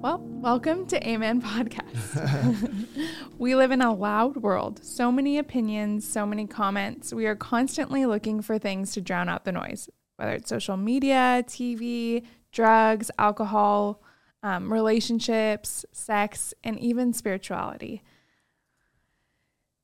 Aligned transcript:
Well, 0.00 0.20
welcome 0.22 0.86
to 0.86 1.08
Amen 1.08 1.42
Podcast. 1.42 2.78
we 3.38 3.56
live 3.56 3.72
in 3.72 3.82
a 3.82 3.92
loud 3.92 4.36
world, 4.36 4.78
so 4.84 5.10
many 5.10 5.38
opinions, 5.38 6.06
so 6.06 6.24
many 6.24 6.46
comments. 6.46 7.12
We 7.12 7.26
are 7.26 7.34
constantly 7.34 8.06
looking 8.06 8.40
for 8.40 8.60
things 8.60 8.92
to 8.92 9.00
drown 9.00 9.28
out 9.28 9.44
the 9.44 9.50
noise, 9.50 9.90
whether 10.14 10.34
it's 10.34 10.50
social 10.50 10.76
media, 10.76 11.42
TV, 11.48 12.24
drugs, 12.52 13.10
alcohol, 13.18 14.00
um, 14.44 14.72
relationships, 14.72 15.84
sex, 15.90 16.54
and 16.62 16.78
even 16.78 17.12
spirituality. 17.12 18.04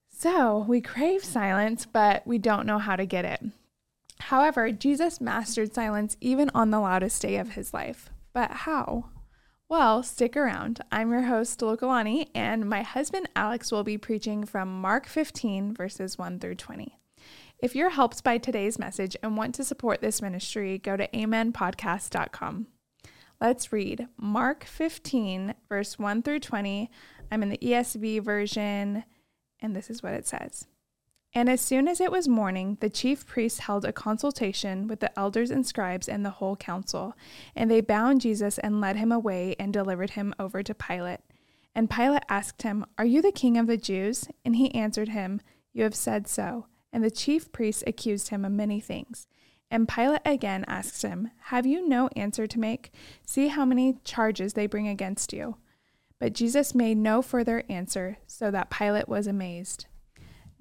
So 0.08 0.58
we 0.68 0.80
crave 0.80 1.24
silence, 1.24 1.86
but 1.86 2.24
we 2.24 2.38
don't 2.38 2.66
know 2.66 2.78
how 2.78 2.94
to 2.94 3.04
get 3.04 3.24
it. 3.24 3.42
However, 4.20 4.70
Jesus 4.70 5.20
mastered 5.20 5.74
silence 5.74 6.16
even 6.20 6.52
on 6.54 6.70
the 6.70 6.78
loudest 6.78 7.20
day 7.20 7.36
of 7.38 7.50
his 7.50 7.74
life. 7.74 8.10
But 8.32 8.52
how? 8.52 9.06
Well, 9.68 10.02
stick 10.02 10.36
around. 10.36 10.82
I'm 10.92 11.10
your 11.10 11.22
host, 11.22 11.60
Lokalani, 11.60 12.28
and 12.34 12.68
my 12.68 12.82
husband 12.82 13.30
Alex 13.34 13.72
will 13.72 13.82
be 13.82 13.96
preaching 13.96 14.44
from 14.44 14.80
Mark 14.82 15.06
15, 15.06 15.72
verses 15.72 16.18
1 16.18 16.38
through 16.38 16.56
20. 16.56 16.98
If 17.60 17.74
you're 17.74 17.88
helped 17.88 18.22
by 18.22 18.36
today's 18.36 18.78
message 18.78 19.16
and 19.22 19.38
want 19.38 19.54
to 19.54 19.64
support 19.64 20.02
this 20.02 20.20
ministry, 20.20 20.76
go 20.76 20.98
to 20.98 21.08
amenpodcast.com. 21.08 22.66
Let's 23.40 23.72
read 23.72 24.06
Mark 24.18 24.64
15, 24.64 25.54
verse 25.70 25.98
1 25.98 26.22
through 26.22 26.40
20. 26.40 26.90
I'm 27.32 27.42
in 27.42 27.48
the 27.48 27.58
ESV 27.58 28.22
version, 28.22 29.04
and 29.60 29.74
this 29.74 29.88
is 29.88 30.02
what 30.02 30.12
it 30.12 30.26
says. 30.26 30.66
And 31.34 31.48
as 31.48 31.60
soon 31.60 31.88
as 31.88 32.00
it 32.00 32.12
was 32.12 32.28
morning, 32.28 32.78
the 32.80 32.88
chief 32.88 33.26
priests 33.26 33.60
held 33.60 33.84
a 33.84 33.92
consultation 33.92 34.86
with 34.86 35.00
the 35.00 35.18
elders 35.18 35.50
and 35.50 35.66
scribes 35.66 36.08
and 36.08 36.24
the 36.24 36.30
whole 36.30 36.54
council. 36.54 37.16
And 37.56 37.68
they 37.68 37.80
bound 37.80 38.20
Jesus 38.20 38.58
and 38.58 38.80
led 38.80 38.96
him 38.96 39.10
away 39.10 39.56
and 39.58 39.72
delivered 39.72 40.10
him 40.10 40.32
over 40.38 40.62
to 40.62 40.74
Pilate. 40.74 41.20
And 41.74 41.90
Pilate 41.90 42.22
asked 42.28 42.62
him, 42.62 42.86
Are 42.96 43.04
you 43.04 43.20
the 43.20 43.32
king 43.32 43.58
of 43.58 43.66
the 43.66 43.76
Jews? 43.76 44.28
And 44.44 44.54
he 44.54 44.72
answered 44.74 45.08
him, 45.08 45.40
You 45.72 45.82
have 45.82 45.96
said 45.96 46.28
so. 46.28 46.66
And 46.92 47.02
the 47.02 47.10
chief 47.10 47.50
priests 47.50 47.82
accused 47.84 48.28
him 48.28 48.44
of 48.44 48.52
many 48.52 48.78
things. 48.78 49.26
And 49.72 49.88
Pilate 49.88 50.20
again 50.24 50.64
asked 50.68 51.02
him, 51.02 51.32
Have 51.46 51.66
you 51.66 51.88
no 51.88 52.08
answer 52.14 52.46
to 52.46 52.60
make? 52.60 52.92
See 53.26 53.48
how 53.48 53.64
many 53.64 53.98
charges 54.04 54.52
they 54.52 54.68
bring 54.68 54.86
against 54.86 55.32
you. 55.32 55.56
But 56.20 56.32
Jesus 56.32 56.76
made 56.76 56.96
no 56.96 57.22
further 57.22 57.64
answer, 57.68 58.18
so 58.28 58.52
that 58.52 58.70
Pilate 58.70 59.08
was 59.08 59.26
amazed. 59.26 59.86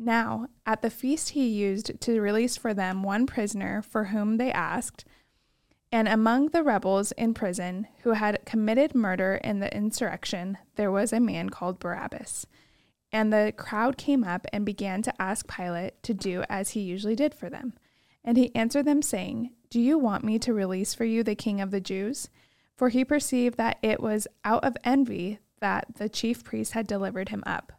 Now, 0.04 0.48
at 0.66 0.82
the 0.82 0.90
feast, 0.90 1.30
he 1.30 1.48
used 1.48 2.02
to 2.02 2.20
release 2.20 2.58
for 2.58 2.74
them 2.74 3.04
one 3.04 3.26
prisoner 3.26 3.82
for 3.82 4.06
whom 4.06 4.36
they 4.36 4.52
asked. 4.52 5.06
And 5.94 6.10
among 6.10 6.50
the 6.50 6.62
rebels 6.62 7.14
in 7.14 7.34
prison 7.34 7.88
who 8.02 8.12
had 8.12 8.46
committed 8.46 8.96
murder 8.96 9.36
in 9.36 9.60
the 9.60 9.74
insurrection, 9.74 10.58
there 10.76 10.92
was 10.92 11.14
a 11.14 11.22
man 11.22 11.50
called 11.50 11.80
Barabbas. 11.80 12.46
And 13.14 13.32
the 13.32 13.54
crowd 13.56 13.96
came 13.96 14.26
up 14.26 14.46
and 14.52 14.66
began 14.66 15.04
to 15.04 15.22
ask 15.22 15.48
Pilate 15.48 16.04
to 16.04 16.14
do 16.14 16.44
as 16.50 16.72
he 16.72 16.82
usually 16.82 17.16
did 17.16 17.34
for 17.34 17.50
them. 17.50 17.74
And 18.26 18.36
he 18.36 18.54
answered 18.54 18.86
them, 18.86 19.02
saying, 19.02 19.52
Do 19.70 19.80
you 19.80 19.98
want 19.98 20.26
me 20.26 20.38
to 20.40 20.54
release 20.54 20.94
for 20.94 21.06
you 21.06 21.24
the 21.24 21.36
king 21.36 21.62
of 21.62 21.72
the 21.72 21.80
Jews? 21.80 22.28
For 22.76 22.90
he 22.90 23.06
perceived 23.06 23.56
that 23.58 23.78
it 23.82 24.02
was 24.02 24.28
out 24.44 24.66
of 24.66 24.76
envy 24.84 25.40
that 25.62 25.96
the 25.96 26.10
chief 26.10 26.44
priests 26.44 26.74
had 26.74 26.88
delivered 26.88 27.30
him 27.30 27.44
up. 27.46 27.72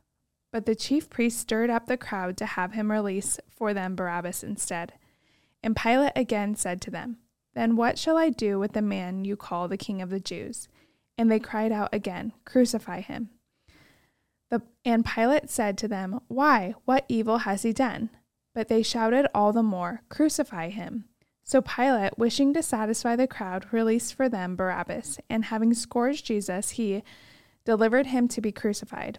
But 0.55 0.67
the 0.67 0.77
chief 0.77 1.11
priests 1.11 1.41
stirred 1.41 1.69
up 1.69 1.87
the 1.87 1.97
crowd 1.97 2.37
to 2.37 2.47
have 2.47 2.75
him 2.75 2.93
release 2.93 3.41
for 3.51 3.75
them 3.75 3.97
Barabbas 3.97 4.45
instead. 4.45 4.93
And 5.65 5.75
Pilate 5.75 6.13
again 6.15 6.55
said 6.55 6.81
to 6.83 6.93
them, 6.93 7.17
Then 7.57 7.75
what 7.75 7.99
shall 7.99 8.17
I 8.17 8.31
do 8.31 8.61
with 8.61 8.73
the 8.73 8.81
man 8.81 9.25
you 9.25 9.35
call 9.35 9.67
the 9.67 9.77
king 9.77 10.01
of 10.01 10.11
the 10.11 10.21
Jews? 10.21 10.69
And 11.19 11.29
they 11.29 11.41
cried 11.41 11.73
out 11.73 11.93
again, 11.93 12.35
Crucify 12.45 13.01
him. 13.01 13.31
The, 14.49 14.63
and 14.85 15.05
Pilate 15.05 15.51
said 15.51 15.77
to 15.79 15.89
them, 15.89 16.21
Why? 16.29 16.77
What 16.85 17.05
evil 17.09 17.39
has 17.39 17.65
he 17.65 17.73
done? 17.73 18.11
But 18.55 18.69
they 18.69 18.85
shouted 18.85 19.27
all 19.35 19.53
the 19.53 19.65
more, 19.65 20.03
Crucify 20.09 20.69
him. 20.69 21.07
So 21.43 21.63
Pilate, 21.63 22.17
wishing 22.17 22.55
to 22.55 22.63
satisfy 22.63 23.17
the 23.17 23.27
crowd, 23.27 23.67
released 23.73 24.15
for 24.15 24.29
them 24.29 24.55
Barabbas, 24.55 25.19
and 25.29 25.47
having 25.47 25.75
scourged 25.75 26.27
Jesus, 26.27 26.71
he 26.71 27.03
delivered 27.65 28.07
him 28.07 28.29
to 28.29 28.41
be 28.41 28.53
crucified. 28.53 29.19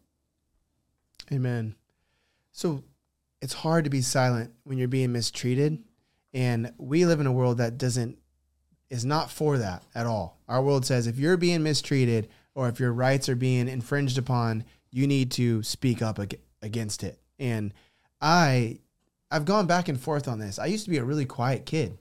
Amen. 1.33 1.75
So 2.51 2.83
it's 3.41 3.53
hard 3.53 3.85
to 3.85 3.89
be 3.89 4.01
silent 4.01 4.51
when 4.63 4.77
you're 4.77 4.87
being 4.87 5.11
mistreated. 5.11 5.83
And 6.33 6.71
we 6.77 7.05
live 7.05 7.19
in 7.19 7.27
a 7.27 7.31
world 7.31 7.57
that 7.57 7.77
doesn't, 7.77 8.17
is 8.89 9.03
not 9.05 9.31
for 9.31 9.57
that 9.57 9.83
at 9.95 10.05
all. 10.05 10.39
Our 10.47 10.61
world 10.61 10.85
says 10.85 11.07
if 11.07 11.17
you're 11.17 11.37
being 11.37 11.63
mistreated 11.63 12.29
or 12.55 12.67
if 12.69 12.79
your 12.79 12.93
rights 12.93 13.29
are 13.29 13.35
being 13.35 13.67
infringed 13.67 14.17
upon, 14.17 14.65
you 14.91 15.07
need 15.07 15.31
to 15.31 15.63
speak 15.63 16.01
up 16.01 16.19
ag- 16.19 16.39
against 16.61 17.03
it. 17.03 17.19
And 17.39 17.73
I, 18.19 18.79
I've 19.29 19.45
gone 19.45 19.67
back 19.67 19.87
and 19.87 19.99
forth 19.99 20.27
on 20.27 20.39
this. 20.39 20.59
I 20.59 20.65
used 20.67 20.83
to 20.85 20.89
be 20.89 20.97
a 20.97 21.03
really 21.03 21.25
quiet 21.25 21.65
kid. 21.65 21.97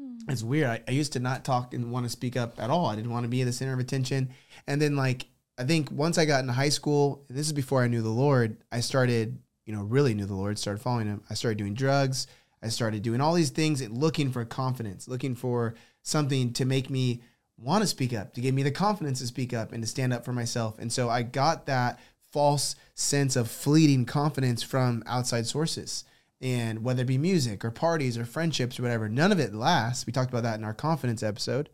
Hmm. 0.00 0.16
It's 0.28 0.42
weird. 0.42 0.68
I, 0.68 0.80
I 0.86 0.90
used 0.90 1.12
to 1.14 1.20
not 1.20 1.44
talk 1.44 1.74
and 1.74 1.92
want 1.92 2.06
to 2.06 2.10
speak 2.10 2.36
up 2.36 2.60
at 2.60 2.70
all. 2.70 2.86
I 2.86 2.96
didn't 2.96 3.12
want 3.12 3.24
to 3.24 3.28
be 3.28 3.40
in 3.40 3.46
the 3.46 3.52
center 3.52 3.72
of 3.72 3.78
attention. 3.78 4.30
And 4.66 4.82
then 4.82 4.96
like 4.96 5.26
I 5.58 5.64
think 5.64 5.90
once 5.90 6.18
I 6.18 6.24
got 6.24 6.40
into 6.40 6.52
high 6.52 6.70
school, 6.70 7.24
this 7.28 7.46
is 7.46 7.52
before 7.52 7.82
I 7.82 7.88
knew 7.88 8.02
the 8.02 8.08
Lord, 8.08 8.56
I 8.70 8.80
started, 8.80 9.38
you 9.66 9.74
know, 9.74 9.82
really 9.82 10.14
knew 10.14 10.26
the 10.26 10.34
Lord, 10.34 10.58
started 10.58 10.82
following 10.82 11.06
him. 11.06 11.22
I 11.28 11.34
started 11.34 11.58
doing 11.58 11.74
drugs. 11.74 12.26
I 12.62 12.68
started 12.68 13.02
doing 13.02 13.20
all 13.20 13.34
these 13.34 13.50
things 13.50 13.80
and 13.80 13.98
looking 13.98 14.30
for 14.30 14.44
confidence, 14.44 15.08
looking 15.08 15.34
for 15.34 15.74
something 16.02 16.52
to 16.54 16.64
make 16.64 16.88
me 16.88 17.22
want 17.58 17.82
to 17.82 17.88
speak 17.88 18.12
up, 18.14 18.34
to 18.34 18.40
give 18.40 18.54
me 18.54 18.62
the 18.62 18.70
confidence 18.70 19.18
to 19.20 19.26
speak 19.26 19.52
up 19.52 19.72
and 19.72 19.82
to 19.82 19.88
stand 19.88 20.12
up 20.12 20.24
for 20.24 20.32
myself. 20.32 20.78
And 20.78 20.92
so 20.92 21.10
I 21.10 21.22
got 21.22 21.66
that 21.66 22.00
false 22.30 22.76
sense 22.94 23.36
of 23.36 23.50
fleeting 23.50 24.06
confidence 24.06 24.62
from 24.62 25.02
outside 25.06 25.46
sources. 25.46 26.04
And 26.40 26.82
whether 26.82 27.02
it 27.02 27.06
be 27.06 27.18
music 27.18 27.64
or 27.64 27.70
parties 27.70 28.18
or 28.18 28.24
friendships 28.24 28.78
or 28.78 28.82
whatever, 28.82 29.08
none 29.08 29.30
of 29.30 29.38
it 29.38 29.54
lasts. 29.54 30.06
We 30.06 30.12
talked 30.12 30.30
about 30.30 30.42
that 30.42 30.58
in 30.58 30.64
our 30.64 30.74
confidence 30.74 31.22
episode. 31.22 31.68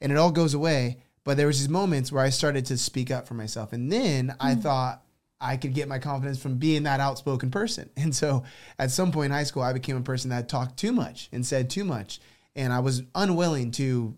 And 0.00 0.12
it 0.12 0.18
all 0.18 0.30
goes 0.30 0.54
away 0.54 1.02
but 1.24 1.36
there 1.36 1.46
was 1.46 1.58
these 1.58 1.68
moments 1.68 2.10
where 2.10 2.24
I 2.24 2.30
started 2.30 2.66
to 2.66 2.78
speak 2.78 3.10
up 3.10 3.26
for 3.26 3.34
myself, 3.34 3.72
and 3.72 3.90
then 3.92 4.28
mm. 4.28 4.36
I 4.40 4.54
thought 4.54 5.02
I 5.40 5.56
could 5.56 5.74
get 5.74 5.88
my 5.88 5.98
confidence 5.98 6.40
from 6.40 6.56
being 6.56 6.84
that 6.84 7.00
outspoken 7.00 7.50
person. 7.50 7.90
And 7.96 8.14
so, 8.14 8.44
at 8.78 8.90
some 8.90 9.12
point 9.12 9.26
in 9.26 9.32
high 9.32 9.44
school, 9.44 9.62
I 9.62 9.72
became 9.72 9.96
a 9.96 10.02
person 10.02 10.30
that 10.30 10.48
talked 10.48 10.78
too 10.78 10.92
much 10.92 11.28
and 11.32 11.44
said 11.44 11.70
too 11.70 11.84
much, 11.84 12.20
and 12.54 12.72
I 12.72 12.80
was 12.80 13.02
unwilling 13.14 13.70
to 13.72 14.16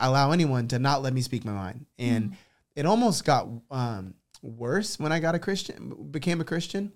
allow 0.00 0.30
anyone 0.30 0.68
to 0.68 0.78
not 0.78 1.02
let 1.02 1.12
me 1.12 1.20
speak 1.20 1.44
my 1.44 1.52
mind. 1.52 1.86
And 1.98 2.30
mm. 2.30 2.36
it 2.76 2.86
almost 2.86 3.24
got 3.24 3.48
um, 3.70 4.14
worse 4.42 4.98
when 4.98 5.12
I 5.12 5.20
got 5.20 5.34
a 5.34 5.38
Christian, 5.38 6.08
became 6.10 6.40
a 6.40 6.44
Christian. 6.44 6.92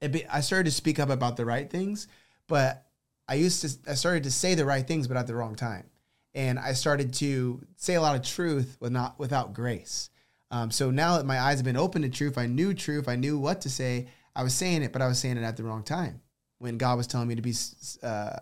Be, 0.00 0.26
I 0.26 0.40
started 0.40 0.64
to 0.64 0.70
speak 0.70 0.98
up 0.98 1.10
about 1.10 1.36
the 1.36 1.44
right 1.44 1.68
things, 1.68 2.08
but 2.46 2.86
I 3.28 3.34
used 3.34 3.60
to 3.62 3.90
I 3.90 3.94
started 3.94 4.24
to 4.24 4.30
say 4.30 4.54
the 4.54 4.64
right 4.64 4.86
things, 4.86 5.06
but 5.06 5.16
at 5.16 5.26
the 5.26 5.34
wrong 5.34 5.54
time 5.54 5.84
and 6.34 6.58
I 6.58 6.72
started 6.72 7.12
to 7.14 7.60
say 7.76 7.94
a 7.94 8.00
lot 8.00 8.16
of 8.16 8.22
truth 8.22 8.76
with 8.80 8.92
not 8.92 9.18
without 9.18 9.52
grace. 9.52 10.10
Um, 10.50 10.70
so 10.70 10.90
now 10.90 11.16
that 11.16 11.26
my 11.26 11.40
eyes 11.40 11.58
have 11.58 11.64
been 11.64 11.76
open 11.76 12.02
to 12.02 12.08
truth, 12.08 12.36
I 12.36 12.46
knew 12.46 12.74
truth, 12.74 13.08
I 13.08 13.16
knew 13.16 13.38
what 13.38 13.60
to 13.62 13.70
say. 13.70 14.08
I 14.34 14.42
was 14.42 14.54
saying 14.54 14.82
it, 14.82 14.92
but 14.92 15.02
I 15.02 15.08
was 15.08 15.18
saying 15.18 15.36
it 15.36 15.42
at 15.42 15.56
the 15.56 15.64
wrong 15.64 15.82
time. 15.82 16.20
When 16.58 16.76
God 16.76 16.96
was 16.96 17.06
telling 17.06 17.28
me 17.28 17.36
to 17.36 17.42
be 17.42 17.54
uh, 18.02 18.38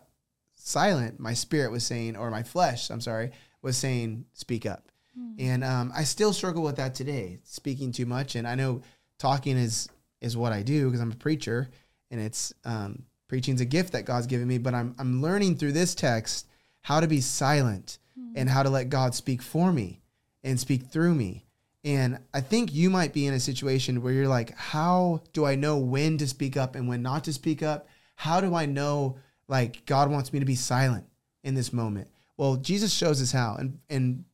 silent, 0.56 1.20
my 1.20 1.34
spirit 1.34 1.70
was 1.70 1.84
saying, 1.84 2.16
or 2.16 2.30
my 2.30 2.42
flesh, 2.42 2.90
I'm 2.90 3.00
sorry, 3.00 3.30
was 3.62 3.76
saying, 3.76 4.24
speak 4.32 4.66
up. 4.66 4.90
Mm. 5.18 5.34
And 5.38 5.64
um, 5.64 5.92
I 5.94 6.04
still 6.04 6.32
struggle 6.32 6.62
with 6.62 6.76
that 6.76 6.94
today, 6.94 7.38
speaking 7.44 7.92
too 7.92 8.06
much. 8.06 8.34
And 8.34 8.46
I 8.46 8.54
know 8.54 8.82
talking 9.18 9.56
is 9.56 9.88
is 10.20 10.36
what 10.36 10.52
I 10.52 10.62
do 10.62 10.86
because 10.86 11.00
I'm 11.00 11.12
a 11.12 11.16
preacher, 11.16 11.68
and 12.10 12.20
it's 12.20 12.52
um, 12.64 13.04
preaching's 13.28 13.60
a 13.60 13.64
gift 13.64 13.92
that 13.92 14.04
God's 14.04 14.26
given 14.26 14.48
me. 14.48 14.58
But 14.58 14.74
I'm 14.74 14.94
I'm 14.98 15.22
learning 15.22 15.56
through 15.56 15.72
this 15.72 15.94
text 15.94 16.47
how 16.82 17.00
to 17.00 17.06
be 17.06 17.20
silent 17.20 17.98
mm-hmm. 18.18 18.32
and 18.36 18.48
how 18.48 18.62
to 18.62 18.70
let 18.70 18.88
God 18.88 19.14
speak 19.14 19.42
for 19.42 19.72
me 19.72 20.00
and 20.42 20.58
speak 20.58 20.86
through 20.86 21.14
me. 21.14 21.44
And 21.84 22.18
I 22.34 22.40
think 22.40 22.74
you 22.74 22.90
might 22.90 23.12
be 23.12 23.26
in 23.26 23.34
a 23.34 23.40
situation 23.40 24.02
where 24.02 24.12
you're 24.12 24.28
like, 24.28 24.56
how 24.56 25.22
do 25.32 25.44
I 25.44 25.54
know 25.54 25.78
when 25.78 26.18
to 26.18 26.26
speak 26.26 26.56
up 26.56 26.74
and 26.74 26.88
when 26.88 27.02
not 27.02 27.24
to 27.24 27.32
speak 27.32 27.62
up? 27.62 27.88
How 28.16 28.40
do 28.40 28.54
I 28.54 28.66
know 28.66 29.18
like 29.46 29.86
God 29.86 30.10
wants 30.10 30.32
me 30.32 30.40
to 30.40 30.44
be 30.44 30.56
silent 30.56 31.06
in 31.44 31.54
this 31.54 31.72
moment? 31.72 32.08
Well, 32.36 32.56
Jesus 32.56 32.92
shows 32.92 33.22
us 33.22 33.32
how. 33.32 33.56
And 33.58 33.78
and 33.88 34.24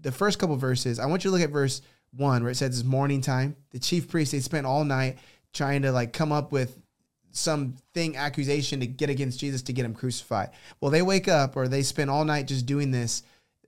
the 0.00 0.12
first 0.12 0.38
couple 0.38 0.56
verses, 0.56 0.98
I 0.98 1.06
want 1.06 1.24
you 1.24 1.30
to 1.30 1.36
look 1.36 1.44
at 1.44 1.50
verse 1.50 1.82
one 2.16 2.42
where 2.42 2.52
it 2.52 2.56
says 2.56 2.78
it's 2.78 2.86
morning 2.86 3.20
time. 3.20 3.56
The 3.70 3.78
chief 3.78 4.08
priests 4.08 4.32
they 4.32 4.40
spent 4.40 4.66
all 4.66 4.84
night 4.84 5.18
trying 5.52 5.82
to 5.82 5.92
like 5.92 6.12
come 6.12 6.32
up 6.32 6.52
with 6.52 6.78
something 7.36 8.16
accusation 8.16 8.80
to 8.80 8.86
get 8.86 9.10
against 9.10 9.38
Jesus 9.38 9.62
to 9.62 9.72
get 9.72 9.84
him 9.84 9.94
crucified. 9.94 10.50
Well, 10.80 10.90
they 10.90 11.02
wake 11.02 11.28
up 11.28 11.56
or 11.56 11.68
they 11.68 11.82
spend 11.82 12.10
all 12.10 12.24
night 12.24 12.46
just 12.46 12.66
doing 12.66 12.90
this 12.90 13.22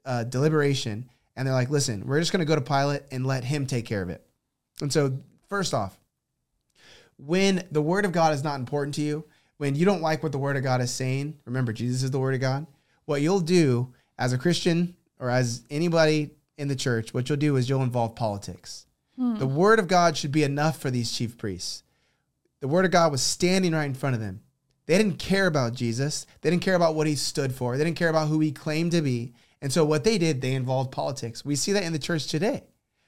uh, 0.04 0.24
deliberation, 0.24 1.08
and 1.36 1.46
they're 1.46 1.54
like, 1.54 1.70
"Listen, 1.70 2.06
we're 2.06 2.20
just 2.20 2.32
going 2.32 2.40
to 2.40 2.46
go 2.46 2.54
to 2.54 2.60
Pilate 2.60 3.02
and 3.10 3.26
let 3.26 3.44
him 3.44 3.66
take 3.66 3.84
care 3.84 4.02
of 4.02 4.08
it." 4.08 4.24
And 4.80 4.92
so, 4.92 5.18
first 5.48 5.74
off, 5.74 5.98
when 7.18 7.66
the 7.70 7.82
word 7.82 8.04
of 8.04 8.12
God 8.12 8.34
is 8.34 8.44
not 8.44 8.60
important 8.60 8.94
to 8.96 9.02
you, 9.02 9.24
when 9.58 9.74
you 9.74 9.84
don't 9.84 10.02
like 10.02 10.22
what 10.22 10.32
the 10.32 10.38
word 10.38 10.56
of 10.56 10.62
God 10.62 10.80
is 10.80 10.90
saying, 10.90 11.38
remember 11.44 11.72
Jesus 11.72 12.02
is 12.02 12.10
the 12.10 12.18
word 12.18 12.34
of 12.34 12.40
God. 12.40 12.66
What 13.06 13.22
you'll 13.22 13.40
do 13.40 13.92
as 14.18 14.32
a 14.32 14.38
Christian 14.38 14.96
or 15.18 15.30
as 15.30 15.62
anybody 15.70 16.30
in 16.58 16.68
the 16.68 16.76
church, 16.76 17.14
what 17.14 17.28
you'll 17.28 17.38
do 17.38 17.56
is 17.56 17.68
you'll 17.68 17.82
involve 17.82 18.14
politics. 18.14 18.86
Hmm. 19.16 19.36
The 19.36 19.46
word 19.46 19.78
of 19.78 19.88
God 19.88 20.16
should 20.16 20.32
be 20.32 20.42
enough 20.42 20.78
for 20.78 20.90
these 20.90 21.12
chief 21.12 21.38
priests. 21.38 21.82
The 22.60 22.68
word 22.68 22.84
of 22.84 22.90
God 22.90 23.12
was 23.12 23.22
standing 23.22 23.72
right 23.72 23.84
in 23.84 23.94
front 23.94 24.14
of 24.14 24.20
them. 24.20 24.40
They 24.86 24.96
didn't 24.96 25.18
care 25.18 25.46
about 25.46 25.74
Jesus. 25.74 26.26
They 26.40 26.50
didn't 26.50 26.62
care 26.62 26.74
about 26.74 26.94
what 26.94 27.06
he 27.06 27.16
stood 27.16 27.52
for. 27.54 27.76
They 27.76 27.84
didn't 27.84 27.98
care 27.98 28.08
about 28.08 28.28
who 28.28 28.40
he 28.40 28.52
claimed 28.52 28.92
to 28.92 29.02
be. 29.02 29.34
And 29.60 29.72
so 29.72 29.84
what 29.84 30.04
they 30.04 30.16
did, 30.16 30.40
they 30.40 30.54
involved 30.54 30.92
politics. 30.92 31.44
We 31.44 31.56
see 31.56 31.72
that 31.72 31.82
in 31.82 31.92
the 31.92 31.98
church 31.98 32.28
today. 32.28 32.64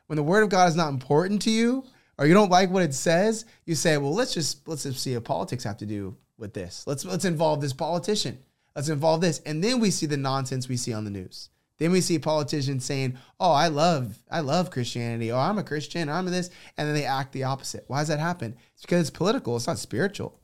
When 0.06 0.16
the 0.16 0.22
word 0.22 0.42
of 0.42 0.48
God 0.48 0.68
is 0.68 0.76
not 0.76 0.88
important 0.88 1.42
to 1.42 1.50
you 1.50 1.84
or 2.18 2.26
you 2.26 2.34
don't 2.34 2.50
like 2.50 2.70
what 2.70 2.82
it 2.82 2.94
says, 2.94 3.44
you 3.64 3.74
say, 3.74 3.96
"Well, 3.96 4.14
let's 4.14 4.34
just 4.34 4.66
let's 4.66 4.82
just 4.82 5.00
see 5.00 5.14
what 5.14 5.24
politics 5.24 5.64
have 5.64 5.76
to 5.78 5.86
do 5.86 6.16
with 6.36 6.54
this. 6.54 6.84
Let's 6.86 7.04
let's 7.04 7.26
involve 7.26 7.60
this 7.60 7.74
politician. 7.74 8.38
Let's 8.74 8.88
involve 8.88 9.20
this." 9.20 9.40
And 9.44 9.62
then 9.62 9.80
we 9.80 9.90
see 9.90 10.06
the 10.06 10.16
nonsense 10.16 10.68
we 10.68 10.78
see 10.78 10.92
on 10.92 11.04
the 11.04 11.10
news. 11.10 11.50
Then 11.78 11.92
we 11.92 12.00
see 12.00 12.18
politicians 12.18 12.84
saying, 12.84 13.16
"Oh, 13.38 13.52
I 13.52 13.68
love 13.68 14.18
I 14.30 14.40
love 14.40 14.70
Christianity. 14.70 15.30
Oh, 15.30 15.38
I'm 15.38 15.58
a 15.58 15.64
Christian. 15.64 16.08
I'm 16.08 16.26
this," 16.26 16.50
and 16.76 16.88
then 16.88 16.94
they 16.94 17.04
act 17.04 17.32
the 17.32 17.44
opposite. 17.44 17.84
Why 17.86 18.00
does 18.00 18.08
that 18.08 18.18
happen? 18.20 18.56
It's 18.74 18.82
because 18.82 19.00
it's 19.00 19.16
political. 19.16 19.56
It's 19.56 19.66
not 19.66 19.78
spiritual. 19.78 20.38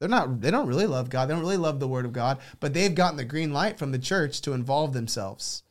They're 0.00 0.08
not. 0.08 0.40
They 0.40 0.50
don't 0.50 0.66
really 0.66 0.86
love 0.86 1.10
God. 1.10 1.28
They 1.28 1.34
don't 1.34 1.42
really 1.42 1.56
love 1.56 1.80
the 1.80 1.88
Word 1.88 2.04
of 2.04 2.12
God. 2.12 2.38
But 2.60 2.74
they've 2.74 2.94
gotten 2.94 3.16
the 3.16 3.24
green 3.24 3.52
light 3.52 3.78
from 3.78 3.92
the 3.92 3.98
church 3.98 4.40
to 4.42 4.52
involve 4.52 4.92
themselves 4.92 5.62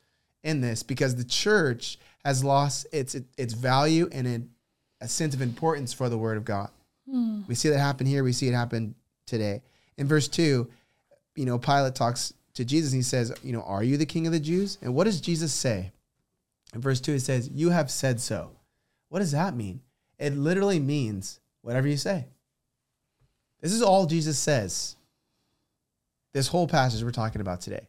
in 0.43 0.61
this 0.61 0.83
because 0.83 1.15
the 1.15 1.23
church 1.23 1.97
has 2.23 2.43
lost 2.43 2.87
its 2.91 3.15
its 3.37 3.53
value 3.53 4.07
and 4.11 4.49
a 5.01 5.07
sense 5.07 5.33
of 5.33 5.41
importance 5.41 5.93
for 5.93 6.09
the 6.09 6.17
Word 6.17 6.37
of 6.37 6.45
God. 6.45 6.69
Hmm. 7.09 7.41
We 7.47 7.55
see 7.55 7.69
that 7.69 7.79
happen 7.79 8.07
here. 8.07 8.23
We 8.23 8.33
see 8.33 8.47
it 8.47 8.53
happen 8.53 8.95
today. 9.25 9.61
In 9.97 10.07
verse 10.07 10.27
two, 10.27 10.69
you 11.35 11.45
know, 11.45 11.57
Pilate 11.57 11.95
talks 11.95 12.33
to 12.55 12.65
Jesus 12.65 12.91
and 12.91 12.99
he 12.99 13.03
says, 13.03 13.33
You 13.43 13.53
know, 13.53 13.63
are 13.63 13.83
you 13.83 13.97
the 13.97 14.05
king 14.05 14.27
of 14.27 14.33
the 14.33 14.39
Jews? 14.39 14.77
And 14.81 14.93
what 14.93 15.05
does 15.05 15.21
Jesus 15.21 15.53
say? 15.53 15.91
In 16.73 16.81
verse 16.81 17.01
2, 17.01 17.13
it 17.13 17.21
says, 17.21 17.49
You 17.51 17.69
have 17.69 17.89
said 17.91 18.19
so. 18.19 18.51
What 19.09 19.19
does 19.19 19.31
that 19.31 19.55
mean? 19.55 19.81
It 20.19 20.35
literally 20.35 20.79
means 20.79 21.39
whatever 21.61 21.87
you 21.87 21.97
say. 21.97 22.27
This 23.61 23.73
is 23.73 23.81
all 23.81 24.05
Jesus 24.05 24.37
says. 24.37 24.95
This 26.33 26.47
whole 26.47 26.67
passage 26.67 27.03
we're 27.03 27.11
talking 27.11 27.41
about 27.41 27.61
today. 27.61 27.87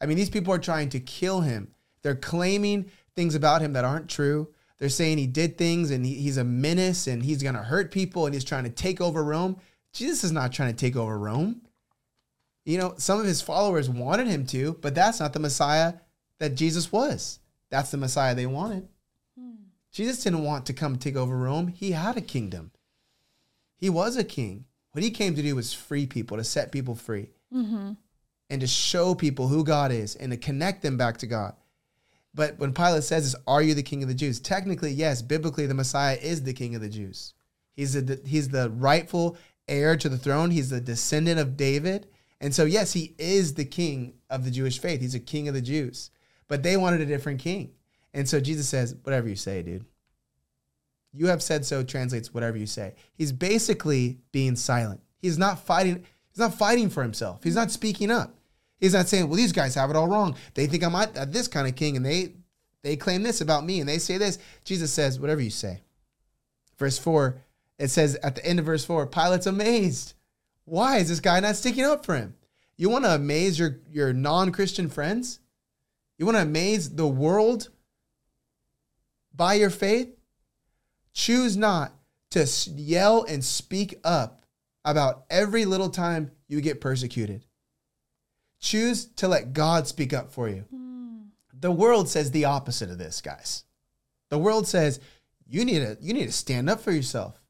I 0.00 0.06
mean, 0.06 0.16
these 0.16 0.30
people 0.30 0.52
are 0.52 0.58
trying 0.58 0.88
to 0.90 1.00
kill 1.00 1.40
him. 1.40 1.72
They're 2.02 2.14
claiming 2.14 2.90
things 3.14 3.34
about 3.34 3.62
him 3.62 3.74
that 3.74 3.84
aren't 3.84 4.08
true. 4.08 4.48
They're 4.78 4.88
saying 4.88 5.18
he 5.18 5.26
did 5.26 5.56
things 5.56 5.90
and 5.90 6.04
he, 6.04 6.14
he's 6.14 6.36
a 6.36 6.44
menace 6.44 7.06
and 7.06 7.22
he's 7.22 7.42
going 7.42 7.54
to 7.54 7.62
hurt 7.62 7.90
people 7.92 8.26
and 8.26 8.34
he's 8.34 8.44
trying 8.44 8.64
to 8.64 8.70
take 8.70 9.00
over 9.00 9.22
Rome. 9.22 9.56
Jesus 9.92 10.24
is 10.24 10.32
not 10.32 10.52
trying 10.52 10.74
to 10.74 10.76
take 10.76 10.96
over 10.96 11.16
Rome. 11.16 11.62
You 12.64 12.78
know, 12.78 12.94
some 12.96 13.20
of 13.20 13.26
his 13.26 13.42
followers 13.42 13.90
wanted 13.90 14.26
him 14.26 14.46
to, 14.46 14.74
but 14.80 14.94
that's 14.94 15.20
not 15.20 15.32
the 15.32 15.40
Messiah 15.40 15.94
that 16.38 16.54
Jesus 16.54 16.90
was. 16.90 17.38
That's 17.70 17.90
the 17.90 17.96
Messiah 17.96 18.34
they 18.34 18.46
wanted. 18.46 18.88
Hmm. 19.38 19.54
Jesus 19.92 20.22
didn't 20.22 20.44
want 20.44 20.66
to 20.66 20.72
come 20.72 20.96
take 20.96 21.16
over 21.16 21.36
Rome. 21.36 21.68
He 21.68 21.92
had 21.92 22.16
a 22.16 22.22
kingdom. 22.22 22.70
He 23.76 23.90
was 23.90 24.16
a 24.16 24.24
king. 24.24 24.64
What 24.92 25.04
he 25.04 25.10
came 25.10 25.34
to 25.34 25.42
do 25.42 25.56
was 25.56 25.74
free 25.74 26.06
people, 26.06 26.36
to 26.36 26.44
set 26.44 26.72
people 26.72 26.94
free, 26.94 27.30
mm-hmm. 27.52 27.92
and 28.48 28.60
to 28.60 28.66
show 28.66 29.14
people 29.14 29.48
who 29.48 29.64
God 29.64 29.90
is 29.90 30.14
and 30.14 30.30
to 30.30 30.38
connect 30.38 30.82
them 30.82 30.96
back 30.96 31.18
to 31.18 31.26
God. 31.26 31.54
But 32.32 32.58
when 32.58 32.72
Pilate 32.72 33.04
says 33.04 33.32
this, 33.32 33.42
are 33.46 33.62
you 33.62 33.74
the 33.74 33.82
king 33.82 34.02
of 34.02 34.08
the 34.08 34.14
Jews? 34.14 34.40
Technically, 34.40 34.90
yes, 34.90 35.20
biblically, 35.20 35.66
the 35.66 35.74
Messiah 35.74 36.16
is 36.20 36.42
the 36.42 36.52
king 36.52 36.74
of 36.74 36.80
the 36.80 36.88
Jews. 36.88 37.34
He's, 37.76 37.96
a, 37.96 38.18
he's 38.24 38.48
the 38.48 38.70
rightful 38.70 39.36
heir 39.68 39.96
to 39.96 40.08
the 40.08 40.18
throne. 40.18 40.50
He's 40.50 40.70
the 40.70 40.80
descendant 40.80 41.40
of 41.40 41.56
David. 41.56 42.08
And 42.44 42.54
so, 42.54 42.66
yes, 42.66 42.92
he 42.92 43.14
is 43.18 43.54
the 43.54 43.64
king 43.64 44.16
of 44.28 44.44
the 44.44 44.50
Jewish 44.50 44.78
faith. 44.78 45.00
He's 45.00 45.14
a 45.14 45.18
king 45.18 45.48
of 45.48 45.54
the 45.54 45.62
Jews. 45.62 46.10
But 46.46 46.62
they 46.62 46.76
wanted 46.76 47.00
a 47.00 47.06
different 47.06 47.40
king. 47.40 47.70
And 48.12 48.28
so 48.28 48.38
Jesus 48.38 48.68
says, 48.68 48.94
whatever 49.02 49.26
you 49.30 49.34
say, 49.34 49.62
dude. 49.62 49.86
You 51.14 51.28
have 51.28 51.42
said 51.42 51.64
so 51.64 51.82
translates 51.82 52.34
whatever 52.34 52.58
you 52.58 52.66
say. 52.66 52.96
He's 53.14 53.32
basically 53.32 54.18
being 54.30 54.56
silent. 54.56 55.00
He's 55.22 55.38
not 55.38 55.58
fighting. 55.64 56.04
He's 56.28 56.38
not 56.38 56.52
fighting 56.52 56.90
for 56.90 57.02
himself. 57.02 57.42
He's 57.42 57.54
not 57.54 57.70
speaking 57.70 58.10
up. 58.10 58.36
He's 58.78 58.92
not 58.92 59.08
saying, 59.08 59.28
"Well, 59.28 59.38
these 59.38 59.52
guys 59.52 59.74
have 59.76 59.88
it 59.88 59.96
all 59.96 60.08
wrong. 60.08 60.36
They 60.52 60.66
think 60.66 60.84
I'm 60.84 60.94
uh, 60.94 61.06
this 61.26 61.48
kind 61.48 61.66
of 61.66 61.76
king, 61.76 61.96
and 61.96 62.04
they 62.04 62.34
they 62.82 62.96
claim 62.96 63.22
this 63.22 63.40
about 63.40 63.64
me, 63.64 63.80
and 63.80 63.88
they 63.88 63.98
say 63.98 64.18
this." 64.18 64.38
Jesus 64.64 64.92
says, 64.92 65.18
"Whatever 65.18 65.40
you 65.40 65.50
say." 65.50 65.82
Verse 66.76 66.98
four, 66.98 67.40
it 67.78 67.88
says 67.88 68.16
at 68.16 68.34
the 68.34 68.44
end 68.44 68.58
of 68.58 68.66
verse 68.66 68.84
four, 68.84 69.06
Pilate's 69.06 69.46
amazed. 69.46 70.12
Why 70.64 70.98
is 70.98 71.08
this 71.08 71.20
guy 71.20 71.40
not 71.40 71.56
sticking 71.56 71.84
up 71.84 72.04
for 72.04 72.16
him? 72.16 72.34
You 72.76 72.90
want 72.90 73.04
to 73.04 73.14
amaze 73.14 73.58
your, 73.58 73.80
your 73.90 74.12
non 74.12 74.52
Christian 74.52 74.88
friends? 74.88 75.40
You 76.18 76.26
want 76.26 76.36
to 76.36 76.42
amaze 76.42 76.90
the 76.90 77.06
world 77.06 77.70
by 79.34 79.54
your 79.54 79.70
faith? 79.70 80.16
Choose 81.12 81.56
not 81.56 81.92
to 82.30 82.48
yell 82.74 83.24
and 83.24 83.44
speak 83.44 83.98
up 84.04 84.44
about 84.84 85.24
every 85.30 85.64
little 85.64 85.88
time 85.88 86.30
you 86.48 86.60
get 86.60 86.80
persecuted. 86.80 87.44
Choose 88.60 89.04
to 89.04 89.28
let 89.28 89.52
God 89.52 89.86
speak 89.86 90.12
up 90.12 90.32
for 90.32 90.48
you. 90.48 90.64
Mm. 90.74 91.28
The 91.52 91.70
world 91.70 92.08
says 92.08 92.30
the 92.30 92.46
opposite 92.46 92.90
of 92.90 92.98
this, 92.98 93.20
guys. 93.20 93.64
The 94.30 94.38
world 94.38 94.66
says 94.66 95.00
you 95.46 95.64
need 95.64 95.80
to 95.80 95.96
you 96.00 96.14
need 96.14 96.26
to 96.26 96.32
stand 96.32 96.68
up 96.68 96.80
for 96.80 96.90
yourself. 96.90 97.40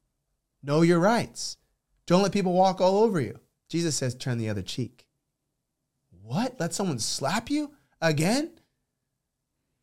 Know 0.61 0.81
your 0.81 0.99
rights. 0.99 1.57
Don't 2.07 2.21
let 2.21 2.31
people 2.31 2.53
walk 2.53 2.81
all 2.81 3.03
over 3.03 3.19
you. 3.19 3.39
Jesus 3.69 3.95
says, 3.95 4.15
turn 4.15 4.37
the 4.37 4.49
other 4.49 4.61
cheek. 4.61 5.07
What? 6.21 6.59
Let 6.59 6.73
someone 6.73 6.99
slap 6.99 7.49
you 7.49 7.71
again? 8.01 8.51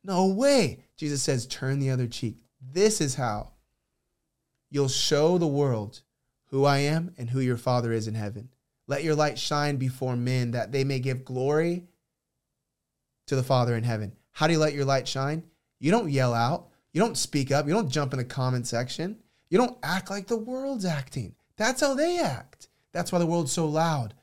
No 0.04 0.26
way. 0.26 0.84
Jesus 0.96 1.22
says, 1.22 1.46
turn 1.46 1.78
the 1.78 1.90
other 1.90 2.06
cheek. 2.06 2.38
This 2.60 3.00
is 3.00 3.14
how 3.14 3.52
you'll 4.70 4.88
show 4.88 5.38
the 5.38 5.46
world 5.46 6.02
who 6.46 6.64
I 6.64 6.78
am 6.78 7.14
and 7.16 7.30
who 7.30 7.40
your 7.40 7.56
Father 7.56 7.92
is 7.92 8.08
in 8.08 8.14
heaven. 8.14 8.48
Let 8.86 9.04
your 9.04 9.14
light 9.14 9.38
shine 9.38 9.76
before 9.76 10.16
men 10.16 10.50
that 10.52 10.72
they 10.72 10.84
may 10.84 10.98
give 10.98 11.24
glory 11.24 11.86
to 13.26 13.36
the 13.36 13.42
Father 13.42 13.76
in 13.76 13.84
heaven. 13.84 14.12
How 14.32 14.46
do 14.46 14.52
you 14.52 14.58
let 14.58 14.74
your 14.74 14.84
light 14.84 15.06
shine? 15.06 15.44
You 15.78 15.90
don't 15.90 16.10
yell 16.10 16.34
out. 16.34 16.68
You 16.92 17.00
don't 17.00 17.16
speak 17.16 17.50
up. 17.50 17.66
You 17.66 17.72
don't 17.72 17.88
jump 17.88 18.12
in 18.12 18.18
the 18.18 18.24
comment 18.24 18.66
section. 18.66 19.18
You 19.48 19.58
don't 19.58 19.78
act 19.82 20.10
like 20.10 20.26
the 20.26 20.36
world's 20.36 20.84
acting. 20.84 21.34
That's 21.56 21.80
how 21.80 21.94
they 21.94 22.18
act. 22.18 22.68
That's 22.92 23.12
why 23.12 23.18
the 23.18 23.26
world's 23.26 23.52
so 23.52 23.66
loud. 23.66 24.14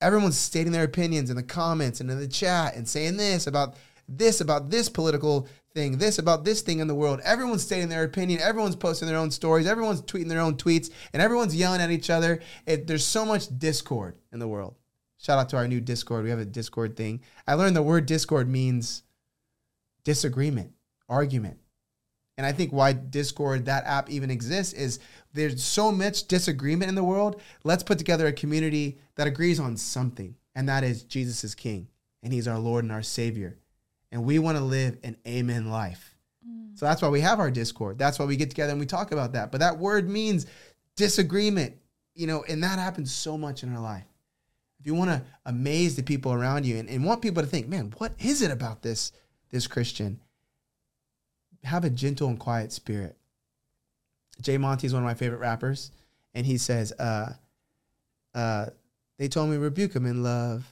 Everyone's 0.00 0.38
stating 0.38 0.72
their 0.72 0.84
opinions 0.84 1.30
in 1.30 1.36
the 1.36 1.42
comments 1.42 2.00
and 2.00 2.10
in 2.10 2.18
the 2.18 2.28
chat 2.28 2.74
and 2.74 2.88
saying 2.88 3.16
this 3.16 3.46
about 3.46 3.76
this, 4.08 4.40
about 4.40 4.70
this 4.70 4.88
political 4.88 5.48
thing, 5.72 5.98
this 5.98 6.18
about 6.18 6.44
this 6.44 6.60
thing 6.60 6.80
in 6.80 6.88
the 6.88 6.94
world. 6.94 7.20
Everyone's 7.24 7.62
stating 7.62 7.88
their 7.88 8.04
opinion. 8.04 8.40
Everyone's 8.40 8.76
posting 8.76 9.08
their 9.08 9.16
own 9.16 9.30
stories. 9.30 9.66
Everyone's 9.66 10.02
tweeting 10.02 10.28
their 10.28 10.40
own 10.40 10.56
tweets, 10.56 10.90
and 11.12 11.22
everyone's 11.22 11.56
yelling 11.56 11.80
at 11.80 11.90
each 11.90 12.10
other. 12.10 12.40
It, 12.66 12.86
there's 12.86 13.06
so 13.06 13.24
much 13.24 13.46
discord 13.58 14.16
in 14.32 14.40
the 14.40 14.48
world. 14.48 14.74
Shout 15.22 15.38
out 15.38 15.48
to 15.50 15.56
our 15.56 15.68
new 15.68 15.80
Discord. 15.80 16.24
We 16.24 16.30
have 16.30 16.40
a 16.40 16.44
Discord 16.44 16.96
thing. 16.96 17.20
I 17.46 17.54
learned 17.54 17.76
the 17.76 17.82
word 17.82 18.06
Discord 18.06 18.48
means 18.48 19.04
disagreement, 20.02 20.72
argument. 21.08 21.58
And 22.36 22.46
I 22.46 22.52
think 22.52 22.72
why 22.72 22.92
Discord, 22.92 23.66
that 23.66 23.84
app 23.84 24.10
even 24.10 24.30
exists, 24.30 24.72
is 24.72 24.98
there's 25.34 25.62
so 25.62 25.92
much 25.92 26.28
disagreement 26.28 26.88
in 26.88 26.94
the 26.94 27.04
world. 27.04 27.40
Let's 27.64 27.82
put 27.82 27.98
together 27.98 28.26
a 28.26 28.32
community 28.32 28.98
that 29.16 29.26
agrees 29.26 29.60
on 29.60 29.76
something, 29.76 30.34
and 30.54 30.68
that 30.68 30.84
is 30.84 31.04
Jesus 31.04 31.44
is 31.44 31.54
King, 31.54 31.88
and 32.22 32.32
He's 32.32 32.48
our 32.48 32.58
Lord 32.58 32.84
and 32.84 32.92
our 32.92 33.02
Savior. 33.02 33.58
And 34.10 34.24
we 34.24 34.38
want 34.38 34.58
to 34.58 34.64
live 34.64 34.98
an 35.02 35.16
amen 35.26 35.70
life. 35.70 36.14
Mm. 36.46 36.78
So 36.78 36.86
that's 36.86 37.02
why 37.02 37.08
we 37.08 37.20
have 37.20 37.40
our 37.40 37.50
Discord. 37.50 37.98
That's 37.98 38.18
why 38.18 38.26
we 38.26 38.36
get 38.36 38.50
together 38.50 38.72
and 38.72 38.80
we 38.80 38.86
talk 38.86 39.12
about 39.12 39.32
that. 39.32 39.50
But 39.50 39.60
that 39.60 39.78
word 39.78 40.08
means 40.08 40.46
disagreement, 40.96 41.76
you 42.14 42.26
know, 42.26 42.44
and 42.48 42.62
that 42.62 42.78
happens 42.78 43.12
so 43.12 43.38
much 43.38 43.62
in 43.62 43.74
our 43.74 43.80
life. 43.80 44.04
If 44.80 44.86
you 44.86 44.94
want 44.94 45.10
to 45.10 45.22
amaze 45.46 45.96
the 45.96 46.02
people 46.02 46.32
around 46.32 46.66
you 46.66 46.76
and, 46.76 46.88
and 46.88 47.04
want 47.04 47.22
people 47.22 47.42
to 47.42 47.48
think, 47.48 47.68
man, 47.68 47.94
what 47.98 48.12
is 48.18 48.42
it 48.42 48.50
about 48.50 48.82
this, 48.82 49.12
this 49.50 49.66
Christian? 49.66 50.20
Have 51.64 51.84
a 51.84 51.90
gentle 51.90 52.28
and 52.28 52.38
quiet 52.38 52.72
spirit. 52.72 53.16
Jay 54.40 54.58
Monty 54.58 54.86
is 54.86 54.92
one 54.94 55.02
of 55.02 55.06
my 55.06 55.14
favorite 55.14 55.38
rappers, 55.38 55.90
and 56.34 56.44
he 56.46 56.58
says, 56.58 56.92
uh, 56.98 57.32
uh, 58.34 58.66
"They 59.18 59.28
told 59.28 59.50
me 59.50 59.56
rebuke 59.56 59.94
him 59.94 60.06
in 60.06 60.22
love, 60.22 60.66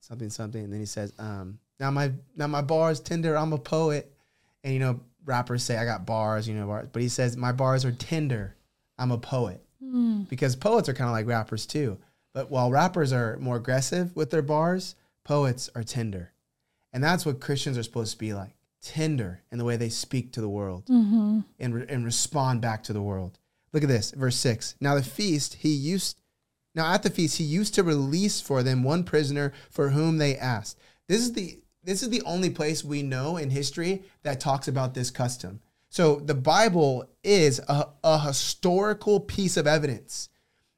something 0.00 0.30
something." 0.30 0.64
And 0.64 0.72
then 0.72 0.80
he 0.80 0.86
says, 0.86 1.12
um, 1.18 1.58
Now 1.80 1.90
my 1.90 2.12
now 2.36 2.46
my 2.46 2.62
bars 2.62 3.00
tender. 3.00 3.36
I'm 3.36 3.52
a 3.52 3.58
poet, 3.58 4.12
and 4.64 4.74
you 4.74 4.80
know 4.80 5.00
rappers 5.24 5.62
say 5.62 5.76
I 5.76 5.84
got 5.84 6.04
bars, 6.06 6.48
you 6.48 6.54
know, 6.54 6.66
bars, 6.66 6.88
but 6.92 7.02
he 7.02 7.08
says 7.08 7.36
my 7.36 7.52
bars 7.52 7.84
are 7.84 7.92
tender. 7.92 8.54
I'm 8.98 9.10
a 9.12 9.18
poet 9.18 9.62
Mm. 9.84 10.28
because 10.28 10.56
poets 10.56 10.88
are 10.88 10.92
kind 10.94 11.08
of 11.08 11.12
like 11.12 11.26
rappers 11.28 11.64
too. 11.64 11.98
But 12.34 12.50
while 12.50 12.70
rappers 12.70 13.12
are 13.12 13.36
more 13.38 13.56
aggressive 13.56 14.14
with 14.16 14.30
their 14.30 14.42
bars, 14.42 14.96
poets 15.22 15.70
are 15.76 15.84
tender, 15.84 16.32
and 16.92 17.02
that's 17.02 17.24
what 17.24 17.40
Christians 17.40 17.78
are 17.78 17.82
supposed 17.84 18.12
to 18.12 18.18
be 18.18 18.34
like 18.34 18.50
tender 18.82 19.42
in 19.50 19.58
the 19.58 19.64
way 19.64 19.76
they 19.76 19.88
speak 19.88 20.32
to 20.32 20.40
the 20.40 20.48
world 20.48 20.86
Mm-hmm. 20.86 21.40
and, 21.58 21.74
re- 21.74 21.86
and 21.88 22.04
respond 22.04 22.60
back 22.60 22.82
to 22.84 22.92
the 22.92 23.02
world. 23.02 23.38
Look 23.72 23.82
at 23.82 23.88
this, 23.88 24.12
verse 24.12 24.36
6. 24.36 24.76
Now 24.80 24.94
the 24.94 25.02
feast 25.02 25.54
he 25.54 25.70
used 25.70 26.16
now 26.74 26.92
at 26.92 27.02
the 27.02 27.10
feast 27.10 27.38
he 27.38 27.44
used 27.44 27.74
to 27.74 27.82
release 27.82 28.40
for 28.40 28.62
them 28.62 28.82
one 28.84 29.02
prisoner 29.04 29.52
for 29.70 29.90
whom 29.90 30.18
they 30.18 30.36
asked. 30.36 30.78
This 31.08 31.20
is 31.20 31.32
the 31.32 31.58
this 31.82 32.02
is 32.02 32.10
the 32.10 32.22
only 32.22 32.50
place 32.50 32.84
we 32.84 33.02
know 33.02 33.36
in 33.36 33.50
history 33.50 34.02
that 34.22 34.40
talks 34.40 34.68
about 34.68 34.94
this 34.94 35.10
custom. 35.10 35.60
So 35.90 36.16
the 36.20 36.34
Bible 36.34 37.08
is 37.24 37.60
a, 37.68 37.86
a 38.04 38.18
historical 38.20 39.20
piece 39.20 39.56
of 39.56 39.66
evidence. 39.66 40.28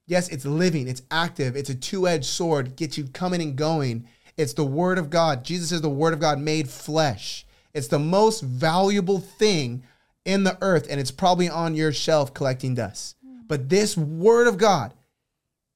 Yes, 0.07 0.29
it's 0.29 0.45
living, 0.45 0.87
it's 0.89 1.03
active, 1.11 1.57
it's 1.57 1.71
a 1.71 1.75
two-edged 1.75 2.25
sword, 2.25 2.77
gets 2.77 2.97
you 2.97 3.05
coming 3.09 3.43
and 3.43 3.57
going. 3.57 4.07
It's 4.37 4.53
the 4.55 4.65
word 4.65 4.99
of 4.99 5.11
God. 5.11 5.45
Jesus 5.45 5.73
is 5.73 5.81
the 5.81 5.89
word 5.91 6.13
of 6.15 6.21
God 6.21 6.39
made 6.39 6.69
flesh. 6.69 7.45
It's 7.75 7.89
the 7.89 7.99
most 7.99 8.41
valuable 8.41 9.21
thing 9.21 9.85
in 10.25 10.45
the 10.45 10.59
earth, 10.61 10.87
and 10.91 11.01
it's 11.01 11.11
probably 11.11 11.49
on 11.49 11.75
your 11.75 11.93
shelf 11.93 12.35
collecting 12.35 12.75
dust. 12.75 13.17
But 13.47 13.69
this 13.69 13.97
word 13.97 14.47
of 14.47 14.59
God 14.59 14.95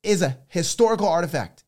is 0.02 0.22
a 0.22 0.38
historical 0.48 1.08
artifact. 1.08 1.64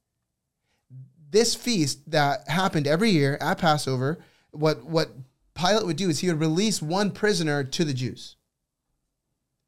This 1.30 1.54
feast 1.54 2.10
that 2.10 2.48
happened 2.48 2.86
every 2.86 3.10
year 3.10 3.38
at 3.40 3.58
Passover, 3.58 4.18
what 4.52 4.84
what 4.84 5.10
Pilate 5.54 5.86
would 5.86 5.96
do 5.96 6.08
is 6.08 6.20
he 6.20 6.28
would 6.28 6.40
release 6.40 6.80
one 6.82 7.10
prisoner 7.10 7.64
to 7.64 7.84
the 7.84 7.94
Jews. 7.94 8.36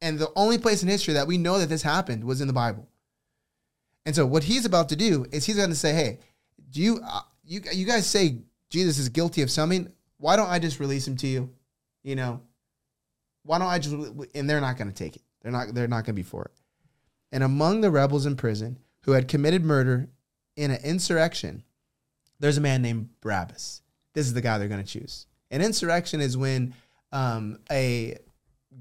And 0.01 0.17
the 0.17 0.31
only 0.35 0.57
place 0.57 0.81
in 0.81 0.87
history 0.87 1.15
that 1.15 1.27
we 1.27 1.37
know 1.37 1.59
that 1.59 1.67
this 1.67 1.81
happened 1.81 2.23
was 2.23 2.39
in 2.39 2.47
the 2.47 2.53
Bible. 2.53 2.87
And 4.05 4.15
so 4.15 4.25
what 4.25 4.43
he's 4.43 4.65
about 4.65 4.89
to 4.89 4.95
do 4.95 5.25
is 5.31 5.45
he's 5.45 5.57
going 5.57 5.69
to 5.69 5.75
say, 5.75 5.93
"Hey, 5.93 6.19
do 6.71 6.81
you 6.81 7.01
uh, 7.05 7.21
you 7.43 7.61
you 7.73 7.85
guys 7.85 8.07
say 8.07 8.37
Jesus 8.69 8.97
is 8.97 9.09
guilty 9.09 9.41
of 9.41 9.51
something? 9.51 9.91
Why 10.19 10.35
don't 10.35 10.49
I 10.49 10.59
just 10.59 10.79
release 10.79 11.07
him 11.07 11.17
to 11.17 11.27
you? 11.27 11.49
You 12.03 12.15
know, 12.15 12.41
why 13.43 13.57
don't 13.57 13.67
I 13.67 13.79
just 13.79 13.95
and 14.35 14.49
they're 14.49 14.61
not 14.61 14.77
going 14.77 14.91
to 14.91 14.95
take 14.95 15.15
it. 15.15 15.23
They're 15.41 15.51
not 15.51 15.73
they're 15.73 15.87
not 15.87 16.05
going 16.05 16.13
to 16.15 16.21
be 16.21 16.23
for 16.23 16.45
it. 16.45 16.51
And 17.31 17.43
among 17.43 17.81
the 17.81 17.91
rebels 17.91 18.25
in 18.25 18.35
prison 18.35 18.79
who 19.01 19.13
had 19.13 19.27
committed 19.27 19.63
murder 19.63 20.09
in 20.55 20.71
an 20.71 20.79
insurrection, 20.83 21.63
there's 22.39 22.57
a 22.57 22.61
man 22.61 22.81
named 22.81 23.09
Barabbas. 23.21 23.81
This 24.13 24.25
is 24.25 24.33
the 24.33 24.41
guy 24.41 24.57
they're 24.57 24.67
going 24.67 24.83
to 24.83 24.99
choose. 24.99 25.25
An 25.51 25.61
insurrection 25.61 26.21
is 26.21 26.37
when 26.37 26.73
um, 27.11 27.59
a 27.71 28.17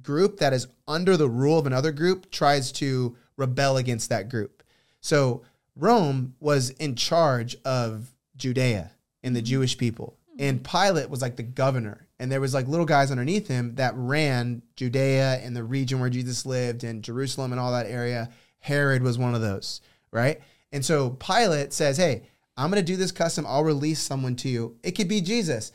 group 0.03 0.39
that 0.39 0.53
is 0.53 0.69
under 0.87 1.17
the 1.17 1.29
rule 1.29 1.59
of 1.59 1.67
another 1.67 1.93
group 1.93 2.31
tries 2.31 2.73
to 2.73 3.17
rebel 3.37 3.77
against 3.77 4.09
that 4.11 4.29
group. 4.29 4.63
So 5.01 5.43
Rome 5.77 6.35
was 6.41 6.71
in 6.71 6.95
charge 6.95 7.57
of 7.65 8.13
Judea 8.37 8.91
and 9.23 9.35
the 9.35 9.43
Jewish 9.43 9.79
people. 9.79 10.18
And 10.39 10.63
Pilate 10.63 11.11
was 11.11 11.21
like 11.21 11.37
the 11.37 11.43
governor. 11.43 12.07
And 12.19 12.31
there 12.31 12.41
was 12.41 12.55
like 12.55 12.69
little 12.69 12.87
guys 12.87 13.11
underneath 13.11 13.49
him 13.49 13.75
that 13.75 13.95
ran 13.97 14.63
Judea 14.77 15.41
and 15.43 15.55
the 15.57 15.65
region 15.65 16.01
where 16.01 16.11
Jesus 16.11 16.47
lived 16.47 16.85
and 16.85 17.03
Jerusalem 17.03 17.53
and 17.53 17.61
all 17.61 17.73
that 17.73 17.87
area. 17.87 18.31
Herod 18.61 19.03
was 19.03 19.19
one 19.19 19.35
of 19.35 19.41
those, 19.41 19.81
right? 20.13 20.41
And 20.73 20.85
so 20.85 21.11
Pilate 21.11 21.73
says, 21.73 21.97
Hey, 21.97 22.23
I'm 22.57 22.71
going 22.71 22.85
to 22.85 22.87
do 22.87 22.97
this 22.97 23.13
custom. 23.13 23.47
I'll 23.47 23.65
release 23.65 24.01
someone 24.01 24.37
to 24.37 24.49
you. 24.49 24.77
It 24.83 24.93
could 24.93 25.09
be 25.09 25.21
Jesus. 25.21 25.73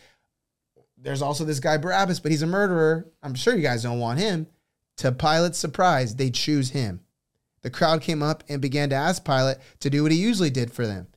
There's 0.98 1.22
also 1.22 1.44
this 1.44 1.60
guy 1.60 1.78
Barabbas, 1.78 2.20
but 2.20 2.32
he's 2.32 2.42
a 2.42 2.48
murderer. 2.48 3.10
I'm 3.22 3.36
sure 3.36 3.56
you 3.56 3.62
guys 3.62 3.84
don't 3.84 4.00
want 4.00 4.20
him. 4.20 4.48
To 4.98 5.12
Pilate's 5.12 5.58
surprise, 5.58 6.16
they 6.16 6.30
choose 6.30 6.70
him. 6.70 7.02
The 7.62 7.70
crowd 7.70 8.02
came 8.02 8.22
up 8.22 8.44
and 8.48 8.62
began 8.62 8.90
to 8.90 8.96
ask 8.96 9.26
Pilate 9.26 9.58
to 9.80 9.90
do 9.90 10.04
what 10.04 10.12
he 10.12 10.18
usually 10.18 10.50
did 10.50 10.72
for 10.72 10.86
them 10.86 11.08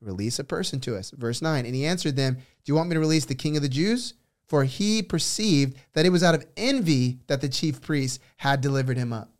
release 0.00 0.38
a 0.38 0.44
person 0.44 0.80
to 0.80 0.96
us. 0.96 1.10
Verse 1.10 1.42
9. 1.42 1.66
And 1.66 1.74
he 1.74 1.84
answered 1.84 2.16
them, 2.16 2.38
Do 2.66 2.72
you 2.72 2.76
want 2.76 2.88
me 2.88 2.94
to 2.94 3.00
release 3.00 3.24
the 3.24 3.36
king 3.36 3.56
of 3.56 3.62
the 3.62 3.68
Jews? 3.68 4.14
For 4.48 4.64
he 4.64 5.00
perceived 5.00 5.78
that 5.92 6.04
it 6.04 6.10
was 6.10 6.24
out 6.24 6.34
of 6.34 6.44
envy 6.56 7.20
that 7.28 7.40
the 7.40 7.48
chief 7.48 7.80
priests 7.80 8.18
had 8.36 8.60
delivered 8.60 8.96
him 8.96 9.12
up. 9.12 9.30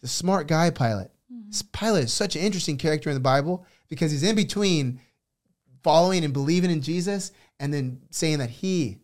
The 0.00 0.08
smart 0.08 0.48
guy, 0.48 0.70
Pilate. 0.70 1.08
Mm-hmm. 1.32 1.50
Pilate 1.72 2.04
is 2.04 2.12
such 2.12 2.34
an 2.34 2.42
interesting 2.42 2.76
character 2.76 3.10
in 3.10 3.14
the 3.14 3.20
Bible 3.20 3.64
because 3.88 4.10
he's 4.10 4.24
in 4.24 4.34
between 4.34 5.00
following 5.84 6.24
and 6.24 6.32
believing 6.32 6.70
in 6.70 6.82
Jesus 6.82 7.30
and 7.60 7.72
then 7.72 8.00
saying 8.10 8.38
that 8.38 8.50
he 8.50 8.98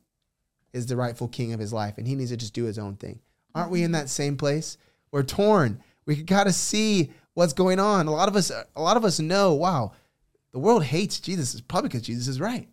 is 0.73 0.87
the 0.87 0.97
rightful 0.97 1.29
king 1.29 1.53
of 1.53 1.61
his 1.61 1.73
life 1.73 1.97
and 1.97 2.09
he 2.09 2.17
needs 2.17 2.31
to 2.31 2.37
just 2.37 2.55
do 2.55 2.65
his 2.65 2.79
own 2.79 2.97
thing. 2.97 3.21
Aren't 3.55 3.71
we 3.71 3.85
in 3.85 3.93
that 3.93 4.07
mm-hmm. 4.07 4.09
same 4.09 4.37
place? 4.37 4.79
We're 5.13 5.23
torn. 5.23 5.81
We 6.07 6.23
got 6.23 6.45
to 6.45 6.53
see 6.53 7.13
what's 7.35 7.53
going 7.53 7.79
on. 7.79 8.09
A 8.09 8.13
lot 8.13 8.29
of 8.29 8.35
us 8.35 8.51
a 8.51 8.83
lot 8.83 8.97
of 8.97 9.05
us 9.05 9.21
know, 9.21 9.55
wow, 9.55 9.93
the 10.53 10.59
world 10.59 10.83
hates 10.83 11.21
Jesus 11.21 11.55
It's 11.55 11.61
probably 11.61 11.89
because 11.89 12.03
Jesus 12.03 12.27
is 12.27 12.41
right. 12.41 12.69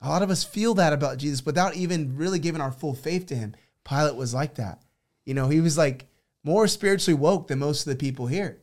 A 0.00 0.08
lot 0.08 0.22
of 0.22 0.30
us 0.30 0.44
feel 0.44 0.74
that 0.74 0.92
about 0.92 1.18
Jesus 1.18 1.44
without 1.44 1.76
even 1.76 2.16
really 2.16 2.38
giving 2.38 2.60
our 2.60 2.72
full 2.72 2.94
faith 2.94 3.26
to 3.26 3.34
him. 3.34 3.54
Pilate 3.84 4.16
was 4.16 4.32
like 4.32 4.54
that. 4.54 4.82
You 5.26 5.34
know, 5.34 5.48
he 5.48 5.60
was 5.60 5.76
like 5.76 6.06
more 6.42 6.66
spiritually 6.66 7.18
woke 7.18 7.48
than 7.48 7.58
most 7.58 7.86
of 7.86 7.90
the 7.90 7.96
people 7.96 8.26
here. 8.26 8.58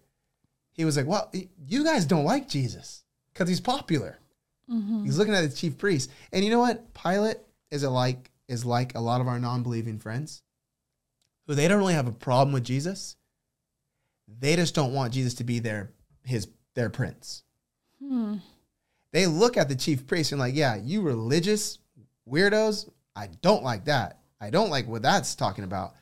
He 0.71 0.85
was 0.85 0.97
like, 0.97 1.07
well, 1.07 1.31
you 1.67 1.83
guys 1.83 2.05
don't 2.05 2.25
like 2.25 2.49
Jesus 2.49 3.03
because 3.33 3.49
he's 3.49 3.61
popular. 3.61 4.19
He's 5.03 5.17
looking 5.17 5.33
at 5.33 5.49
the 5.49 5.55
chief 5.55 5.77
priest. 5.77 6.11
And 6.31 6.43
you 6.43 6.51
know 6.51 6.59
what? 6.59 6.93
Pilate 6.93 7.37
is 7.71 7.83
a 7.83 7.89
like 7.89 8.31
is 8.47 8.65
like 8.65 8.95
a 8.95 8.99
lot 8.99 9.21
of 9.21 9.27
our 9.27 9.39
non-believing 9.39 9.99
friends 9.99 10.41
who 11.45 11.55
they 11.55 11.67
don't 11.67 11.79
really 11.79 11.93
have 11.93 12.07
a 12.07 12.11
problem 12.11 12.53
with 12.53 12.63
Jesus. 12.63 13.15
They 14.27 14.55
just 14.55 14.75
don't 14.75 14.93
want 14.93 15.13
Jesus 15.13 15.35
to 15.35 15.43
be 15.43 15.59
their 15.59 15.91
his 16.23 16.47
their 16.73 16.89
prince. 16.89 17.43
Hmm. 18.03 18.35
They 19.13 19.25
look 19.25 19.57
at 19.57 19.69
the 19.69 19.75
chief 19.75 20.05
priest 20.05 20.31
and 20.31 20.39
like, 20.39 20.55
yeah, 20.55 20.75
you 20.75 21.01
religious 21.01 21.79
weirdos, 22.29 22.89
I 23.15 23.29
don't 23.41 23.63
like 23.63 23.85
that. 23.85 24.19
I 24.39 24.49
don't 24.49 24.69
like 24.69 24.87
what 24.87 25.01
that's 25.01 25.35
talking 25.35 25.63
about. 25.63 25.93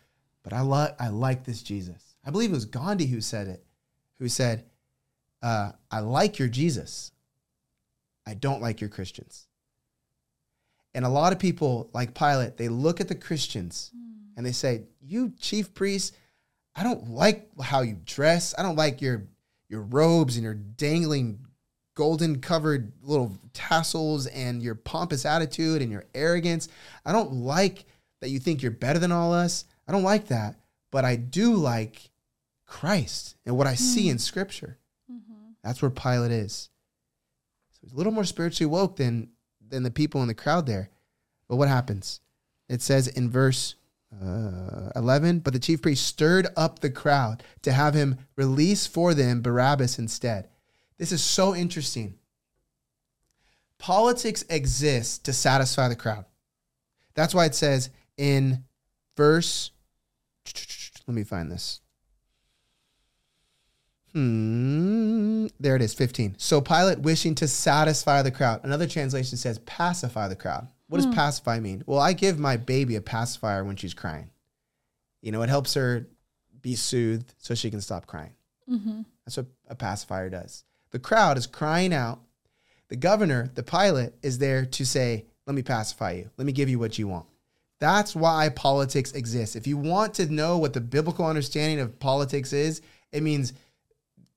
But 0.44 0.54
I 0.54 0.62
like 0.62 0.96
I 1.00 1.08
like 1.08 1.44
this 1.44 1.64
Jesus. 1.64 2.16
I 2.26 2.32
believe 2.32 2.52
it 2.52 2.56
was 2.56 2.66
Gandhi 2.66 3.08
who 3.08 3.22
said 3.22 3.48
it, 3.48 3.64
who 4.20 4.28
said, 4.28 4.66
uh, 5.42 5.72
I 5.92 6.00
like 6.00 6.40
your 6.40 6.48
Jesus. 6.48 7.12
I 8.28 8.34
don't 8.34 8.62
like 8.62 8.82
your 8.82 8.90
Christians. 8.90 9.48
And 10.94 11.06
a 11.06 11.10
lot 11.10 11.34
of 11.34 11.40
people, 11.40 11.90
like 11.94 12.14
Pilate, 12.14 12.58
they 12.58 12.70
look 12.70 13.02
at 13.02 13.08
the 13.08 13.16
Christians 13.16 13.92
and 14.38 14.46
they 14.46 14.52
say, 14.52 14.84
You 15.02 15.34
chief 15.40 15.74
priest, 15.74 16.16
I 16.76 16.84
don't 16.84 17.10
like 17.10 17.50
how 17.62 17.82
you 17.82 17.98
dress. 18.06 18.56
I 18.58 18.64
don't 18.64 18.76
like 18.76 19.02
your 19.02 19.28
your 19.70 19.82
robes 19.82 20.36
and 20.36 20.44
your 20.44 20.54
dangling 20.54 21.40
golden 21.96 22.40
covered 22.40 22.92
little 23.02 23.38
tassels 23.54 24.28
and 24.28 24.62
your 24.62 24.76
pompous 24.76 25.26
attitude 25.26 25.82
and 25.82 25.92
your 25.92 26.06
arrogance. 26.14 26.68
I 27.06 27.12
don't 27.12 27.34
like 27.34 27.86
that 28.22 28.30
you 28.30 28.40
think 28.40 28.62
you're 28.62 28.72
better 28.72 29.00
than 29.00 29.12
all 29.12 29.34
us. 29.34 29.66
I 29.88 29.92
don't 29.92 30.04
like 30.04 30.28
that. 30.28 30.60
But 30.92 31.06
I 31.06 31.16
do 31.16 31.56
like 31.56 32.12
Christ 32.66 33.36
and 33.46 33.58
what 33.58 33.68
I 33.68 33.76
see 33.76 34.10
in 34.10 34.20
scripture. 34.20 34.78
That's 35.64 35.82
where 35.82 35.92
Pilate 35.92 36.32
is. 36.32 36.70
So 37.72 37.80
he's 37.82 37.94
a 37.94 37.96
little 37.96 38.14
more 38.14 38.24
spiritually 38.24 38.70
woke 38.70 38.98
than 38.98 39.30
than 39.68 39.84
the 39.84 39.92
people 39.92 40.22
in 40.22 40.28
the 40.28 40.36
crowd 40.36 40.68
there. 40.68 40.90
But 41.50 41.56
what 41.56 41.68
happens? 41.68 42.22
It 42.70 42.82
says 42.82 43.08
in 43.08 43.30
verse 43.30 43.76
uh, 44.24 44.92
11, 44.96 45.40
but 45.40 45.54
the 45.54 45.60
chief 45.60 45.82
priest 45.82 46.06
stirred 46.06 46.48
up 46.56 46.80
the 46.80 46.90
crowd 46.90 47.44
to 47.64 47.72
have 47.72 47.94
him 47.94 48.18
release 48.36 48.88
for 48.88 49.14
them 49.14 49.42
Barabbas 49.42 50.00
instead. 50.00 50.50
This 50.98 51.12
is 51.12 51.24
so 51.24 51.56
interesting. 51.56 52.16
Politics 53.78 54.44
exists 54.50 55.18
to 55.20 55.34
satisfy 55.34 55.88
the 55.88 55.96
crowd. 55.96 56.26
That's 57.14 57.34
why 57.34 57.46
it 57.46 57.56
says 57.56 57.90
in 58.18 58.64
verse, 59.18 59.72
let 61.08 61.16
me 61.16 61.24
find 61.24 61.52
this. 61.52 61.82
Hmm, 64.14 65.48
there 65.60 65.76
it 65.76 65.82
is, 65.82 65.94
15. 65.94 66.36
So 66.38 66.62
Pilate 66.62 67.00
wishing 67.00 67.36
to 67.36 67.50
satisfy 67.50 68.22
the 68.22 68.32
crowd. 68.32 68.62
Another 68.64 68.88
translation 68.88 69.38
says 69.38 69.60
pacify 69.60 70.30
the 70.30 70.38
crowd. 70.38 70.70
What 70.88 71.02
does 71.02 71.14
pacify 71.14 71.60
mean? 71.60 71.84
Well, 71.86 72.00
I 72.00 72.14
give 72.14 72.40
my 72.40 72.58
baby 72.58 72.96
a 72.96 73.02
pacifier 73.02 73.64
when 73.64 73.76
she's 73.76 73.94
crying. 73.94 74.30
You 75.22 75.32
know, 75.32 75.42
it 75.42 75.50
helps 75.50 75.74
her 75.74 76.08
be 76.62 76.76
soothed 76.76 77.34
so 77.40 77.56
she 77.56 77.72
can 77.72 77.82
stop 77.82 78.06
crying. 78.06 78.34
Mm-hmm. 78.70 79.02
That's 79.26 79.38
what 79.38 79.48
a 79.68 79.76
pacifier 79.76 80.30
does. 80.30 80.64
The 80.92 81.00
crowd 81.00 81.38
is 81.38 81.48
crying 81.48 81.94
out. 81.94 82.20
The 82.90 82.96
governor, 82.96 83.50
the 83.56 83.64
pilot, 83.64 84.16
is 84.22 84.38
there 84.38 84.66
to 84.66 84.86
say, 84.86 85.26
Let 85.48 85.56
me 85.56 85.64
pacify 85.64 86.12
you. 86.12 86.30
Let 86.38 86.46
me 86.46 86.54
give 86.54 86.70
you 86.70 86.80
what 86.80 87.00
you 87.00 87.08
want. 87.08 87.26
That's 87.80 88.16
why 88.16 88.50
politics 88.50 89.12
exists. 89.12 89.56
If 89.56 89.68
you 89.68 89.78
want 89.78 90.14
to 90.16 90.32
know 90.32 90.58
what 90.58 90.74
the 90.74 90.82
biblical 90.82 91.26
understanding 91.26 91.80
of 91.80 92.00
politics 92.00 92.54
is, 92.54 92.82
it 93.12 93.22
means 93.22 93.54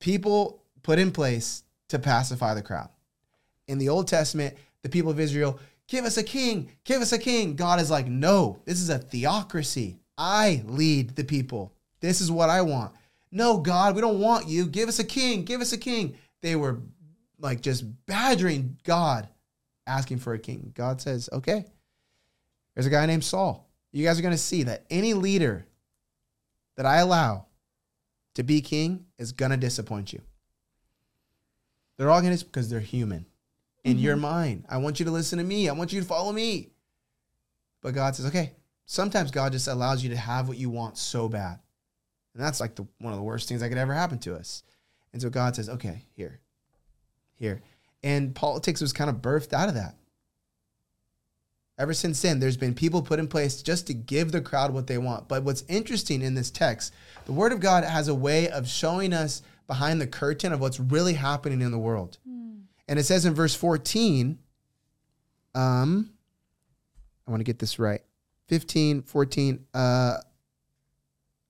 people 0.01 0.63
put 0.83 0.99
in 0.99 1.13
place 1.13 1.63
to 1.89 1.99
pacify 1.99 2.55
the 2.55 2.63
crowd. 2.63 2.89
In 3.69 3.79
the 3.79 3.89
Old 3.89 4.09
Testament, 4.09 4.57
the 4.83 4.89
people 4.89 5.11
of 5.11 5.21
Israel 5.21 5.59
give 5.87 6.05
us 6.05 6.17
a 6.17 6.23
king, 6.23 6.71
give 6.85 7.01
us 7.01 7.13
a 7.13 7.19
king. 7.19 7.55
God 7.55 7.81
is 7.81 7.91
like, 7.91 8.07
no, 8.07 8.59
this 8.65 8.81
is 8.81 8.89
a 8.89 8.99
theocracy. 8.99 9.99
I 10.17 10.63
lead 10.67 11.17
the 11.17 11.25
people. 11.25 11.73
This 12.01 12.21
is 12.21 12.31
what 12.31 12.51
I 12.51 12.63
want. 12.63 12.93
No, 13.31 13.59
God, 13.59 13.95
we 13.95 14.01
don't 14.01 14.21
want 14.21 14.49
you. 14.49 14.67
Give 14.67 14.89
us 14.89 14.99
a 14.99 15.05
king, 15.05 15.45
give 15.45 15.61
us 15.61 15.73
a 15.73 15.79
king. 15.79 16.17
They 16.43 16.57
were 16.57 16.81
like 17.39 17.61
just 17.61 17.85
badgering 18.07 18.79
God, 18.85 19.29
asking 19.87 20.19
for 20.19 20.35
a 20.35 20.39
king. 20.39 20.73
God 20.75 21.01
says, 21.01 21.29
okay, 21.33 21.65
there's 22.75 22.87
a 22.87 22.91
guy 22.91 23.07
named 23.07 23.25
Saul. 23.25 23.69
You 23.93 24.05
guys 24.05 24.19
are 24.19 24.23
going 24.23 24.33
to 24.35 24.39
see 24.39 24.65
that 24.65 24.85
any 24.91 25.15
leader 25.15 25.67
that 26.77 26.87
I 26.87 26.99
allow 26.99 27.47
to 28.35 28.43
be 28.43 28.61
king 28.61 29.07
is 29.19 29.33
going 29.33 29.51
to 29.51 29.57
disappoint 29.57 30.13
you. 30.13 30.21
They're 31.97 32.11
all 32.11 32.21
going 32.21 32.37
to, 32.37 32.45
because 32.45 32.69
they're 32.69 32.81
human. 32.81 33.27
And 33.85 33.99
Mhm. 33.99 34.03
you're 34.03 34.17
mine. 34.17 34.65
I 34.69 34.77
want 34.77 35.01
you 35.01 35.07
to 35.07 35.11
listen 35.11 35.39
to 35.39 35.45
me. 35.45 35.69
I 35.69 35.73
want 35.73 35.93
you 35.93 36.01
to 36.01 36.07
follow 36.07 36.33
me. 36.33 36.71
But 37.81 37.95
God 37.95 38.15
says, 38.15 38.27
okay, 38.27 38.53
sometimes 38.85 39.31
God 39.31 39.53
just 39.53 39.67
allows 39.69 40.03
you 40.03 40.11
to 40.11 40.17
have 40.17 40.49
what 40.49 40.59
you 40.59 40.71
want 40.71 40.99
so 40.99 41.29
bad. 41.29 41.59
And 42.35 42.43
that's 42.43 42.61
like 42.61 42.75
the, 42.77 42.87
one 42.99 43.13
of 43.13 43.19
the 43.19 43.25
worst 43.25 43.49
things 43.49 43.61
that 43.61 43.69
could 43.69 43.79
ever 43.79 43.95
happen 43.95 44.19
to 44.21 44.37
us. 44.37 44.63
And 45.13 45.23
so 45.23 45.31
God 45.31 45.57
says, 45.57 45.69
okay, 45.69 46.05
here, 46.15 46.41
here. 47.35 47.63
And 48.03 48.35
politics 48.35 48.81
was 48.81 48.93
kind 48.93 49.11
of 49.11 49.17
birthed 49.17 49.53
out 49.53 49.69
of 49.69 49.75
that. 49.75 49.97
Ever 51.79 51.95
since 51.95 52.21
then, 52.21 52.41
there's 52.41 52.57
been 52.57 52.75
people 52.75 53.03
put 53.03 53.21
in 53.21 53.29
place 53.29 53.63
just 53.63 53.87
to 53.87 53.95
give 53.95 54.33
the 54.33 54.41
crowd 54.41 54.75
what 54.75 54.89
they 54.89 54.99
want. 54.99 55.29
But 55.29 55.45
what's 55.45 55.65
interesting 55.69 56.23
in 56.23 56.35
this 56.35 56.51
text, 56.51 56.93
the 57.25 57.33
Word 57.33 57.53
of 57.53 57.61
God 57.61 57.85
has 57.85 58.09
a 58.09 58.15
way 58.15 58.49
of 58.49 58.69
showing 58.69 59.13
us 59.13 59.43
behind 59.69 60.01
the 60.01 60.07
curtain 60.07 60.53
of 60.53 60.61
what's 60.61 60.81
really 60.81 61.15
happening 61.15 61.63
in 61.63 61.71
the 61.71 61.79
world. 61.79 62.19
And 62.89 62.99
it 62.99 63.05
says 63.05 63.27
in 63.27 63.35
verse 63.35 63.55
14, 63.55 64.39
um, 65.55 66.11
I 67.27 67.31
want 67.31 67.41
to 67.41 67.45
get 67.45 67.59
this 67.59 67.79
right 67.79 68.01
15, 68.49 69.03
14, 69.03 69.67
uh, 69.75 70.17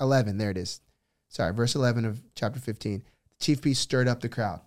11. 0.01 0.37
There 0.37 0.51
it 0.51 0.57
is. 0.57 0.81
Sorry, 1.29 1.53
verse 1.53 1.75
11 1.75 2.05
of 2.05 2.21
chapter 2.35 2.59
15. 2.59 3.03
Chief 3.41 3.61
priest 3.61 3.83
stirred 3.83 4.09
up 4.09 4.21
the 4.21 4.29
crowd. 4.29 4.61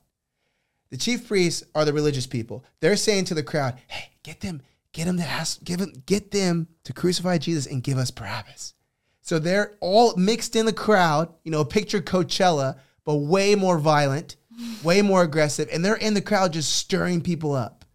The 0.89 0.97
chief 0.97 1.27
priests 1.27 1.63
are 1.73 1.85
the 1.85 1.93
religious 1.93 2.27
people. 2.27 2.65
They're 2.79 2.95
saying 2.95 3.25
to 3.25 3.33
the 3.33 3.43
crowd, 3.43 3.79
"Hey, 3.87 4.11
get 4.23 4.41
them, 4.41 4.61
get 4.91 5.05
them 5.05 5.17
to 5.17 5.25
ask, 5.25 5.63
give 5.63 5.79
them, 5.79 6.03
get 6.05 6.31
them 6.31 6.67
to 6.83 6.93
crucify 6.93 7.37
Jesus 7.37 7.65
and 7.65 7.83
give 7.83 7.97
us 7.97 8.11
Barabbas." 8.11 8.73
So 9.21 9.39
they're 9.39 9.75
all 9.79 10.15
mixed 10.15 10.55
in 10.55 10.65
the 10.65 10.73
crowd. 10.73 11.33
You 11.43 11.51
know, 11.51 11.63
picture 11.63 12.01
Coachella, 12.01 12.77
but 13.05 13.15
way 13.15 13.55
more 13.55 13.77
violent, 13.77 14.35
way 14.83 15.01
more 15.01 15.23
aggressive, 15.23 15.69
and 15.71 15.83
they're 15.83 15.95
in 15.95 16.13
the 16.13 16.21
crowd 16.21 16.53
just 16.53 16.75
stirring 16.75 17.21
people 17.21 17.53
up. 17.53 17.85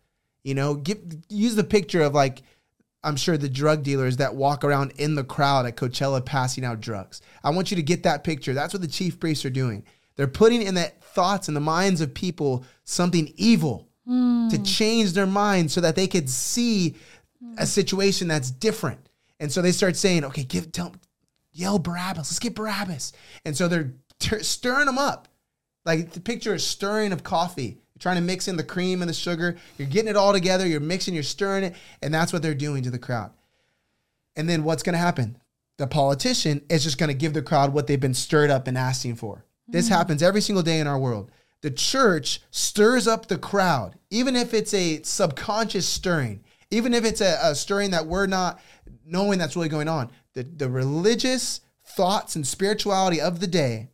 You 0.42 0.54
know, 0.54 0.75
give 0.75 0.99
use 1.28 1.54
the 1.54 1.64
picture 1.64 2.02
of 2.02 2.14
like 2.14 2.42
I'm 3.06 3.16
sure 3.16 3.37
the 3.37 3.49
drug 3.49 3.85
dealers 3.85 4.16
that 4.16 4.35
walk 4.35 4.64
around 4.64 4.92
in 4.97 5.14
the 5.14 5.23
crowd 5.23 5.64
at 5.64 5.76
Coachella 5.76 6.25
passing 6.25 6.64
out 6.64 6.80
drugs. 6.80 7.21
I 7.45 7.50
want 7.50 7.71
you 7.71 7.76
to 7.76 7.83
get 7.83 8.02
that 8.02 8.25
picture. 8.25 8.52
That's 8.52 8.75
what 8.75 8.83
the 8.83 8.88
chief 8.88 9.21
priests 9.21 9.45
are 9.45 9.50
doing. 9.50 9.85
They're 10.16 10.26
putting 10.26 10.62
in 10.62 10.75
the 10.75 10.92
thoughts 11.00 11.49
and 11.49 11.56
the 11.56 11.61
minds 11.61 12.00
of 12.00 12.14
people 12.14 12.64
something 12.85 13.32
evil 13.37 13.88
to 14.06 14.12
hmm. 14.12 14.62
change 14.62 15.14
their 15.14 15.26
minds 15.26 15.73
so 15.73 15.80
that 15.80 15.96
they 15.96 16.06
could 16.06 16.30
see 16.30 16.94
a 17.40 17.44
hmm. 17.61 17.64
situation 17.64 18.28
that's 18.28 18.50
different. 18.50 19.08
And 19.40 19.50
so 19.50 19.61
they 19.61 19.73
start 19.73 19.96
saying, 19.96 20.25
okay, 20.25 20.44
give, 20.44 20.73
tell, 20.73 20.94
yell 21.52 21.78
Barabbas. 21.78 22.30
Let's 22.30 22.38
get 22.38 22.54
Barabbas. 22.54 23.12
And 23.44 23.56
so 23.56 23.68
they're 23.68 23.92
t- 24.20 24.42
stirring 24.42 24.87
them 24.87 24.99
up. 24.99 25.28
Like 25.85 26.12
the 26.12 26.20
picture 26.20 26.54
is 26.54 26.64
stirring 26.66 27.12
of 27.12 27.23
coffee. 27.23 27.78
You're 27.94 28.00
trying 28.00 28.16
to 28.16 28.23
mix 28.23 28.49
in 28.49 28.56
the 28.56 28.64
cream 28.64 29.02
and 29.02 29.08
the 29.08 29.14
sugar. 29.14 29.56
You're 29.78 29.88
getting 29.88 30.08
it 30.08 30.16
all 30.16 30.32
together. 30.32 30.66
You're 30.66 30.80
mixing, 30.80 31.14
you're 31.14 31.23
stirring 31.23 31.64
it. 31.64 31.75
And 32.02 32.12
that's 32.12 32.32
what 32.32 32.42
they're 32.42 32.54
doing 32.54 32.82
to 32.82 32.90
the 32.90 32.99
crowd. 32.99 33.32
And 34.37 34.49
then 34.49 34.64
what's 34.64 34.82
going 34.82 34.94
to 34.94 34.99
happen? 34.99 35.38
The 35.79 35.87
politician 35.87 36.62
is 36.68 36.85
just 36.85 36.98
going 36.98 37.09
to 37.09 37.14
give 37.14 37.33
the 37.33 37.42
crowd 37.42 37.72
what 37.72 37.87
they've 37.87 38.00
been 38.00 38.14
stirred 38.14 38.50
up 38.50 38.66
and 38.66 38.76
asking 38.76 39.16
for. 39.16 39.45
This 39.68 39.87
mm. 39.87 39.90
happens 39.90 40.22
every 40.22 40.40
single 40.40 40.62
day 40.62 40.81
in 40.81 40.87
our 40.87 40.98
world. 40.98 41.31
The 41.62 41.70
church 41.70 42.40
stirs 42.50 43.09
up 43.09 43.26
the 43.26 43.38
crowd, 43.38 43.96
even 44.11 44.37
if 44.37 44.55
it's 44.55 44.74
a 44.74 45.02
subconscious 45.02 45.87
stirring, 45.87 46.44
even 46.70 46.94
if 46.94 47.05
it's 47.05 47.20
a, 47.20 47.38
a 47.42 47.55
stirring 47.55 47.90
that 47.90 48.07
we're 48.07 48.26
not 48.26 48.61
knowing 49.05 49.38
that's 49.38 49.57
really 49.57 49.68
going 49.68 49.88
on. 49.88 50.11
The, 50.35 50.44
the 50.44 50.68
religious 50.68 51.61
thoughts 51.85 52.37
and 52.37 52.46
spirituality 52.46 53.20
of 53.20 53.40
the 53.40 53.46
day 53.46 53.88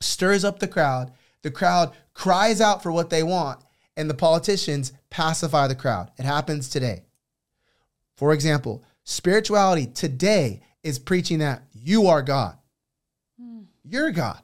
stirs 0.00 0.44
up 0.44 0.58
the 0.58 0.68
crowd. 0.68 1.12
The 1.42 1.50
crowd 1.50 1.92
cries 2.12 2.60
out 2.60 2.82
for 2.82 2.90
what 2.90 3.10
they 3.10 3.22
want, 3.22 3.60
and 3.96 4.08
the 4.08 4.14
politicians 4.14 4.92
pacify 5.10 5.68
the 5.68 5.74
crowd. 5.74 6.10
It 6.18 6.24
happens 6.24 6.68
today. 6.68 7.04
For 8.16 8.32
example, 8.32 8.82
spirituality 9.04 9.86
today 9.86 10.62
is 10.82 10.98
preaching 10.98 11.38
that 11.38 11.62
you 11.72 12.06
are 12.06 12.22
God. 12.22 12.56
Mm. 13.40 13.66
You're 13.84 14.10
God. 14.10 14.40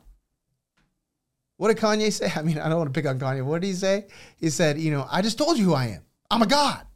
What 1.61 1.69
did 1.69 1.77
Kanye 1.77 2.11
say? 2.11 2.33
I 2.37 2.41
mean, 2.41 2.59
I 2.59 2.71
don't 2.71 2.79
want 2.79 2.95
to 2.95 2.99
pick 2.99 3.07
on 3.07 3.19
Kanye. 3.19 3.45
What 3.45 3.61
did 3.61 3.67
he 3.67 3.75
say? 3.75 4.07
He 4.39 4.49
said, 4.49 4.79
you 4.79 4.91
know, 4.91 5.07
I 5.11 5.21
just 5.21 5.37
told 5.37 5.59
you 5.59 5.67
who 5.67 5.75
I 5.75 5.89
am. 5.89 6.01
I'm 6.31 6.41
a 6.41 6.47
God. 6.47 6.87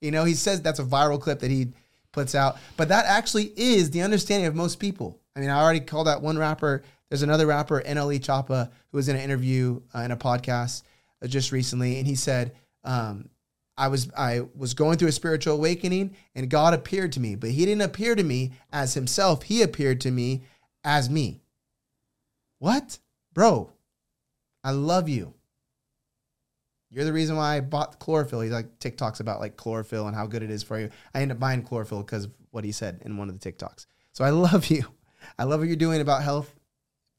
You 0.00 0.10
know, 0.10 0.24
he 0.24 0.32
says 0.32 0.62
that's 0.62 0.78
a 0.78 0.84
viral 0.84 1.20
clip 1.20 1.40
that 1.40 1.50
he 1.50 1.68
puts 2.10 2.34
out, 2.34 2.56
but 2.78 2.88
that 2.88 3.04
actually 3.04 3.52
is 3.56 3.90
the 3.90 4.00
understanding 4.00 4.46
of 4.46 4.54
most 4.54 4.78
people. 4.78 5.20
I 5.36 5.40
mean, 5.40 5.50
I 5.50 5.60
already 5.60 5.80
called 5.80 6.08
out 6.08 6.22
one 6.22 6.38
rapper. 6.38 6.82
There's 7.10 7.20
another 7.20 7.46
rapper, 7.46 7.82
NLE 7.82 8.20
Choppa, 8.20 8.70
who 8.90 8.96
was 8.96 9.10
in 9.10 9.16
an 9.16 9.22
interview 9.22 9.82
uh, 9.94 9.98
in 10.00 10.12
a 10.12 10.16
podcast 10.16 10.82
uh, 11.22 11.26
just 11.26 11.52
recently, 11.52 11.98
and 11.98 12.06
he 12.06 12.14
said, 12.14 12.52
um, 12.84 13.28
I 13.76 13.88
was 13.88 14.10
I 14.16 14.40
was 14.56 14.72
going 14.72 14.96
through 14.96 15.08
a 15.08 15.12
spiritual 15.12 15.56
awakening, 15.56 16.16
and 16.34 16.48
God 16.48 16.72
appeared 16.72 17.12
to 17.12 17.20
me, 17.20 17.34
but 17.34 17.50
He 17.50 17.66
didn't 17.66 17.82
appear 17.82 18.14
to 18.14 18.22
me 18.22 18.52
as 18.72 18.94
Himself. 18.94 19.42
He 19.42 19.60
appeared 19.60 20.00
to 20.00 20.10
me 20.10 20.44
as 20.84 21.10
me. 21.10 21.42
What, 22.60 22.98
bro? 23.34 23.70
I 24.62 24.72
love 24.72 25.08
you. 25.08 25.34
You're 26.90 27.04
the 27.04 27.12
reason 27.12 27.36
why 27.36 27.56
I 27.56 27.60
bought 27.60 28.00
chlorophyll. 28.00 28.40
He's 28.40 28.52
like 28.52 28.78
TikToks 28.80 29.20
about 29.20 29.40
like 29.40 29.56
chlorophyll 29.56 30.08
and 30.08 30.16
how 30.16 30.26
good 30.26 30.42
it 30.42 30.50
is 30.50 30.62
for 30.62 30.78
you. 30.78 30.90
I 31.14 31.22
ended 31.22 31.36
up 31.36 31.40
buying 31.40 31.62
chlorophyll 31.62 32.02
because 32.02 32.24
of 32.24 32.32
what 32.50 32.64
he 32.64 32.72
said 32.72 33.00
in 33.04 33.16
one 33.16 33.28
of 33.28 33.38
the 33.38 33.52
TikToks. 33.52 33.86
So 34.12 34.24
I 34.24 34.30
love 34.30 34.66
you. 34.66 34.84
I 35.38 35.44
love 35.44 35.60
what 35.60 35.68
you're 35.68 35.76
doing 35.76 36.00
about 36.00 36.22
health 36.22 36.52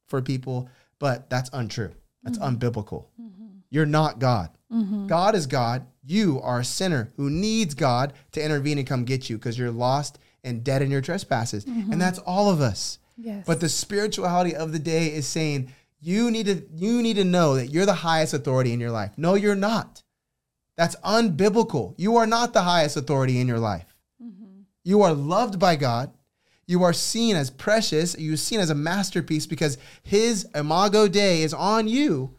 for 0.07 0.21
people, 0.21 0.69
but 0.99 1.29
that's 1.29 1.49
untrue. 1.53 1.91
That's 2.23 2.37
mm-hmm. 2.37 2.57
unbiblical. 2.57 3.05
Mm-hmm. 3.19 3.45
You're 3.69 3.85
not 3.85 4.19
God. 4.19 4.49
Mm-hmm. 4.71 5.07
God 5.07 5.35
is 5.35 5.47
God. 5.47 5.87
You 6.03 6.41
are 6.41 6.59
a 6.59 6.65
sinner 6.65 7.11
who 7.15 7.29
needs 7.29 7.73
God 7.73 8.13
to 8.33 8.43
intervene 8.43 8.77
and 8.77 8.87
come 8.87 9.05
get 9.05 9.29
you 9.29 9.37
because 9.37 9.57
you're 9.57 9.71
lost 9.71 10.19
and 10.43 10.63
dead 10.63 10.81
in 10.81 10.91
your 10.91 11.01
trespasses. 11.01 11.65
And 11.65 12.01
that's 12.01 12.19
all 12.19 12.49
of 12.49 12.59
us. 12.59 12.99
Yes. 13.17 13.45
But 13.45 13.59
the 13.59 13.69
spirituality 13.69 14.55
of 14.55 14.71
the 14.71 14.79
day 14.79 15.13
is 15.13 15.27
saying 15.27 15.71
you 16.01 16.31
need 16.31 16.47
to 16.47 16.63
you 16.73 17.01
need 17.01 17.15
to 17.15 17.23
know 17.23 17.55
that 17.55 17.67
you're 17.67 17.85
the 17.85 17.93
highest 17.93 18.33
authority 18.33 18.73
in 18.73 18.79
your 18.79 18.91
life. 18.91 19.11
No, 19.17 19.35
you're 19.35 19.55
not. 19.55 20.03
That's 20.75 20.95
unbiblical. 20.97 21.93
You 21.97 22.17
are 22.17 22.27
not 22.27 22.53
the 22.53 22.63
highest 22.63 22.97
authority 22.97 23.39
in 23.39 23.47
your 23.47 23.59
life. 23.59 23.95
Mm-hmm. 24.21 24.61
You 24.83 25.03
are 25.03 25.13
loved 25.13 25.59
by 25.59 25.75
God. 25.75 26.11
You 26.65 26.83
are 26.83 26.93
seen 26.93 27.35
as 27.35 27.49
precious. 27.51 28.17
You're 28.17 28.37
seen 28.37 28.59
as 28.59 28.71
a 28.71 28.75
masterpiece 28.75 29.45
because 29.45 29.77
His 30.01 30.47
imago 30.55 31.07
Dei 31.07 31.43
is 31.43 31.53
on 31.53 31.87
you. 31.87 32.35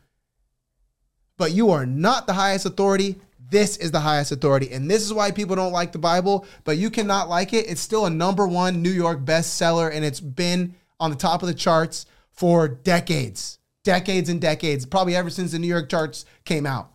But 1.36 1.52
you 1.52 1.70
are 1.70 1.86
not 1.86 2.26
the 2.26 2.32
highest 2.32 2.66
authority. 2.66 3.16
This 3.38 3.76
is 3.76 3.90
the 3.90 4.00
highest 4.00 4.32
authority. 4.32 4.72
And 4.72 4.90
this 4.90 5.02
is 5.02 5.12
why 5.12 5.30
people 5.30 5.54
don't 5.54 5.72
like 5.72 5.92
the 5.92 5.98
Bible, 5.98 6.46
but 6.64 6.78
you 6.78 6.90
cannot 6.90 7.28
like 7.28 7.52
it. 7.52 7.68
It's 7.68 7.80
still 7.80 8.06
a 8.06 8.10
number 8.10 8.46
one 8.46 8.82
New 8.82 8.90
York 8.90 9.20
bestseller, 9.20 9.94
and 9.94 10.04
it's 10.04 10.20
been 10.20 10.74
on 10.98 11.10
the 11.10 11.16
top 11.16 11.42
of 11.42 11.48
the 11.48 11.54
charts 11.54 12.06
for 12.42 12.66
decades, 12.66 13.60
decades 13.84 14.28
and 14.28 14.40
decades, 14.40 14.84
probably 14.84 15.14
ever 15.14 15.30
since 15.30 15.52
the 15.52 15.60
New 15.60 15.68
York 15.68 15.88
charts 15.88 16.24
came 16.44 16.66
out. 16.66 16.90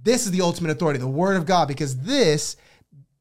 This 0.00 0.26
is 0.26 0.30
the 0.30 0.42
ultimate 0.42 0.70
authority, 0.70 1.00
the 1.00 1.08
Word 1.08 1.36
of 1.36 1.44
God, 1.44 1.66
because 1.66 1.96
this 2.02 2.54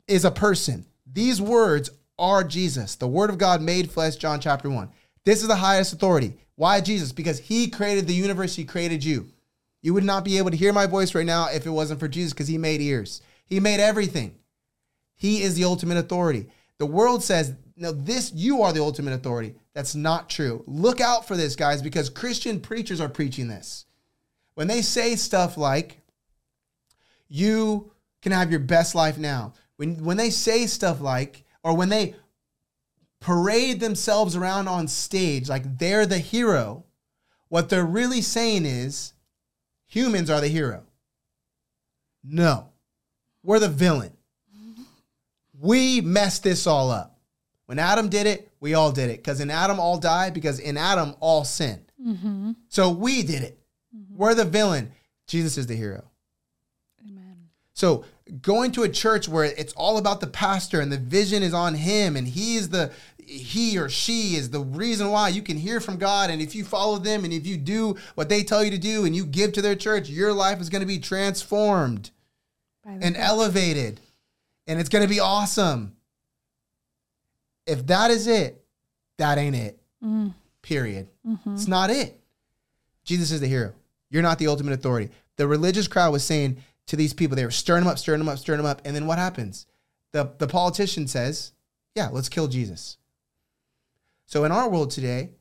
is 0.08 0.25
a 0.25 0.30
person. 0.30 0.86
These 1.12 1.41
words 1.41 1.89
are 2.19 2.43
Jesus, 2.43 2.93
the 2.93 3.08
Word 3.08 3.32
of 3.32 3.39
God 3.39 3.63
made 3.63 3.89
flesh, 3.89 4.17
John 4.17 4.39
chapter 4.39 4.69
1. 4.69 4.91
This 5.23 5.41
is 5.41 5.47
the 5.47 5.56
highest 5.56 5.91
authority. 5.91 6.36
Why 6.54 6.82
Jesus? 6.82 7.12
Because 7.12 7.39
He 7.39 7.67
created 7.67 8.06
the 8.06 8.13
universe, 8.13 8.56
He 8.56 8.63
created 8.63 9.04
you. 9.04 9.32
You 9.82 9.95
would 9.95 10.04
not 10.04 10.23
be 10.23 10.38
able 10.38 10.51
to 10.51 10.58
hear 10.58 10.71
my 10.71 10.86
voice 10.86 11.15
right 11.15 11.25
now 11.25 11.47
if 11.51 11.65
it 11.65 11.71
wasn't 11.71 11.99
for 11.99 12.08
Jesus 12.08 12.32
because 12.32 12.47
he 12.47 12.60
made 12.60 12.80
ears. 12.80 13.23
He 13.47 13.60
made 13.60 13.80
everything. 13.80 14.36
He 15.15 15.41
is 15.41 15.56
the 15.56 15.63
ultimate 15.63 15.97
authority. 15.97 16.45
The 16.78 16.86
world 16.86 17.23
says, 17.23 17.56
no, 17.77 17.91
this, 17.91 18.31
you 18.33 18.61
are 18.61 18.71
the 18.71 18.81
ultimate 18.81 19.13
authority. 19.13 19.55
That's 19.73 19.95
not 19.95 20.29
true. 20.29 20.63
Look 20.65 21.01
out 21.01 21.27
for 21.27 21.35
this, 21.35 21.55
guys, 21.55 21.81
because 21.81 22.09
Christian 22.09 22.61
preachers 22.61 23.01
are 23.01 23.09
preaching 23.09 23.47
this. 23.47 23.85
When 24.53 24.67
they 24.67 24.81
say 24.81 25.15
stuff 25.15 25.57
like, 25.57 26.01
you 27.27 27.91
can 28.21 28.31
have 28.31 28.49
your 28.51 28.61
best 28.61 28.95
life 28.95 29.17
now, 29.17 29.53
when, 29.75 30.05
when 30.05 30.15
they 30.15 30.29
say 30.29 30.67
stuff 30.67 31.01
like, 31.01 31.43
or 31.63 31.75
when 31.75 31.89
they 31.89 32.15
parade 33.19 33.79
themselves 33.79 34.35
around 34.35 34.67
on 34.67 34.88
stage 34.88 35.49
like 35.49 35.77
they're 35.77 36.05
the 36.05 36.19
hero, 36.19 36.85
what 37.49 37.69
they're 37.69 37.85
really 37.85 38.21
saying 38.21 38.65
is, 38.65 39.13
humans 39.85 40.29
are 40.29 40.39
the 40.39 40.47
hero. 40.47 40.83
No, 42.23 42.69
we're 43.43 43.59
the 43.59 43.67
villain. 43.67 44.13
We 45.59 46.01
messed 46.01 46.43
this 46.43 46.65
all 46.65 46.89
up. 46.89 47.14
When 47.65 47.80
Adam 47.80 48.10
did 48.10 48.28
it, 48.28 48.51
we 48.60 48.73
all 48.73 48.91
did 48.91 49.10
it. 49.10 49.17
Because 49.17 49.39
in 49.39 49.49
Adam, 49.49 49.80
all 49.80 49.97
died, 49.97 50.34
because 50.34 50.60
in 50.60 50.78
Adam, 50.78 51.15
all 51.19 51.43
sinned. 51.43 51.91
Mm-hmm. 52.06 52.51
So 52.69 52.89
we 52.89 53.23
did 53.23 53.41
it. 53.41 53.60
We're 54.15 54.36
the 54.36 54.45
villain. 54.45 54.91
Jesus 55.28 55.58
is 55.58 55.67
the 55.67 55.75
hero. 55.75 56.04
Amen. 57.04 57.38
So 57.73 58.06
going 58.41 58.71
to 58.73 58.84
a 58.84 58.89
church 58.89 59.28
where 59.28 59.45
it's 59.45 59.73
all 59.73 59.97
about 59.97 60.21
the 60.21 60.28
pastor 60.28 60.82
and 60.82 60.91
the 60.91 60.97
vision 60.97 61.43
is 61.43 61.54
on 61.54 61.75
him 61.75 62.15
and 62.15 62.28
he 62.28 62.56
is 62.56 62.69
the 62.69 62.91
he 63.17 63.78
or 63.78 63.89
she 63.89 64.36
is 64.36 64.51
the 64.51 64.60
reason 64.60 65.10
why 65.10 65.30
you 65.30 65.41
can 65.41 65.58
hear 65.58 65.80
from 65.80 65.97
God 65.97 66.30
and 66.30 66.41
if 66.41 66.54
you 66.54 66.63
follow 66.63 66.97
them 66.99 67.23
and 67.23 67.34
if 67.34 67.47
you 67.47 67.58
do 67.58 67.95
what 68.13 68.30
they 68.30 68.43
tell 68.43 68.63
you 68.63 68.69
to 68.71 68.78
do 68.78 69.06
and 69.06 69.15
you 69.15 69.25
give 69.25 69.54
to 69.54 69.62
their 69.62 69.75
church, 69.75 70.10
your 70.10 70.32
life 70.32 70.62
is 70.62 70.69
going 70.69 70.82
to 70.82 70.88
be 70.88 70.99
transformed 70.99 72.12
and 72.86 73.15
book. 73.15 73.23
elevated 73.23 73.99
and 74.67 74.80
it's 74.80 74.89
going 74.89 75.04
to 75.04 75.10
be 75.10 75.19
awesome. 75.19 75.95
If 77.65 77.88
that 77.88 78.12
is 78.12 78.28
it, 78.28 78.63
that 79.17 79.38
ain't 79.38 79.56
it. 79.56 79.80
Mm, 80.04 80.34
Period. 80.62 81.08
mhm. 81.25 81.54
It's 81.54 81.67
not 81.67 81.89
it. 81.89 82.19
Jesus 83.04 83.32
is 83.32 83.39
the 83.41 83.47
hero. 83.47 83.73
You're 84.10 84.23
not 84.23 84.39
the 84.39 84.47
ultimate 84.47 84.73
authority. 84.73 85.10
The 85.38 85.47
religious 85.47 85.88
crowd 85.88 86.12
was 86.12 86.23
saying 86.23 86.58
to 86.88 86.95
these 86.95 87.13
people, 87.13 87.36
they 87.36 87.45
were 87.45 87.51
stirring 87.51 87.84
them 87.84 87.91
up, 87.91 87.97
stirring 87.99 88.19
them 88.19 88.30
up, 88.30 88.38
stirring 88.39 88.58
them 88.58 88.65
up. 88.65 88.82
And 88.86 88.95
then 88.95 89.08
what 89.08 89.17
happens? 89.17 89.65
The, 90.12 90.32
the 90.38 90.47
politician 90.47 91.08
says, 91.08 91.51
yeah, 91.95 92.10
let's 92.12 92.30
kill 92.30 92.47
Jesus. 92.47 92.97
So 94.25 94.43
in 94.43 94.51
our 94.51 94.69
world 94.69 94.91
today, 94.91 95.32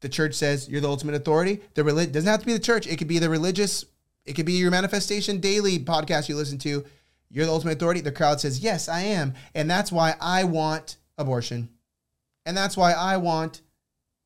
the 0.00 0.08
church 0.08 0.34
says 0.34 0.68
you're 0.68 0.80
the 0.80 0.88
ultimate 0.88 1.14
authority. 1.14 1.60
The 1.74 1.84
relig- 1.84 2.12
doesn't 2.12 2.28
have 2.28 2.40
to 2.40 2.46
be 2.46 2.52
the 2.52 2.58
church. 2.58 2.86
It 2.86 2.96
could 2.98 3.08
be 3.08 3.18
the 3.18 3.30
religious, 3.30 3.84
it 4.24 4.34
could 4.34 4.46
be 4.46 4.54
your 4.54 4.70
manifestation 4.70 5.38
daily 5.38 5.78
podcast 5.78 6.28
you 6.28 6.36
listen 6.36 6.58
to. 6.58 6.84
You're 7.30 7.46
the 7.46 7.52
ultimate 7.52 7.76
authority. 7.78 8.00
The 8.00 8.12
crowd 8.12 8.40
says, 8.40 8.60
yes, 8.60 8.88
I 8.88 9.02
am. 9.02 9.34
And 9.54 9.70
that's 9.70 9.90
why 9.90 10.14
I 10.20 10.44
want 10.44 10.96
abortion. 11.18 11.68
And 12.46 12.56
that's 12.56 12.76
why 12.76 12.92
I 12.92 13.16
want 13.16 13.62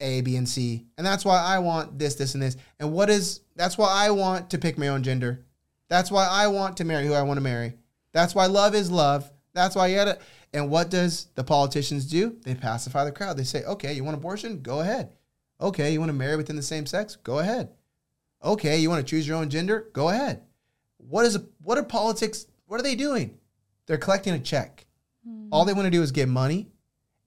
a, 0.01 0.21
B, 0.21 0.37
and 0.37 0.49
C. 0.49 0.87
And 0.97 1.07
that's 1.07 1.25
why 1.25 1.39
I 1.39 1.59
want 1.59 1.99
this, 1.99 2.15
this, 2.17 2.35
and 2.35 2.43
this. 2.43 2.57
And 2.79 2.93
what 2.93 3.11
is, 3.11 3.41
that's 3.55 3.79
why 3.79 3.89
I 3.91 4.11
want 4.11 4.51
to 4.51 4.59
pick 4.59 4.79
my 4.79 4.89
own 4.89 5.03
gender. 5.03 5.45
That's 5.89 6.11
why 6.11 6.27
I 6.27 6.49
want 6.49 6.79
to 6.79 6.85
marry 6.85 7.07
who 7.07 7.15
I 7.15 7.23
want 7.23 7.39
to 7.39 7.43
marry. 7.43 7.75
That's 8.13 8.35
why 8.35 8.47
love 8.47 8.75
is 8.75 8.91
love. 8.91 9.31
That's 9.55 9.77
why 9.77 9.87
you 9.87 9.97
gotta, 9.97 10.19
and 10.53 10.71
what 10.71 10.91
does 10.91 11.29
the 11.35 11.45
politicians 11.45 12.07
do? 12.07 12.37
They 12.45 12.55
pacify 12.55 13.05
the 13.05 13.13
crowd. 13.13 13.37
They 13.37 13.45
say, 13.45 13.65
okay, 13.65 13.95
you 13.95 14.05
want 14.05 14.17
abortion? 14.17 14.61
Go 14.61 14.81
ahead. 14.81 15.13
Okay, 15.61 15.93
you 15.93 16.01
want 16.01 16.11
to 16.11 16.15
marry 16.15 16.37
within 16.37 16.57
the 16.57 16.63
same 16.63 16.85
sex? 16.85 17.17
Go 17.17 17.39
ahead. 17.39 17.71
Okay, 18.45 18.79
you 18.79 18.91
want 18.91 19.07
to 19.07 19.11
choose 19.11 19.27
your 19.27 19.39
own 19.39 19.49
gender? 19.49 19.89
Go 19.93 20.11
ahead. 20.11 20.43
What 20.99 21.25
is, 21.25 21.37
a, 21.37 21.45
what 21.63 21.79
are 21.79 21.83
politics, 21.83 22.47
what 22.67 22.79
are 22.79 22.83
they 22.83 22.95
doing? 22.95 23.39
They're 23.87 23.97
collecting 23.97 24.35
a 24.35 24.39
check. 24.39 24.85
Hmm. 25.27 25.49
All 25.51 25.65
they 25.65 25.73
want 25.73 25.87
to 25.87 25.91
do 25.91 26.03
is 26.03 26.13
get 26.13 26.29
money 26.29 26.69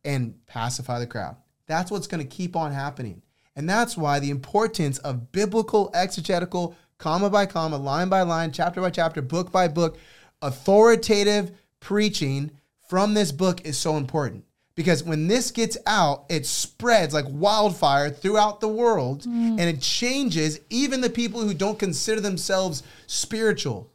and 0.03 0.45
pacify 0.45 0.99
the 0.99 1.07
crowd. 1.07 1.35
That's 1.67 1.91
what's 1.91 2.07
going 2.07 2.25
to 2.25 2.35
keep 2.35 2.55
on 2.55 2.71
happening. 2.71 3.21
And 3.55 3.69
that's 3.69 3.97
why 3.97 4.19
the 4.19 4.29
importance 4.29 4.99
of 4.99 5.31
biblical, 5.31 5.91
exegetical, 5.93 6.75
comma 6.97 7.29
by 7.29 7.45
comma, 7.45 7.77
line 7.77 8.09
by 8.09 8.21
line, 8.21 8.51
chapter 8.51 8.81
by 8.81 8.89
chapter, 8.89 9.21
book 9.21 9.51
by 9.51 9.67
book, 9.67 9.97
authoritative 10.41 11.51
preaching 11.79 12.51
from 12.88 13.13
this 13.13 13.31
book 13.31 13.65
is 13.65 13.77
so 13.77 13.97
important. 13.97 14.45
Because 14.75 15.03
when 15.03 15.27
this 15.27 15.51
gets 15.51 15.77
out, 15.85 16.25
it 16.29 16.45
spreads 16.45 17.13
like 17.13 17.25
wildfire 17.27 18.09
throughout 18.09 18.62
the 18.62 18.69
world 18.69 19.23
mm. 19.23 19.59
and 19.59 19.62
it 19.62 19.81
changes 19.81 20.62
even 20.69 21.01
the 21.01 21.09
people 21.09 21.41
who 21.41 21.53
don't 21.53 21.77
consider 21.77 22.21
themselves 22.21 22.81
spiritual 23.05 23.91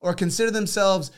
or 0.00 0.14
consider 0.14 0.52
themselves 0.52 1.10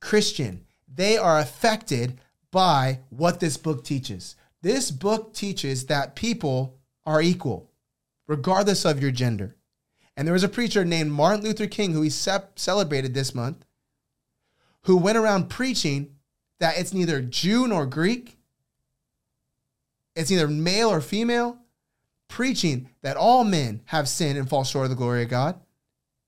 Christian. 0.00 0.64
They 0.92 1.18
are 1.18 1.40
affected 1.40 2.20
by 2.50 3.00
what 3.10 3.40
this 3.40 3.56
book 3.56 3.84
teaches. 3.84 4.36
This 4.62 4.90
book 4.90 5.34
teaches 5.34 5.86
that 5.86 6.16
people 6.16 6.78
are 7.06 7.22
equal, 7.22 7.70
regardless 8.26 8.84
of 8.84 9.00
your 9.00 9.10
gender. 9.10 9.56
And 10.16 10.26
there 10.26 10.32
was 10.32 10.44
a 10.44 10.48
preacher 10.48 10.84
named 10.84 11.12
Martin 11.12 11.44
Luther 11.44 11.66
King 11.66 11.92
who 11.92 12.08
ce- 12.10 12.28
celebrated 12.56 13.14
this 13.14 13.34
month, 13.34 13.64
who 14.82 14.96
went 14.96 15.18
around 15.18 15.48
preaching 15.48 16.16
that 16.58 16.76
it's 16.76 16.92
neither 16.92 17.20
Jew 17.22 17.68
nor 17.68 17.86
Greek, 17.86 18.36
it's 20.16 20.30
neither 20.30 20.48
male 20.48 20.90
or 20.90 21.00
female, 21.00 21.58
preaching 22.26 22.90
that 23.02 23.16
all 23.16 23.44
men 23.44 23.80
have 23.86 24.08
sinned 24.08 24.38
and 24.38 24.48
fall 24.48 24.64
short 24.64 24.86
of 24.86 24.90
the 24.90 24.96
glory 24.96 25.22
of 25.22 25.28
God, 25.28 25.60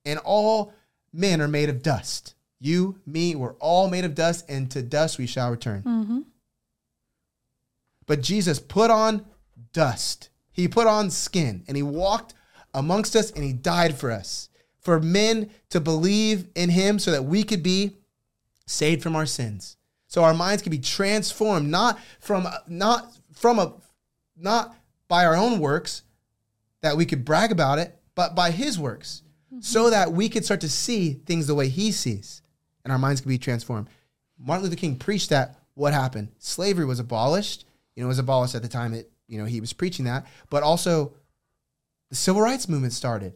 and 0.04 0.18
all 0.20 0.72
men 1.12 1.40
are 1.40 1.48
made 1.48 1.68
of 1.68 1.82
dust. 1.82 2.34
You, 2.60 2.98
me, 3.06 3.34
we're 3.34 3.54
all 3.54 3.88
made 3.88 4.04
of 4.04 4.14
dust, 4.14 4.44
and 4.48 4.70
to 4.72 4.82
dust 4.82 5.18
we 5.18 5.26
shall 5.26 5.50
return. 5.50 5.82
Mhm. 5.82 6.24
But 8.06 8.22
Jesus 8.22 8.58
put 8.58 8.90
on 8.90 9.24
dust. 9.72 10.28
He 10.52 10.68
put 10.68 10.86
on 10.86 11.10
skin 11.10 11.64
and 11.68 11.76
he 11.76 11.82
walked 11.82 12.34
amongst 12.74 13.14
us 13.16 13.30
and 13.30 13.44
he 13.44 13.52
died 13.52 13.96
for 13.96 14.10
us. 14.10 14.48
For 14.80 14.98
men 15.00 15.50
to 15.70 15.80
believe 15.80 16.48
in 16.54 16.70
him 16.70 16.98
so 16.98 17.10
that 17.12 17.24
we 17.24 17.44
could 17.44 17.62
be 17.62 17.96
saved 18.66 19.02
from 19.02 19.14
our 19.14 19.26
sins. 19.26 19.76
So 20.08 20.24
our 20.24 20.34
minds 20.34 20.62
could 20.62 20.72
be 20.72 20.78
transformed 20.78 21.68
not 21.68 21.98
from 22.18 22.48
not 22.66 23.12
from 23.32 23.58
a 23.58 23.74
not 24.36 24.74
by 25.06 25.24
our 25.24 25.36
own 25.36 25.60
works 25.60 26.02
that 26.80 26.96
we 26.96 27.06
could 27.06 27.24
brag 27.24 27.52
about 27.52 27.78
it, 27.78 27.96
but 28.14 28.34
by 28.34 28.50
his 28.50 28.78
works. 28.78 29.22
So 29.60 29.90
that 29.90 30.12
we 30.12 30.28
could 30.28 30.44
start 30.44 30.60
to 30.62 30.68
see 30.68 31.14
things 31.26 31.46
the 31.46 31.54
way 31.54 31.68
he 31.68 31.92
sees 31.92 32.40
and 32.84 32.92
our 32.92 32.98
minds 32.98 33.20
could 33.20 33.28
be 33.28 33.38
transformed. 33.38 33.88
Martin 34.38 34.64
Luther 34.64 34.76
King 34.76 34.96
preached 34.96 35.30
that 35.30 35.56
what 35.74 35.92
happened? 35.92 36.28
Slavery 36.38 36.84
was 36.84 37.00
abolished. 37.00 37.64
You 37.94 38.02
know, 38.02 38.06
it 38.06 38.08
was 38.08 38.18
abolished 38.18 38.54
at 38.54 38.62
the 38.62 38.68
time 38.68 38.92
that, 38.92 39.10
you 39.28 39.38
know, 39.38 39.44
he 39.44 39.60
was 39.60 39.72
preaching 39.72 40.04
that, 40.04 40.26
but 40.48 40.62
also 40.62 41.14
the 42.08 42.16
civil 42.16 42.42
rights 42.42 42.68
movement 42.68 42.92
started. 42.92 43.34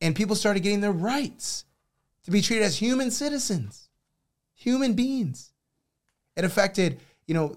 And 0.00 0.14
people 0.14 0.36
started 0.36 0.62
getting 0.62 0.80
their 0.80 0.92
rights 0.92 1.64
to 2.24 2.30
be 2.30 2.40
treated 2.40 2.64
as 2.64 2.78
human 2.78 3.10
citizens, 3.10 3.88
human 4.54 4.94
beings. 4.94 5.52
It 6.36 6.44
affected, 6.44 7.00
you 7.26 7.34
know, 7.34 7.56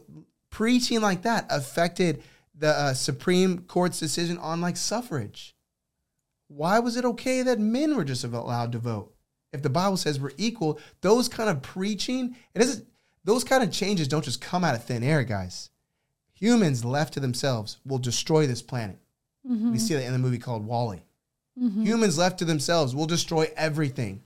preaching 0.49 1.01
like 1.01 1.23
that 1.23 1.45
affected 1.49 2.23
the 2.55 2.69
uh, 2.69 2.93
Supreme 2.93 3.59
Court's 3.61 3.99
decision 3.99 4.37
on 4.37 4.61
like 4.61 4.77
suffrage. 4.77 5.55
Why 6.47 6.79
was 6.79 6.95
it 6.97 7.05
okay 7.05 7.41
that 7.43 7.59
men 7.59 7.95
were 7.95 8.03
just 8.03 8.23
allowed 8.23 8.71
to 8.73 8.79
vote? 8.79 9.13
If 9.53 9.61
the 9.61 9.69
Bible 9.69 9.97
says 9.97 10.19
we're 10.19 10.31
equal, 10.37 10.79
those 11.01 11.27
kind 11.27 11.49
of 11.49 11.61
preaching, 11.61 12.35
it 12.53 12.61
isn't 12.61 12.85
those 13.23 13.43
kind 13.43 13.63
of 13.63 13.71
changes 13.71 14.07
don't 14.07 14.25
just 14.25 14.41
come 14.41 14.63
out 14.63 14.75
of 14.75 14.83
thin 14.83 15.03
air, 15.03 15.23
guys. 15.23 15.69
Humans 16.33 16.83
left 16.83 17.13
to 17.13 17.19
themselves 17.19 17.77
will 17.85 17.99
destroy 17.99 18.47
this 18.47 18.61
planet. 18.61 18.97
We 19.43 19.55
mm-hmm. 19.55 19.75
see 19.77 19.93
that 19.93 20.05
in 20.05 20.13
the 20.13 20.19
movie 20.19 20.39
called 20.39 20.65
WALL-E. 20.65 21.03
Mm-hmm. 21.61 21.83
Humans 21.83 22.17
left 22.17 22.39
to 22.39 22.45
themselves 22.45 22.95
will 22.95 23.05
destroy 23.05 23.51
everything. 23.55 24.21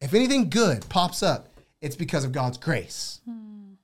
If 0.00 0.14
anything 0.14 0.50
good 0.50 0.88
pops 0.88 1.22
up, 1.22 1.48
it's 1.80 1.96
because 1.96 2.24
of 2.24 2.32
God's 2.32 2.58
grace. 2.58 3.20
Hmm. 3.24 3.74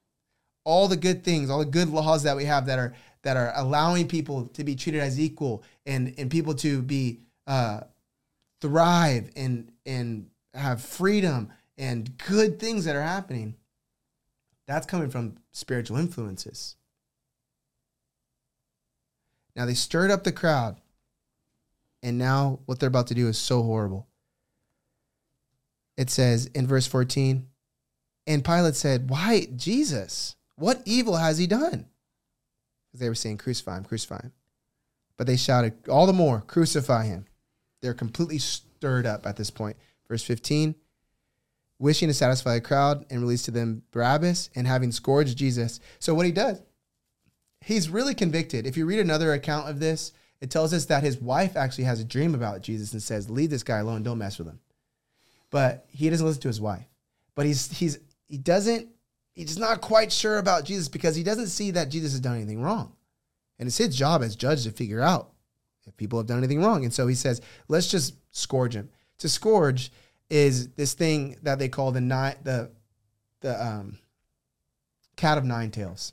All 0.64 0.88
the 0.88 0.96
good 0.96 1.24
things, 1.24 1.50
all 1.50 1.60
the 1.60 1.64
good 1.64 1.88
laws 1.88 2.24
that 2.24 2.36
we 2.36 2.44
have 2.44 2.66
that 2.66 2.78
are 2.78 2.94
that 3.22 3.36
are 3.36 3.52
allowing 3.56 4.06
people 4.06 4.46
to 4.48 4.64
be 4.64 4.76
treated 4.76 5.00
as 5.00 5.18
equal 5.18 5.62
and 5.86 6.14
and 6.18 6.30
people 6.30 6.54
to 6.54 6.82
be 6.82 7.20
uh, 7.46 7.80
thrive 8.60 9.30
and 9.36 9.72
and 9.86 10.28
have 10.54 10.82
freedom 10.82 11.52
and 11.76 12.16
good 12.18 12.58
things 12.58 12.84
that 12.84 12.96
are 12.96 13.02
happening. 13.02 13.54
That's 14.66 14.86
coming 14.86 15.10
from 15.10 15.38
spiritual 15.52 15.96
influences. 15.96 16.76
Now 19.56 19.66
they 19.66 19.74
stirred 19.74 20.10
up 20.10 20.24
the 20.24 20.32
crowd, 20.32 20.76
and 22.02 22.18
now 22.18 22.60
what 22.66 22.78
they're 22.78 22.88
about 22.88 23.08
to 23.08 23.14
do 23.14 23.28
is 23.28 23.38
so 23.38 23.62
horrible. 23.62 24.06
It 25.96 26.10
says 26.10 26.46
in 26.54 26.66
verse 26.66 26.86
14, 26.86 27.48
and 28.28 28.44
Pilate 28.44 28.76
said, 28.76 29.10
Why, 29.10 29.48
Jesus, 29.56 30.36
what 30.56 30.82
evil 30.84 31.16
has 31.16 31.38
he 31.38 31.46
done? 31.46 31.86
Because 32.86 33.00
they 33.00 33.08
were 33.08 33.14
saying, 33.14 33.38
Crucify 33.38 33.78
him, 33.78 33.84
crucify 33.84 34.20
him. 34.22 34.32
But 35.16 35.26
they 35.26 35.36
shouted 35.36 35.88
all 35.88 36.06
the 36.06 36.12
more, 36.12 36.42
Crucify 36.42 37.06
him. 37.06 37.24
They're 37.82 37.94
completely 37.94 38.38
stirred 38.38 39.06
up 39.06 39.26
at 39.26 39.36
this 39.36 39.50
point. 39.50 39.76
Verse 40.08 40.22
15, 40.22 40.74
wishing 41.78 42.08
to 42.08 42.14
satisfy 42.14 42.54
the 42.54 42.60
crowd 42.60 43.04
and 43.10 43.20
release 43.20 43.42
to 43.42 43.50
them 43.50 43.82
Barabbas 43.92 44.50
and 44.54 44.66
having 44.66 44.90
scourged 44.90 45.36
Jesus. 45.36 45.80
So 45.98 46.14
what 46.14 46.26
he 46.26 46.32
does, 46.32 46.62
he's 47.60 47.90
really 47.90 48.14
convicted. 48.14 48.66
If 48.66 48.76
you 48.76 48.86
read 48.86 49.00
another 49.00 49.32
account 49.32 49.68
of 49.68 49.80
this, 49.80 50.12
it 50.40 50.50
tells 50.50 50.72
us 50.72 50.86
that 50.86 51.02
his 51.02 51.20
wife 51.20 51.56
actually 51.56 51.84
has 51.84 52.00
a 52.00 52.04
dream 52.04 52.34
about 52.34 52.62
Jesus 52.62 52.92
and 52.92 53.02
says, 53.02 53.28
"Leave 53.28 53.50
this 53.50 53.62
guy 53.62 53.78
alone. 53.78 54.02
Don't 54.02 54.18
mess 54.18 54.38
with 54.38 54.46
him." 54.46 54.60
But 55.50 55.84
he 55.88 56.08
doesn't 56.08 56.24
listen 56.24 56.42
to 56.42 56.48
his 56.48 56.60
wife. 56.60 56.86
But 57.34 57.46
he's 57.46 57.70
he's 57.70 57.98
he 58.26 58.38
doesn't 58.38 58.88
he's 59.34 59.58
not 59.58 59.80
quite 59.80 60.12
sure 60.12 60.38
about 60.38 60.64
Jesus 60.64 60.88
because 60.88 61.16
he 61.16 61.22
doesn't 61.22 61.48
see 61.48 61.72
that 61.72 61.88
Jesus 61.88 62.12
has 62.12 62.20
done 62.20 62.36
anything 62.36 62.62
wrong, 62.62 62.94
and 63.58 63.66
it's 63.66 63.78
his 63.78 63.96
job 63.96 64.22
as 64.22 64.36
judge 64.36 64.62
to 64.64 64.70
figure 64.70 65.00
out 65.00 65.32
if 65.86 65.96
people 65.96 66.18
have 66.18 66.26
done 66.26 66.38
anything 66.38 66.62
wrong. 66.62 66.84
And 66.84 66.94
so 66.94 67.06
he 67.08 67.14
says, 67.14 67.40
"Let's 67.66 67.90
just 67.90 68.14
scourge 68.30 68.74
him." 68.74 68.90
To 69.18 69.28
scourge 69.28 69.92
is 70.30 70.68
this 70.70 70.94
thing 70.94 71.36
that 71.42 71.58
they 71.58 71.68
call 71.68 71.92
the 71.92 72.00
the 72.42 72.70
the 73.40 73.64
um 73.66 73.98
cat 75.16 75.38
of 75.38 75.44
nine 75.44 75.70
tails. 75.70 76.12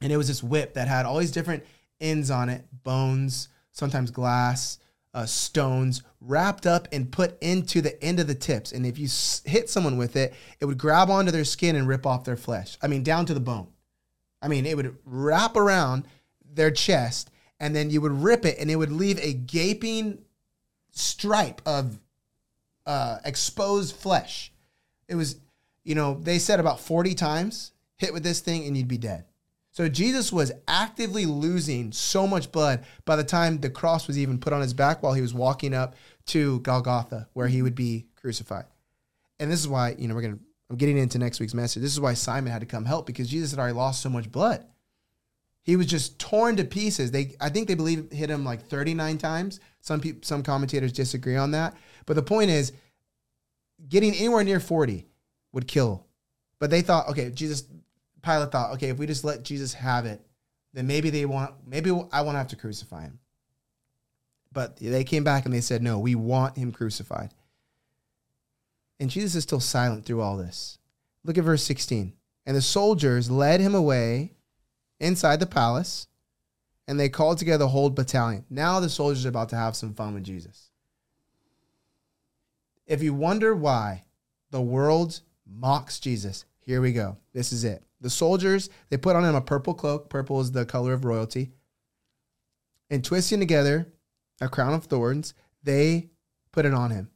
And 0.00 0.10
it 0.12 0.16
was 0.16 0.28
this 0.28 0.42
whip 0.42 0.74
that 0.74 0.88
had 0.88 1.04
all 1.04 1.18
these 1.18 1.30
different 1.30 1.64
ends 2.00 2.30
on 2.30 2.48
it 2.48 2.64
bones, 2.82 3.48
sometimes 3.72 4.10
glass, 4.10 4.78
uh, 5.12 5.26
stones 5.26 6.02
wrapped 6.20 6.66
up 6.66 6.88
and 6.92 7.10
put 7.12 7.36
into 7.42 7.82
the 7.82 8.02
end 8.02 8.18
of 8.20 8.26
the 8.26 8.34
tips. 8.34 8.72
And 8.72 8.86
if 8.86 8.98
you 8.98 9.06
s- 9.06 9.42
hit 9.44 9.68
someone 9.68 9.98
with 9.98 10.16
it, 10.16 10.32
it 10.60 10.64
would 10.64 10.78
grab 10.78 11.10
onto 11.10 11.30
their 11.30 11.44
skin 11.44 11.76
and 11.76 11.86
rip 11.86 12.06
off 12.06 12.24
their 12.24 12.36
flesh. 12.36 12.78
I 12.80 12.86
mean, 12.86 13.02
down 13.02 13.26
to 13.26 13.34
the 13.34 13.40
bone. 13.40 13.68
I 14.40 14.48
mean, 14.48 14.64
it 14.64 14.76
would 14.76 14.96
wrap 15.04 15.56
around 15.56 16.04
their 16.52 16.70
chest 16.70 17.30
and 17.58 17.76
then 17.76 17.90
you 17.90 18.00
would 18.00 18.12
rip 18.12 18.46
it 18.46 18.58
and 18.58 18.70
it 18.70 18.76
would 18.76 18.92
leave 18.92 19.18
a 19.18 19.34
gaping 19.34 20.22
stripe 20.92 21.60
of 21.66 21.98
uh, 22.90 23.20
exposed 23.24 23.94
flesh. 23.94 24.52
It 25.06 25.14
was, 25.14 25.36
you 25.84 25.94
know, 25.94 26.18
they 26.20 26.40
said 26.40 26.58
about 26.58 26.80
40 26.80 27.14
times 27.14 27.70
hit 27.98 28.12
with 28.12 28.24
this 28.24 28.40
thing 28.40 28.66
and 28.66 28.76
you'd 28.76 28.88
be 28.88 28.98
dead. 28.98 29.26
So 29.70 29.88
Jesus 29.88 30.32
was 30.32 30.50
actively 30.66 31.24
losing 31.24 31.92
so 31.92 32.26
much 32.26 32.50
blood 32.50 32.84
by 33.04 33.14
the 33.14 33.22
time 33.22 33.60
the 33.60 33.70
cross 33.70 34.08
was 34.08 34.18
even 34.18 34.40
put 34.40 34.52
on 34.52 34.60
his 34.60 34.74
back 34.74 35.04
while 35.04 35.12
he 35.12 35.22
was 35.22 35.32
walking 35.32 35.72
up 35.72 35.94
to 36.26 36.58
Golgotha, 36.60 37.28
where 37.32 37.46
he 37.46 37.62
would 37.62 37.76
be 37.76 38.06
crucified. 38.16 38.64
And 39.38 39.52
this 39.52 39.60
is 39.60 39.68
why, 39.68 39.94
you 39.96 40.08
know, 40.08 40.16
we're 40.16 40.22
gonna 40.22 40.38
I'm 40.68 40.76
getting 40.76 40.98
into 40.98 41.18
next 41.18 41.38
week's 41.38 41.54
message. 41.54 41.82
This 41.82 41.92
is 41.92 42.00
why 42.00 42.14
Simon 42.14 42.50
had 42.50 42.60
to 42.60 42.66
come 42.66 42.84
help 42.84 43.06
because 43.06 43.28
Jesus 43.28 43.52
had 43.52 43.60
already 43.60 43.74
lost 43.74 44.02
so 44.02 44.08
much 44.08 44.32
blood. 44.32 44.66
He 45.62 45.76
was 45.76 45.86
just 45.86 46.18
torn 46.18 46.56
to 46.56 46.64
pieces. 46.64 47.12
They 47.12 47.36
I 47.40 47.50
think 47.50 47.68
they 47.68 47.74
believe 47.74 48.10
hit 48.10 48.30
him 48.30 48.44
like 48.44 48.66
39 48.66 49.18
times. 49.18 49.60
Some 49.80 50.00
people 50.00 50.22
some 50.24 50.42
commentators 50.42 50.92
disagree 50.92 51.36
on 51.36 51.52
that. 51.52 51.76
But 52.06 52.14
the 52.14 52.22
point 52.22 52.50
is 52.50 52.72
getting 53.88 54.14
anywhere 54.14 54.44
near 54.44 54.60
40 54.60 55.06
would 55.52 55.66
kill. 55.66 56.06
But 56.58 56.70
they 56.70 56.82
thought, 56.82 57.08
okay, 57.08 57.30
Jesus 57.30 57.64
Pilate 58.22 58.52
thought, 58.52 58.72
okay, 58.74 58.88
if 58.88 58.98
we 58.98 59.06
just 59.06 59.24
let 59.24 59.42
Jesus 59.42 59.72
have 59.74 60.06
it, 60.06 60.20
then 60.72 60.86
maybe 60.86 61.10
they 61.10 61.24
want, 61.24 61.54
maybe 61.66 61.90
I 62.12 62.22
won't 62.22 62.36
have 62.36 62.48
to 62.48 62.56
crucify 62.56 63.02
him. 63.02 63.18
But 64.52 64.76
they 64.76 65.04
came 65.04 65.24
back 65.24 65.44
and 65.44 65.54
they 65.54 65.60
said, 65.60 65.82
no, 65.82 65.98
we 65.98 66.14
want 66.14 66.56
him 66.56 66.72
crucified. 66.72 67.32
And 68.98 69.10
Jesus 69.10 69.34
is 69.34 69.44
still 69.44 69.60
silent 69.60 70.04
through 70.04 70.20
all 70.20 70.36
this. 70.36 70.78
Look 71.24 71.38
at 71.38 71.44
verse 71.44 71.62
16. 71.62 72.12
And 72.46 72.56
the 72.56 72.62
soldiers 72.62 73.30
led 73.30 73.60
him 73.60 73.74
away 73.74 74.32
inside 74.98 75.40
the 75.40 75.46
palace, 75.46 76.06
and 76.86 76.98
they 76.98 77.08
called 77.08 77.38
together 77.38 77.58
the 77.58 77.68
whole 77.68 77.90
battalion. 77.90 78.44
Now 78.50 78.80
the 78.80 78.88
soldiers 78.88 79.24
are 79.24 79.30
about 79.30 79.48
to 79.50 79.56
have 79.56 79.76
some 79.76 79.94
fun 79.94 80.14
with 80.14 80.24
Jesus. 80.24 80.69
If 82.90 83.04
you 83.04 83.14
wonder 83.14 83.54
why 83.54 84.02
the 84.50 84.60
world 84.60 85.20
mocks 85.46 86.00
Jesus, 86.00 86.44
here 86.58 86.80
we 86.80 86.92
go. 86.92 87.18
This 87.32 87.52
is 87.52 87.62
it. 87.62 87.84
The 88.00 88.10
soldiers, 88.10 88.68
they 88.88 88.96
put 88.96 89.14
on 89.14 89.24
him 89.24 89.36
a 89.36 89.40
purple 89.40 89.74
cloak. 89.74 90.10
Purple 90.10 90.40
is 90.40 90.50
the 90.50 90.66
color 90.66 90.92
of 90.92 91.04
royalty. 91.04 91.52
And 92.90 93.04
twisting 93.04 93.38
together 93.38 93.92
a 94.40 94.48
crown 94.48 94.74
of 94.74 94.86
thorns, 94.86 95.34
they 95.62 96.10
put 96.50 96.66
it 96.66 96.74
on 96.74 96.90
him. 96.90 97.10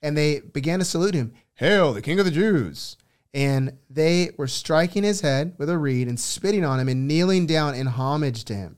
And 0.00 0.16
they 0.16 0.38
began 0.38 0.78
to 0.78 0.84
salute 0.84 1.14
him 1.14 1.34
Hail, 1.54 1.92
the 1.92 2.00
King 2.00 2.20
of 2.20 2.24
the 2.24 2.30
Jews! 2.30 2.96
And 3.34 3.78
they 3.90 4.30
were 4.38 4.46
striking 4.46 5.02
his 5.02 5.22
head 5.22 5.56
with 5.58 5.68
a 5.68 5.76
reed 5.76 6.06
and 6.06 6.20
spitting 6.20 6.64
on 6.64 6.78
him 6.78 6.88
and 6.88 7.08
kneeling 7.08 7.46
down 7.46 7.74
in 7.74 7.88
homage 7.88 8.44
to 8.44 8.54
him. 8.54 8.76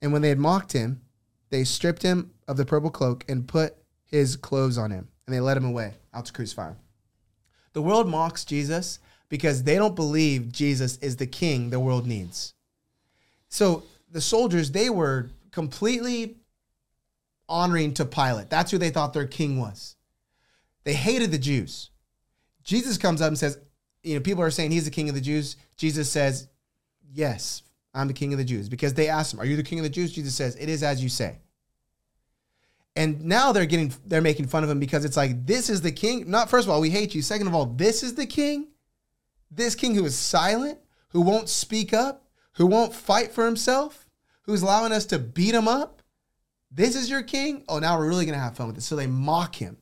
And 0.00 0.14
when 0.14 0.22
they 0.22 0.30
had 0.30 0.38
mocked 0.38 0.72
him, 0.72 1.02
they 1.50 1.64
stripped 1.64 2.02
him 2.02 2.30
of 2.48 2.56
the 2.56 2.64
purple 2.64 2.90
cloak 2.90 3.26
and 3.28 3.46
put 3.46 3.76
his 4.12 4.36
clothes 4.36 4.78
on 4.78 4.92
him. 4.92 5.08
And 5.26 5.34
they 5.34 5.40
led 5.40 5.56
him 5.56 5.64
away 5.64 5.94
out 6.14 6.26
to 6.26 6.32
crucify 6.32 6.68
him. 6.68 6.76
The 7.72 7.82
world 7.82 8.08
mocks 8.08 8.44
Jesus 8.44 9.00
because 9.28 9.64
they 9.64 9.76
don't 9.76 9.96
believe 9.96 10.52
Jesus 10.52 10.98
is 10.98 11.16
the 11.16 11.26
king 11.26 11.70
the 11.70 11.80
world 11.80 12.06
needs. 12.06 12.54
So 13.48 13.84
the 14.10 14.20
soldiers, 14.20 14.70
they 14.70 14.90
were 14.90 15.30
completely 15.50 16.36
honoring 17.48 17.94
to 17.94 18.04
Pilate. 18.04 18.50
That's 18.50 18.70
who 18.70 18.78
they 18.78 18.90
thought 18.90 19.12
their 19.12 19.26
king 19.26 19.58
was. 19.58 19.96
They 20.84 20.94
hated 20.94 21.30
the 21.30 21.38
Jews. 21.38 21.90
Jesus 22.62 22.98
comes 22.98 23.22
up 23.22 23.28
and 23.28 23.38
says, 23.38 23.58
you 24.02 24.14
know, 24.14 24.20
people 24.20 24.42
are 24.42 24.50
saying 24.50 24.70
he's 24.70 24.84
the 24.84 24.90
king 24.90 25.08
of 25.08 25.14
the 25.14 25.20
Jews. 25.20 25.56
Jesus 25.76 26.10
says, 26.10 26.48
yes, 27.12 27.62
I'm 27.94 28.08
the 28.08 28.14
king 28.14 28.32
of 28.32 28.38
the 28.38 28.44
Jews. 28.44 28.68
Because 28.68 28.94
they 28.94 29.08
asked 29.08 29.32
him, 29.32 29.40
are 29.40 29.44
you 29.44 29.56
the 29.56 29.62
king 29.62 29.78
of 29.78 29.84
the 29.84 29.90
Jews? 29.90 30.12
Jesus 30.12 30.34
says, 30.34 30.56
it 30.56 30.68
is 30.68 30.82
as 30.82 31.02
you 31.02 31.08
say. 31.08 31.38
And 32.94 33.24
now 33.24 33.52
they're 33.52 33.66
getting, 33.66 33.92
they're 34.04 34.20
making 34.20 34.48
fun 34.48 34.64
of 34.64 34.70
him 34.70 34.78
because 34.78 35.04
it's 35.04 35.16
like, 35.16 35.46
this 35.46 35.70
is 35.70 35.80
the 35.80 35.92
king. 35.92 36.30
Not, 36.30 36.50
first 36.50 36.66
of 36.66 36.70
all, 36.70 36.80
we 36.80 36.90
hate 36.90 37.14
you. 37.14 37.22
Second 37.22 37.46
of 37.46 37.54
all, 37.54 37.66
this 37.66 38.02
is 38.02 38.14
the 38.14 38.26
king. 38.26 38.68
This 39.50 39.74
king 39.74 39.94
who 39.94 40.04
is 40.04 40.16
silent, 40.16 40.78
who 41.08 41.22
won't 41.22 41.48
speak 41.48 41.94
up, 41.94 42.26
who 42.54 42.66
won't 42.66 42.94
fight 42.94 43.32
for 43.32 43.46
himself, 43.46 44.06
who's 44.42 44.62
allowing 44.62 44.92
us 44.92 45.06
to 45.06 45.18
beat 45.18 45.54
him 45.54 45.68
up. 45.68 46.02
This 46.70 46.94
is 46.94 47.08
your 47.08 47.22
king? 47.22 47.64
Oh, 47.68 47.78
now 47.78 47.98
we're 47.98 48.08
really 48.08 48.26
going 48.26 48.36
to 48.36 48.42
have 48.42 48.56
fun 48.56 48.66
with 48.66 48.78
it. 48.78 48.82
So 48.82 48.96
they 48.96 49.06
mock 49.06 49.54
him. 49.54 49.78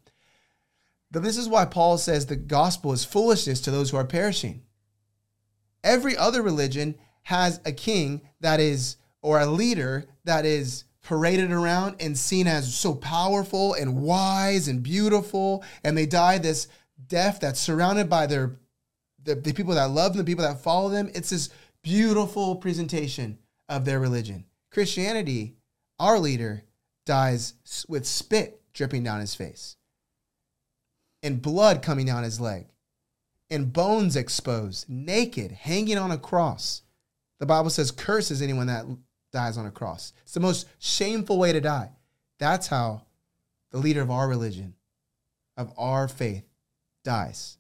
This 1.13 1.37
is 1.37 1.49
why 1.49 1.65
Paul 1.65 1.99
says 1.99 2.27
the 2.27 2.37
gospel 2.37 2.93
is 2.93 3.05
foolishness 3.05 3.61
to 3.63 3.73
those 3.73 3.91
who 3.91 3.97
are 3.97 4.05
perishing. 4.05 4.63
Every 5.83 6.17
other 6.17 6.43
religion 6.43 6.97
has 7.23 7.61
a 7.65 7.73
king 7.73 8.23
that 8.41 8.61
is, 8.61 8.97
or 9.23 9.41
a 9.41 9.47
leader 9.47 10.07
that 10.25 10.45
is 10.45 10.85
paraded 11.03 11.51
around 11.51 11.97
and 12.01 12.17
seen 12.17 12.47
as 12.47 12.75
so 12.75 12.95
powerful 12.95 13.75
and 13.75 14.01
wise 14.01 14.69
and 14.69 14.83
beautiful. 14.83 15.65
And 15.85 15.97
they 15.97 16.07
die 16.07 16.39
this 16.39 16.69
death 17.07 17.41
that's 17.41 17.61
surrounded 17.61 18.09
by 18.09 18.27
their 18.27 18.57
the, 19.23 19.35
the 19.35 19.53
people 19.53 19.75
that 19.75 19.91
love 19.91 20.13
them, 20.13 20.25
the 20.25 20.31
people 20.31 20.45
that 20.45 20.63
follow 20.63 20.89
them. 20.89 21.11
It's 21.15 21.31
this 21.31 21.51
beautiful 21.83 22.57
presentation 22.57 23.39
of 23.69 23.85
their 23.85 24.01
religion. 24.01 24.45
Christianity, 24.71 25.57
our 25.99 26.19
leader, 26.19 26.65
dies 27.07 27.55
with 27.89 28.07
spit 28.07 28.63
dripping 28.73 29.03
down 29.03 29.21
his 29.21 29.35
face 29.35 29.77
and 31.23 31.43
blood 31.43 31.83
coming 31.83 32.07
down 32.07 32.23
his 32.23 32.41
leg 32.41 32.67
and 33.51 33.73
bones 33.73 34.17
exposed, 34.17 34.89
naked, 34.89 35.51
hanging 35.51 35.99
on 35.99 36.11
a 36.11 36.19
cross. 36.19 36.83
The 37.41 37.47
Bible 37.47 37.71
says, 37.71 37.91
curses 37.91 38.41
anyone 38.41 38.69
that 38.69 38.87
dies 39.33 39.57
on 39.57 39.67
a 39.67 39.71
cross. 39.71 40.13
It's 40.23 40.35
the 40.35 40.41
most 40.41 40.67
shameful 40.79 41.39
way 41.39 41.53
to 41.53 41.61
die. 41.61 41.91
That's 42.39 42.67
how 42.67 43.03
the 43.71 43.79
leader 43.79 44.03
of 44.03 44.11
our 44.11 44.29
religion, 44.29 44.75
of 45.57 45.73
our 45.79 46.09
faith, 46.09 46.45
dies. 47.05 47.59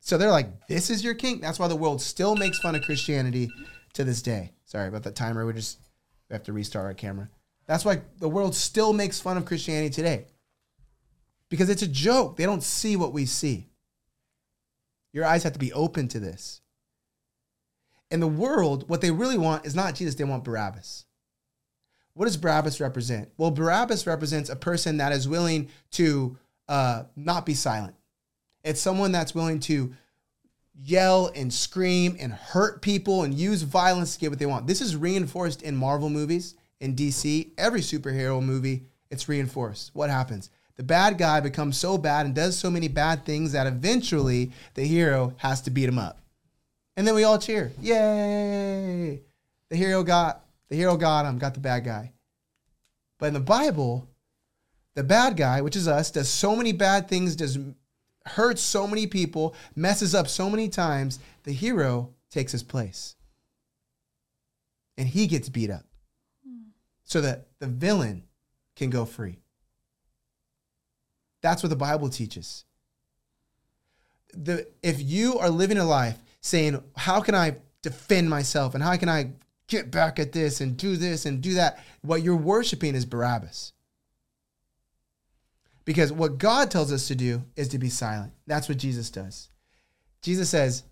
So 0.00 0.18
they're 0.18 0.30
like, 0.30 0.66
this 0.66 0.90
is 0.90 1.02
your 1.02 1.14
king. 1.14 1.40
That's 1.40 1.58
why 1.58 1.68
the 1.68 1.76
world 1.76 2.00
still 2.00 2.36
makes 2.36 2.58
fun 2.58 2.74
of 2.74 2.82
Christianity 2.82 3.50
to 3.94 4.04
this 4.04 4.22
day. 4.22 4.52
Sorry 4.64 4.88
about 4.88 5.02
the 5.02 5.10
timer. 5.10 5.46
We 5.46 5.52
just 5.54 5.78
we 6.28 6.34
have 6.34 6.42
to 6.44 6.52
restart 6.52 6.84
our 6.84 6.94
camera. 6.94 7.28
That's 7.66 7.84
why 7.84 8.02
the 8.18 8.28
world 8.28 8.54
still 8.54 8.92
makes 8.92 9.20
fun 9.20 9.36
of 9.36 9.44
Christianity 9.44 9.90
today. 9.90 10.26
Because 11.48 11.70
it's 11.70 11.82
a 11.82 11.88
joke. 11.88 12.36
They 12.36 12.44
don't 12.44 12.62
see 12.62 12.96
what 12.96 13.12
we 13.12 13.26
see. 13.26 13.68
Your 15.12 15.24
eyes 15.24 15.44
have 15.44 15.52
to 15.52 15.58
be 15.58 15.72
open 15.72 16.08
to 16.08 16.20
this. 16.20 16.60
In 18.14 18.20
the 18.20 18.28
world, 18.28 18.88
what 18.88 19.00
they 19.00 19.10
really 19.10 19.36
want 19.36 19.66
is 19.66 19.74
not 19.74 19.96
Jesus, 19.96 20.14
they 20.14 20.22
want 20.22 20.44
Barabbas. 20.44 21.04
What 22.12 22.26
does 22.26 22.36
Barabbas 22.36 22.80
represent? 22.80 23.28
Well, 23.36 23.50
Barabbas 23.50 24.06
represents 24.06 24.48
a 24.48 24.54
person 24.54 24.98
that 24.98 25.10
is 25.10 25.28
willing 25.28 25.68
to 25.90 26.38
uh, 26.68 27.02
not 27.16 27.44
be 27.44 27.54
silent. 27.54 27.96
It's 28.62 28.80
someone 28.80 29.10
that's 29.10 29.34
willing 29.34 29.58
to 29.60 29.94
yell 30.80 31.32
and 31.34 31.52
scream 31.52 32.16
and 32.20 32.32
hurt 32.32 32.82
people 32.82 33.24
and 33.24 33.34
use 33.34 33.62
violence 33.62 34.14
to 34.14 34.20
get 34.20 34.30
what 34.30 34.38
they 34.38 34.46
want. 34.46 34.68
This 34.68 34.80
is 34.80 34.94
reinforced 34.94 35.62
in 35.62 35.74
Marvel 35.74 36.08
movies, 36.08 36.54
in 36.78 36.94
DC, 36.94 37.50
every 37.58 37.80
superhero 37.80 38.40
movie, 38.40 38.84
it's 39.10 39.28
reinforced. 39.28 39.90
What 39.92 40.08
happens? 40.08 40.50
The 40.76 40.84
bad 40.84 41.18
guy 41.18 41.40
becomes 41.40 41.78
so 41.78 41.98
bad 41.98 42.26
and 42.26 42.34
does 42.34 42.56
so 42.56 42.70
many 42.70 42.86
bad 42.86 43.26
things 43.26 43.50
that 43.50 43.66
eventually 43.66 44.52
the 44.74 44.84
hero 44.84 45.34
has 45.38 45.60
to 45.62 45.72
beat 45.72 45.88
him 45.88 45.98
up. 45.98 46.20
And 46.96 47.06
then 47.06 47.14
we 47.14 47.24
all 47.24 47.38
cheer. 47.38 47.72
Yay! 47.80 49.20
The 49.70 49.76
hero 49.76 50.02
got 50.02 50.44
the 50.68 50.76
hero 50.76 50.96
got 50.96 51.26
him, 51.26 51.38
got 51.38 51.54
the 51.54 51.60
bad 51.60 51.84
guy. 51.84 52.12
But 53.18 53.26
in 53.26 53.34
the 53.34 53.40
Bible, 53.40 54.08
the 54.94 55.04
bad 55.04 55.36
guy, 55.36 55.60
which 55.60 55.76
is 55.76 55.88
us, 55.88 56.10
does 56.10 56.28
so 56.28 56.56
many 56.56 56.72
bad 56.72 57.08
things, 57.08 57.36
does 57.36 57.58
hurts 58.26 58.62
so 58.62 58.86
many 58.86 59.06
people, 59.06 59.54
messes 59.76 60.14
up 60.14 60.28
so 60.28 60.48
many 60.48 60.68
times, 60.68 61.18
the 61.42 61.52
hero 61.52 62.10
takes 62.30 62.52
his 62.52 62.62
place. 62.62 63.16
And 64.96 65.08
he 65.08 65.26
gets 65.26 65.48
beat 65.48 65.70
up. 65.70 65.84
So 67.04 67.20
that 67.20 67.48
the 67.58 67.66
villain 67.66 68.24
can 68.76 68.90
go 68.90 69.04
free. 69.04 69.38
That's 71.42 71.62
what 71.62 71.68
the 71.68 71.76
Bible 71.76 72.08
teaches. 72.08 72.64
The, 74.32 74.66
if 74.82 75.00
you 75.02 75.38
are 75.38 75.50
living 75.50 75.76
a 75.76 75.84
life 75.84 76.18
saying, 76.44 76.82
How 76.96 77.20
can 77.20 77.34
I 77.34 77.56
defend 77.82 78.28
myself 78.28 78.74
and 78.74 78.82
how 78.82 78.96
can 78.96 79.08
I 79.08 79.32
get 79.66 79.90
back 79.90 80.18
at 80.18 80.32
this 80.32 80.60
and 80.60 80.76
do 80.76 80.96
this 80.96 81.24
and 81.26 81.40
do 81.40 81.54
that? 81.54 81.82
What 82.02 82.22
you're 82.22 82.36
worshiping 82.36 82.94
is 82.94 83.06
Barabbas. 83.06 83.72
Because 85.84 86.12
what 86.12 86.38
God 86.38 86.70
tells 86.70 86.92
us 86.92 87.08
to 87.08 87.14
do 87.14 87.42
is 87.56 87.68
to 87.68 87.78
be 87.78 87.88
silent. 87.88 88.32
That's 88.46 88.68
what 88.68 88.78
Jesus 88.78 89.10
does. 89.10 89.48
Jesus 90.22 90.50
says, 90.50 90.84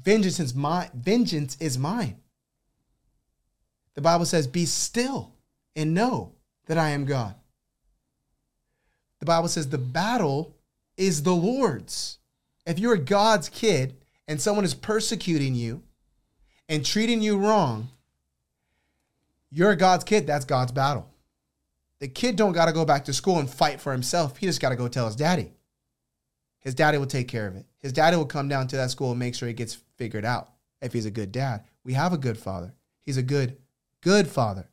Vengeance 0.00 0.38
is 0.38 0.54
mine. 0.54 0.90
Vengeance 0.94 1.56
is 1.60 1.76
mine. 1.76 2.16
The 3.94 4.00
Bible 4.02 4.24
says, 4.24 4.46
Be 4.46 4.66
still 4.66 5.32
and 5.74 5.94
know 5.94 6.32
that 6.66 6.78
I 6.78 6.90
am 6.90 7.06
God. 7.06 7.34
The 9.18 9.26
Bible 9.26 9.48
says 9.48 9.68
the 9.68 9.78
battle 9.78 10.56
is 10.96 11.22
the 11.22 11.34
Lord's. 11.34 12.18
If 12.66 12.78
you're 12.78 12.96
God's 12.96 13.48
kid 13.48 13.96
and 14.30 14.40
someone 14.40 14.64
is 14.64 14.74
persecuting 14.74 15.56
you 15.56 15.82
and 16.68 16.86
treating 16.86 17.20
you 17.20 17.36
wrong, 17.36 17.88
you're 19.50 19.74
God's 19.74 20.04
kid. 20.04 20.24
That's 20.24 20.44
God's 20.44 20.70
battle. 20.70 21.10
The 21.98 22.06
kid 22.06 22.36
don't 22.36 22.52
got 22.52 22.66
to 22.66 22.72
go 22.72 22.84
back 22.84 23.06
to 23.06 23.12
school 23.12 23.40
and 23.40 23.50
fight 23.50 23.80
for 23.80 23.90
himself. 23.90 24.36
He 24.36 24.46
just 24.46 24.60
got 24.60 24.68
to 24.68 24.76
go 24.76 24.86
tell 24.86 25.06
his 25.06 25.16
daddy. 25.16 25.50
His 26.60 26.76
daddy 26.76 26.96
will 26.96 27.06
take 27.06 27.26
care 27.26 27.48
of 27.48 27.56
it. 27.56 27.66
His 27.80 27.92
daddy 27.92 28.16
will 28.16 28.24
come 28.24 28.48
down 28.48 28.68
to 28.68 28.76
that 28.76 28.92
school 28.92 29.10
and 29.10 29.18
make 29.18 29.34
sure 29.34 29.48
it 29.48 29.56
gets 29.56 29.78
figured 29.96 30.24
out 30.24 30.52
if 30.80 30.92
he's 30.92 31.06
a 31.06 31.10
good 31.10 31.32
dad. 31.32 31.64
We 31.82 31.94
have 31.94 32.12
a 32.12 32.18
good 32.18 32.38
father. 32.38 32.72
He's 33.04 33.16
a 33.16 33.24
good, 33.24 33.56
good 34.00 34.28
father. 34.28 34.70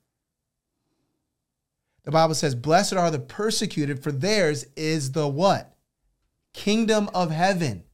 The 2.04 2.12
Bible 2.12 2.36
says, 2.36 2.54
Blessed 2.54 2.94
are 2.94 3.10
the 3.10 3.18
persecuted, 3.18 4.04
for 4.04 4.12
theirs 4.12 4.68
is 4.76 5.14
the 5.14 5.28
what? 5.28 5.76
Kingdom 6.54 7.10
of 7.12 7.32
heaven. 7.32 7.86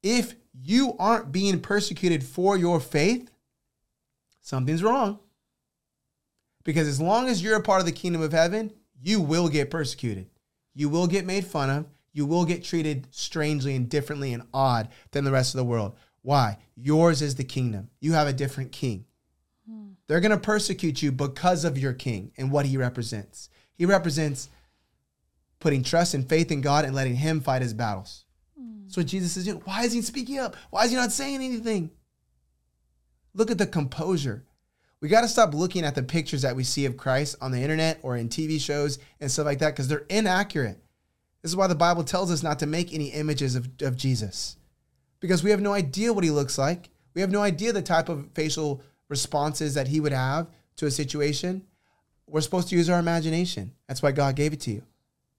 If 0.00 0.36
you 0.60 0.94
aren't 0.98 1.32
being 1.32 1.60
persecuted 1.60 2.24
for 2.24 2.56
your 2.56 2.80
faith, 2.80 3.30
something's 4.40 4.82
wrong. 4.82 5.18
Because 6.64 6.88
as 6.88 7.00
long 7.00 7.28
as 7.28 7.42
you're 7.42 7.56
a 7.56 7.62
part 7.62 7.80
of 7.80 7.86
the 7.86 7.92
kingdom 7.92 8.22
of 8.22 8.32
heaven, 8.32 8.72
you 9.02 9.20
will 9.20 9.48
get 9.48 9.70
persecuted. 9.70 10.28
You 10.74 10.88
will 10.88 11.06
get 11.06 11.26
made 11.26 11.44
fun 11.44 11.70
of. 11.70 11.86
You 12.12 12.26
will 12.26 12.44
get 12.44 12.64
treated 12.64 13.08
strangely 13.10 13.74
and 13.74 13.88
differently 13.88 14.32
and 14.32 14.44
odd 14.54 14.88
than 15.10 15.24
the 15.24 15.32
rest 15.32 15.54
of 15.54 15.58
the 15.58 15.64
world. 15.64 15.96
Why? 16.22 16.58
Yours 16.76 17.20
is 17.20 17.34
the 17.34 17.44
kingdom. 17.44 17.90
You 18.00 18.12
have 18.12 18.28
a 18.28 18.32
different 18.32 18.72
king. 18.72 19.04
Hmm. 19.68 19.88
They're 20.06 20.20
going 20.20 20.30
to 20.30 20.38
persecute 20.38 21.02
you 21.02 21.12
because 21.12 21.64
of 21.64 21.76
your 21.76 21.92
king 21.92 22.32
and 22.38 22.50
what 22.50 22.66
he 22.66 22.76
represents. 22.76 23.50
He 23.74 23.84
represents 23.84 24.48
putting 25.58 25.82
trust 25.82 26.14
and 26.14 26.28
faith 26.28 26.50
in 26.50 26.60
God 26.60 26.84
and 26.84 26.94
letting 26.94 27.16
him 27.16 27.40
fight 27.40 27.62
his 27.62 27.74
battles. 27.74 28.23
So 28.94 29.02
Jesus 29.02 29.36
is 29.36 29.46
doing. 29.46 29.60
Why 29.64 29.82
is 29.82 29.92
he 29.92 30.02
speaking 30.02 30.38
up? 30.38 30.54
Why 30.70 30.84
is 30.84 30.92
he 30.92 30.96
not 30.96 31.10
saying 31.10 31.42
anything? 31.42 31.90
Look 33.34 33.50
at 33.50 33.58
the 33.58 33.66
composure. 33.66 34.44
We 35.00 35.08
got 35.08 35.22
to 35.22 35.28
stop 35.28 35.52
looking 35.52 35.84
at 35.84 35.96
the 35.96 36.02
pictures 36.04 36.42
that 36.42 36.54
we 36.54 36.62
see 36.62 36.86
of 36.86 36.96
Christ 36.96 37.34
on 37.40 37.50
the 37.50 37.60
internet 37.60 37.98
or 38.02 38.16
in 38.16 38.28
TV 38.28 38.60
shows 38.60 39.00
and 39.20 39.28
stuff 39.28 39.46
like 39.46 39.58
that 39.58 39.72
because 39.72 39.88
they're 39.88 40.06
inaccurate. 40.08 40.78
This 41.42 41.50
is 41.50 41.56
why 41.56 41.66
the 41.66 41.74
Bible 41.74 42.04
tells 42.04 42.30
us 42.30 42.44
not 42.44 42.60
to 42.60 42.66
make 42.66 42.94
any 42.94 43.08
images 43.08 43.56
of, 43.56 43.68
of 43.82 43.96
Jesus 43.96 44.58
because 45.18 45.42
we 45.42 45.50
have 45.50 45.60
no 45.60 45.72
idea 45.72 46.12
what 46.12 46.22
he 46.22 46.30
looks 46.30 46.56
like. 46.56 46.88
We 47.14 47.20
have 47.20 47.32
no 47.32 47.42
idea 47.42 47.72
the 47.72 47.82
type 47.82 48.08
of 48.08 48.28
facial 48.32 48.80
responses 49.08 49.74
that 49.74 49.88
he 49.88 49.98
would 49.98 50.12
have 50.12 50.46
to 50.76 50.86
a 50.86 50.90
situation. 50.92 51.64
We're 52.28 52.42
supposed 52.42 52.68
to 52.68 52.76
use 52.76 52.88
our 52.88 53.00
imagination. 53.00 53.72
That's 53.88 54.04
why 54.04 54.12
God 54.12 54.36
gave 54.36 54.52
it 54.52 54.60
to 54.60 54.70
you. 54.70 54.84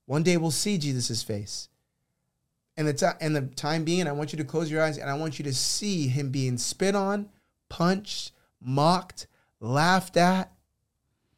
One 0.07 0.23
day 0.23 0.35
we'll 0.35 0.51
see 0.51 0.77
Jesus' 0.77 1.23
face. 1.23 1.69
And 2.77 2.87
the, 2.87 3.17
and 3.21 3.35
the 3.35 3.41
time 3.41 3.83
being, 3.83 4.07
I 4.07 4.11
want 4.11 4.33
you 4.33 4.37
to 4.37 4.43
close 4.43 4.69
your 4.69 4.83
eyes 4.83 4.97
and 4.97 5.09
I 5.09 5.13
want 5.13 5.39
you 5.39 5.43
to 5.45 5.53
see 5.53 6.07
him 6.07 6.29
being 6.29 6.57
spit 6.57 6.95
on, 6.95 7.29
punched, 7.69 8.33
mocked, 8.61 9.27
laughed 9.61 10.17
at 10.17 10.51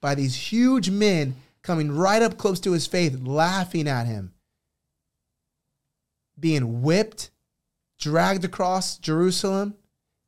by 0.01 0.15
these 0.15 0.35
huge 0.35 0.89
men 0.89 1.35
coming 1.61 1.91
right 1.91 2.21
up 2.21 2.37
close 2.37 2.59
to 2.61 2.71
his 2.71 2.87
face, 2.87 3.15
laughing 3.19 3.87
at 3.87 4.07
him 4.07 4.33
being 6.39 6.81
whipped, 6.81 7.31
dragged 7.97 8.45
across 8.45 8.97
Jerusalem, 8.97 9.75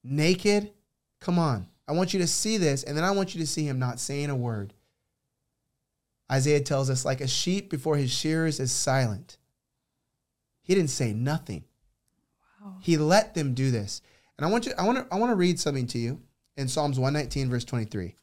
naked. 0.04 0.72
Come 1.20 1.38
on. 1.38 1.68
I 1.88 1.92
want 1.94 2.14
you 2.14 2.20
to 2.20 2.28
see 2.28 2.58
this, 2.58 2.84
and 2.84 2.96
then 2.96 3.04
I 3.04 3.12
want 3.12 3.34
you 3.34 3.42
to 3.42 3.48
see 3.48 3.66
him 3.66 3.80
not 3.80 4.00
saying 4.00 4.30
a 4.30 4.36
word. 4.36 4.74
Isaiah 6.32 6.62
tells 6.62 6.90
us, 6.90 7.06
like 7.06 7.22
a 7.22 7.28
sheep 7.28 7.70
before 7.70 7.98
his 7.98 8.12
shearers 8.12 8.60
is 8.60 8.72
silent. 8.72 9.38
He 10.70 10.76
didn't 10.76 10.92
say 10.92 11.14
nothing. 11.14 11.64
Wow. 12.64 12.76
He 12.80 12.96
let 12.96 13.34
them 13.34 13.56
do 13.56 13.72
this. 13.72 14.04
And 14.38 14.46
I 14.46 14.52
want 14.52 14.68
you, 14.68 14.74
I 14.78 14.86
want 14.86 15.00
to, 15.00 15.08
I 15.12 15.18
want 15.18 15.32
to 15.32 15.36
read 15.36 15.60
something 15.60 15.88
to 15.88 15.98
you 15.98 16.22
in 16.58 16.68
Psalms 16.68 17.00
119, 17.00 17.50
verse 17.50 17.66
23. 17.66 18.16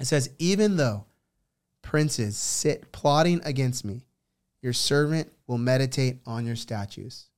It 0.00 0.04
says, 0.04 0.30
Even 0.40 0.76
though 0.76 1.04
princes 1.80 2.36
sit 2.36 2.90
plotting 2.90 3.40
against 3.44 3.84
me, 3.84 4.06
your 4.60 4.72
servant 4.72 5.30
will 5.46 5.56
meditate 5.56 6.18
on 6.26 6.46
your 6.46 6.56
statutes. 6.56 7.28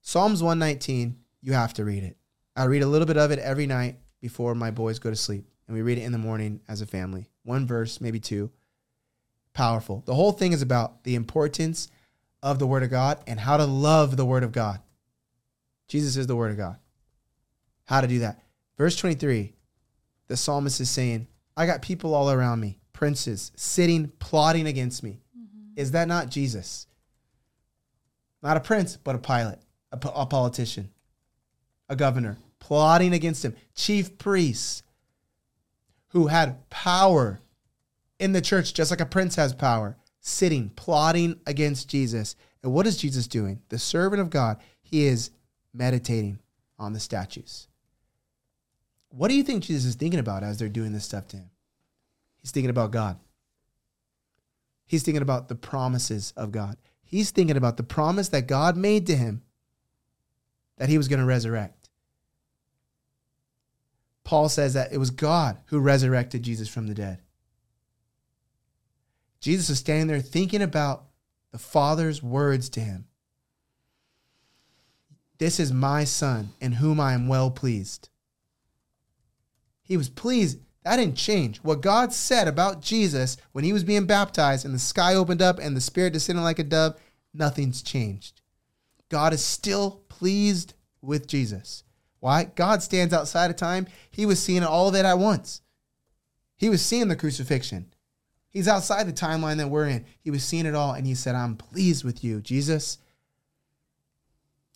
Psalms 0.00 0.42
119, 0.42 1.18
you 1.42 1.52
have 1.52 1.74
to 1.74 1.84
read 1.84 2.04
it. 2.04 2.16
I 2.56 2.64
read 2.64 2.82
a 2.82 2.86
little 2.86 3.06
bit 3.06 3.18
of 3.18 3.30
it 3.30 3.38
every 3.40 3.66
night 3.66 3.96
before 4.22 4.54
my 4.54 4.70
boys 4.70 4.98
go 4.98 5.10
to 5.10 5.16
sleep, 5.16 5.44
and 5.66 5.76
we 5.76 5.82
read 5.82 5.98
it 5.98 6.04
in 6.04 6.12
the 6.12 6.18
morning 6.18 6.62
as 6.66 6.80
a 6.80 6.86
family. 6.86 7.28
One 7.42 7.66
verse, 7.66 8.00
maybe 8.00 8.20
two. 8.20 8.50
Powerful. 9.52 10.02
The 10.06 10.14
whole 10.14 10.32
thing 10.32 10.54
is 10.54 10.62
about 10.62 11.04
the 11.04 11.14
importance 11.14 11.90
of 12.42 12.58
the 12.58 12.66
Word 12.66 12.82
of 12.82 12.90
God 12.90 13.20
and 13.26 13.38
how 13.38 13.56
to 13.56 13.64
love 13.64 14.16
the 14.16 14.26
Word 14.26 14.44
of 14.44 14.52
God. 14.52 14.80
Jesus 15.88 16.16
is 16.16 16.26
the 16.26 16.36
Word 16.36 16.50
of 16.50 16.56
God. 16.56 16.76
How 17.86 18.00
to 18.00 18.06
do 18.06 18.20
that. 18.20 18.42
Verse 18.76 18.96
23, 18.96 19.54
the 20.28 20.36
psalmist 20.36 20.80
is 20.80 20.90
saying, 20.90 21.26
I 21.56 21.66
got 21.66 21.82
people 21.82 22.14
all 22.14 22.30
around 22.30 22.60
me, 22.60 22.78
princes, 22.92 23.50
sitting, 23.56 24.12
plotting 24.18 24.66
against 24.66 25.02
me. 25.02 25.20
Mm-hmm. 25.36 25.80
Is 25.80 25.90
that 25.92 26.06
not 26.06 26.28
Jesus? 26.28 26.86
Not 28.42 28.56
a 28.56 28.60
prince, 28.60 28.96
but 28.96 29.16
a 29.16 29.18
Pilate, 29.18 29.58
a, 29.90 29.98
a 30.14 30.26
politician, 30.26 30.90
a 31.88 31.96
governor, 31.96 32.38
plotting 32.60 33.12
against 33.12 33.44
him, 33.44 33.56
chief 33.74 34.18
priests 34.18 34.82
who 36.08 36.28
had 36.28 36.68
power 36.70 37.40
in 38.18 38.32
the 38.32 38.40
church, 38.40 38.74
just 38.74 38.90
like 38.90 39.00
a 39.00 39.06
prince 39.06 39.34
has 39.36 39.52
power, 39.52 39.96
sitting, 40.20 40.70
plotting 40.70 41.40
against 41.46 41.88
Jesus. 41.88 42.36
And 42.62 42.72
what 42.72 42.86
is 42.86 42.96
Jesus 42.96 43.26
doing? 43.26 43.60
The 43.68 43.78
servant 43.78 44.20
of 44.20 44.30
God, 44.30 44.58
he 44.82 45.06
is 45.06 45.30
meditating 45.72 46.38
on 46.78 46.92
the 46.92 47.00
statues. 47.00 47.68
What 49.10 49.28
do 49.28 49.34
you 49.34 49.42
think 49.42 49.64
Jesus 49.64 49.84
is 49.84 49.94
thinking 49.94 50.20
about 50.20 50.42
as 50.42 50.58
they're 50.58 50.68
doing 50.68 50.92
this 50.92 51.04
stuff 51.04 51.28
to 51.28 51.38
him? 51.38 51.50
He's 52.36 52.50
thinking 52.50 52.70
about 52.70 52.90
God. 52.90 53.18
He's 54.86 55.02
thinking 55.02 55.22
about 55.22 55.48
the 55.48 55.54
promises 55.54 56.32
of 56.36 56.52
God. 56.52 56.76
He's 57.04 57.30
thinking 57.30 57.56
about 57.56 57.76
the 57.76 57.82
promise 57.82 58.28
that 58.30 58.46
God 58.46 58.76
made 58.76 59.06
to 59.06 59.16
him 59.16 59.42
that 60.76 60.88
he 60.88 60.96
was 60.96 61.08
going 61.08 61.20
to 61.20 61.26
resurrect. 61.26 61.90
Paul 64.24 64.48
says 64.48 64.74
that 64.74 64.92
it 64.92 64.98
was 64.98 65.10
God 65.10 65.58
who 65.66 65.80
resurrected 65.80 66.42
Jesus 66.42 66.68
from 66.68 66.86
the 66.86 66.94
dead. 66.94 67.22
Jesus 69.40 69.70
is 69.70 69.78
standing 69.78 70.08
there 70.08 70.20
thinking 70.20 70.62
about 70.62 71.04
the 71.52 71.58
Father's 71.58 72.22
words 72.22 72.68
to 72.70 72.80
him. 72.80 73.06
This 75.38 75.60
is 75.60 75.72
my 75.72 76.04
son 76.04 76.50
in 76.60 76.72
whom 76.72 76.98
I 76.98 77.12
am 77.12 77.28
well 77.28 77.50
pleased. 77.50 78.08
He 79.82 79.96
was 79.96 80.08
pleased 80.08 80.58
that 80.88 80.96
didn't 80.96 81.16
change. 81.16 81.58
What 81.58 81.82
God 81.82 82.14
said 82.14 82.48
about 82.48 82.80
Jesus 82.80 83.36
when 83.52 83.62
he 83.62 83.74
was 83.74 83.84
being 83.84 84.06
baptized 84.06 84.64
and 84.64 84.74
the 84.74 84.78
sky 84.78 85.14
opened 85.14 85.42
up 85.42 85.58
and 85.58 85.76
the 85.76 85.82
Spirit 85.82 86.14
descended 86.14 86.42
like 86.42 86.58
a 86.58 86.64
dove, 86.64 86.98
nothing's 87.34 87.82
changed. 87.82 88.40
God 89.10 89.34
is 89.34 89.44
still 89.44 90.02
pleased 90.08 90.72
with 91.02 91.26
Jesus. 91.26 91.84
Why? 92.20 92.44
God 92.44 92.82
stands 92.82 93.12
outside 93.12 93.50
of 93.50 93.56
time. 93.56 93.86
He 94.10 94.24
was 94.24 94.42
seeing 94.42 94.64
all 94.64 94.88
of 94.88 94.94
it 94.94 95.04
at 95.04 95.18
once. 95.18 95.60
He 96.56 96.70
was 96.70 96.82
seeing 96.82 97.08
the 97.08 97.16
crucifixion. 97.16 97.92
He's 98.50 98.68
outside 98.68 99.06
the 99.06 99.12
timeline 99.12 99.58
that 99.58 99.68
we're 99.68 99.88
in. 99.88 100.06
He 100.20 100.30
was 100.30 100.42
seeing 100.42 100.66
it 100.66 100.74
all 100.74 100.94
and 100.94 101.06
he 101.06 101.14
said, 101.14 101.34
I'm 101.34 101.56
pleased 101.56 102.04
with 102.04 102.24
you, 102.24 102.40
Jesus. 102.40 102.98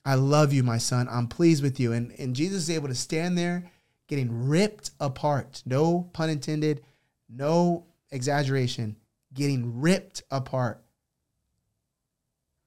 I 0.04 0.14
love 0.14 0.52
you, 0.52 0.62
my 0.62 0.78
son. 0.78 1.08
I'm 1.10 1.28
pleased 1.28 1.62
with 1.62 1.78
you. 1.80 1.92
And, 1.92 2.12
and 2.18 2.36
Jesus 2.36 2.64
is 2.64 2.70
able 2.70 2.88
to 2.88 2.94
stand 2.94 3.38
there 3.38 3.70
getting 4.08 4.48
ripped 4.48 4.90
apart. 5.00 5.62
No 5.64 6.10
pun 6.12 6.28
intended, 6.28 6.82
no 7.28 7.86
exaggeration, 8.10 8.96
getting 9.32 9.80
ripped 9.80 10.22
apart 10.30 10.82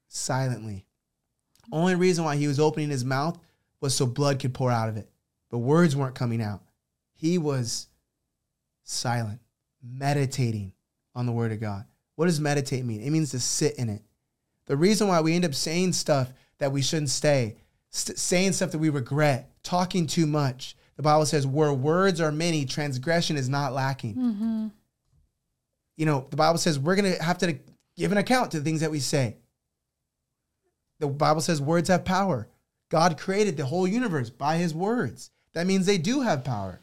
silently. 0.07 0.85
Only 1.71 1.95
reason 1.95 2.23
why 2.23 2.37
he 2.37 2.47
was 2.47 2.59
opening 2.59 2.89
his 2.89 3.05
mouth 3.05 3.37
was 3.81 3.93
so 3.93 4.05
blood 4.05 4.39
could 4.39 4.53
pour 4.53 4.71
out 4.71 4.89
of 4.89 4.97
it, 4.97 5.09
but 5.51 5.59
words 5.59 5.95
weren't 5.95 6.15
coming 6.15 6.41
out. 6.41 6.61
He 7.13 7.37
was 7.37 7.87
silent, 8.83 9.41
meditating 9.83 10.73
on 11.15 11.25
the 11.25 11.31
word 11.31 11.51
of 11.51 11.59
God. 11.59 11.85
What 12.15 12.25
does 12.25 12.39
meditate 12.39 12.85
mean? 12.85 13.01
It 13.01 13.09
means 13.09 13.31
to 13.31 13.39
sit 13.39 13.75
in 13.75 13.89
it. 13.89 14.01
The 14.67 14.77
reason 14.77 15.07
why 15.07 15.21
we 15.21 15.35
end 15.35 15.45
up 15.45 15.53
saying 15.53 15.93
stuff 15.93 16.33
that 16.59 16.71
we 16.71 16.81
shouldn't 16.81 17.09
say, 17.09 17.55
st- 17.91 18.17
saying 18.17 18.53
stuff 18.53 18.71
that 18.71 18.79
we 18.79 18.89
regret, 18.89 19.51
talking 19.63 20.07
too 20.07 20.25
much, 20.25 20.75
the 20.95 21.03
Bible 21.03 21.25
says, 21.25 21.45
where 21.45 21.73
words 21.73 22.21
are 22.21 22.31
many, 22.31 22.65
transgression 22.65 23.35
is 23.35 23.49
not 23.49 23.73
lacking. 23.73 24.15
Mm-hmm. 24.15 24.67
You 25.97 26.05
know, 26.05 26.27
the 26.29 26.37
Bible 26.37 26.57
says 26.57 26.79
we're 26.79 26.95
going 26.95 27.13
to 27.13 27.23
have 27.23 27.37
to 27.39 27.57
give 27.95 28.11
an 28.11 28.17
account 28.17 28.51
to 28.51 28.59
the 28.59 28.63
things 28.63 28.81
that 28.81 28.91
we 28.91 28.99
say. 28.99 29.37
The 30.99 31.07
Bible 31.07 31.41
says 31.41 31.61
words 31.61 31.89
have 31.89 32.05
power. 32.05 32.47
God 32.89 33.17
created 33.17 33.57
the 33.57 33.65
whole 33.65 33.87
universe 33.87 34.29
by 34.29 34.57
his 34.57 34.73
words. 34.73 35.31
That 35.53 35.67
means 35.67 35.85
they 35.85 35.97
do 35.97 36.21
have 36.21 36.43
power. 36.43 36.81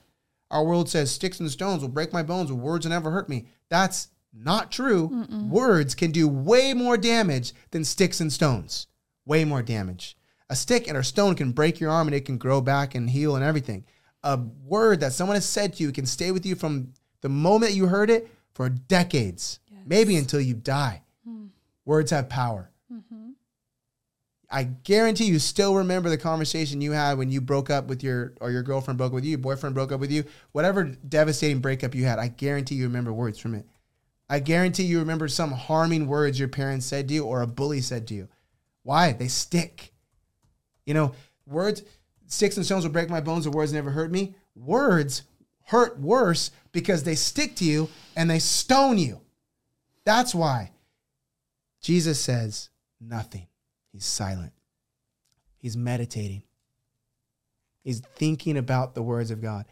Our 0.50 0.64
world 0.64 0.90
says 0.90 1.10
sticks 1.10 1.40
and 1.40 1.50
stones 1.50 1.80
will 1.80 1.88
break 1.88 2.12
my 2.12 2.22
bones, 2.22 2.52
with 2.52 2.60
words 2.60 2.84
will 2.84 2.90
never 2.90 3.10
hurt 3.10 3.28
me. 3.28 3.46
That's 3.70 4.08
not 4.32 4.72
true. 4.72 5.08
Mm-mm. 5.08 5.48
Words 5.48 5.94
can 5.94 6.10
do 6.10 6.28
way 6.28 6.74
more 6.74 6.96
damage 6.96 7.52
than 7.70 7.84
sticks 7.84 8.20
and 8.20 8.32
stones. 8.32 8.86
Way 9.26 9.44
more 9.44 9.62
damage. 9.62 10.16
A 10.50 10.56
stick 10.56 10.88
and 10.88 10.96
a 10.96 11.04
stone 11.04 11.34
can 11.34 11.52
break 11.52 11.80
your 11.80 11.90
arm 11.90 12.08
and 12.08 12.14
it 12.14 12.24
can 12.24 12.38
grow 12.38 12.60
back 12.60 12.94
and 12.94 13.08
heal 13.08 13.36
and 13.36 13.44
everything. 13.44 13.84
A 14.22 14.38
word 14.64 15.00
that 15.00 15.12
someone 15.12 15.36
has 15.36 15.48
said 15.48 15.74
to 15.74 15.82
you 15.82 15.92
can 15.92 16.06
stay 16.06 16.30
with 16.30 16.46
you 16.46 16.54
from 16.54 16.92
the 17.20 17.28
moment 17.28 17.72
you 17.72 17.86
heard 17.86 18.10
it 18.10 18.30
for 18.52 18.68
decades, 18.68 19.60
yes. 19.70 19.80
maybe 19.86 20.16
until 20.16 20.40
you 20.40 20.54
die. 20.54 21.02
Mm. 21.26 21.48
Words 21.84 22.10
have 22.10 22.28
power. 22.28 22.70
Mm-hmm. 22.92 23.30
I 24.50 24.64
guarantee 24.64 25.24
you 25.24 25.38
still 25.38 25.76
remember 25.76 26.10
the 26.10 26.18
conversation 26.18 26.82
you 26.82 26.92
had 26.92 27.16
when 27.16 27.30
you 27.30 27.40
broke 27.40 27.70
up 27.70 27.86
with 27.86 28.02
your 28.02 28.34
or 28.40 28.50
your 28.50 28.62
girlfriend 28.62 28.98
broke 28.98 29.12
up 29.12 29.14
with 29.14 29.24
you, 29.24 29.30
your 29.30 29.38
boyfriend 29.38 29.74
broke 29.74 29.92
up 29.92 30.00
with 30.00 30.12
you, 30.12 30.24
whatever 30.52 30.84
devastating 30.84 31.60
breakup 31.60 31.94
you 31.94 32.04
had. 32.04 32.18
I 32.18 32.28
guarantee 32.28 32.74
you 32.74 32.84
remember 32.84 33.12
words 33.12 33.38
from 33.38 33.54
it. 33.54 33.66
I 34.32 34.38
guarantee 34.38 34.84
you 34.84 34.98
remember 34.98 35.28
some 35.28 35.52
harming 35.52 36.06
words 36.06 36.38
your 36.38 36.48
parents 36.48 36.86
said 36.86 37.06
to 37.08 37.12
you 37.12 37.24
or 37.26 37.42
a 37.42 37.46
bully 37.46 37.82
said 37.82 38.06
to 38.06 38.14
you. 38.14 38.28
Why? 38.82 39.12
They 39.12 39.28
stick. 39.28 39.92
You 40.86 40.94
know, 40.94 41.12
words, 41.44 41.82
sticks 42.28 42.56
and 42.56 42.64
stones 42.64 42.82
will 42.82 42.92
break 42.92 43.10
my 43.10 43.20
bones, 43.20 43.44
the 43.44 43.50
words 43.50 43.74
never 43.74 43.90
hurt 43.90 44.10
me. 44.10 44.34
Words 44.54 45.24
hurt 45.64 46.00
worse 46.00 46.50
because 46.72 47.04
they 47.04 47.14
stick 47.14 47.56
to 47.56 47.66
you 47.66 47.90
and 48.16 48.30
they 48.30 48.38
stone 48.38 48.96
you. 48.96 49.20
That's 50.06 50.34
why 50.34 50.70
Jesus 51.82 52.18
says 52.18 52.70
nothing. 53.02 53.48
He's 53.92 54.06
silent. 54.06 54.54
He's 55.58 55.76
meditating. 55.76 56.44
He's 57.84 58.00
thinking 58.00 58.56
about 58.56 58.94
the 58.94 59.02
words 59.02 59.30
of 59.30 59.42
God. 59.42 59.66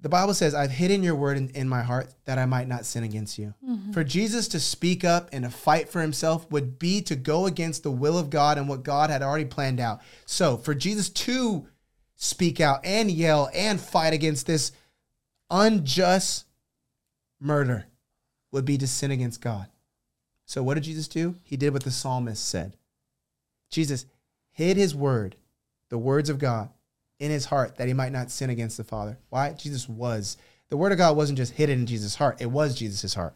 The 0.00 0.08
Bible 0.08 0.32
says, 0.32 0.54
I've 0.54 0.70
hidden 0.70 1.02
your 1.02 1.16
word 1.16 1.36
in, 1.36 1.48
in 1.50 1.68
my 1.68 1.82
heart 1.82 2.14
that 2.24 2.38
I 2.38 2.46
might 2.46 2.68
not 2.68 2.86
sin 2.86 3.02
against 3.02 3.36
you. 3.36 3.54
Mm-hmm. 3.68 3.92
For 3.92 4.04
Jesus 4.04 4.46
to 4.48 4.60
speak 4.60 5.04
up 5.04 5.28
and 5.32 5.44
to 5.44 5.50
fight 5.50 5.88
for 5.88 6.00
himself 6.00 6.48
would 6.52 6.78
be 6.78 7.02
to 7.02 7.16
go 7.16 7.46
against 7.46 7.82
the 7.82 7.90
will 7.90 8.16
of 8.16 8.30
God 8.30 8.58
and 8.58 8.68
what 8.68 8.84
God 8.84 9.10
had 9.10 9.22
already 9.22 9.44
planned 9.44 9.80
out. 9.80 10.00
So 10.24 10.56
for 10.56 10.72
Jesus 10.72 11.08
to 11.10 11.66
speak 12.14 12.60
out 12.60 12.80
and 12.84 13.10
yell 13.10 13.50
and 13.52 13.80
fight 13.80 14.12
against 14.12 14.46
this 14.46 14.70
unjust 15.50 16.44
murder 17.40 17.86
would 18.52 18.64
be 18.64 18.78
to 18.78 18.86
sin 18.86 19.10
against 19.10 19.40
God. 19.40 19.66
So 20.44 20.62
what 20.62 20.74
did 20.74 20.84
Jesus 20.84 21.08
do? 21.08 21.34
He 21.42 21.56
did 21.56 21.72
what 21.72 21.82
the 21.82 21.90
psalmist 21.90 22.46
said. 22.46 22.76
Jesus 23.70 24.06
hid 24.50 24.76
his 24.76 24.94
word, 24.94 25.36
the 25.88 25.98
words 25.98 26.30
of 26.30 26.38
God, 26.38 26.70
in 27.18 27.30
his 27.30 27.46
heart 27.46 27.76
that 27.76 27.88
he 27.88 27.94
might 27.94 28.12
not 28.12 28.30
sin 28.30 28.50
against 28.50 28.76
the 28.76 28.84
Father. 28.84 29.18
Why? 29.30 29.52
Jesus 29.52 29.88
was. 29.88 30.36
The 30.70 30.76
word 30.76 30.92
of 30.92 30.98
God 30.98 31.16
wasn't 31.16 31.38
just 31.38 31.54
hidden 31.54 31.80
in 31.80 31.86
Jesus' 31.86 32.14
heart, 32.14 32.40
it 32.40 32.50
was 32.50 32.74
Jesus' 32.74 33.14
heart. 33.14 33.34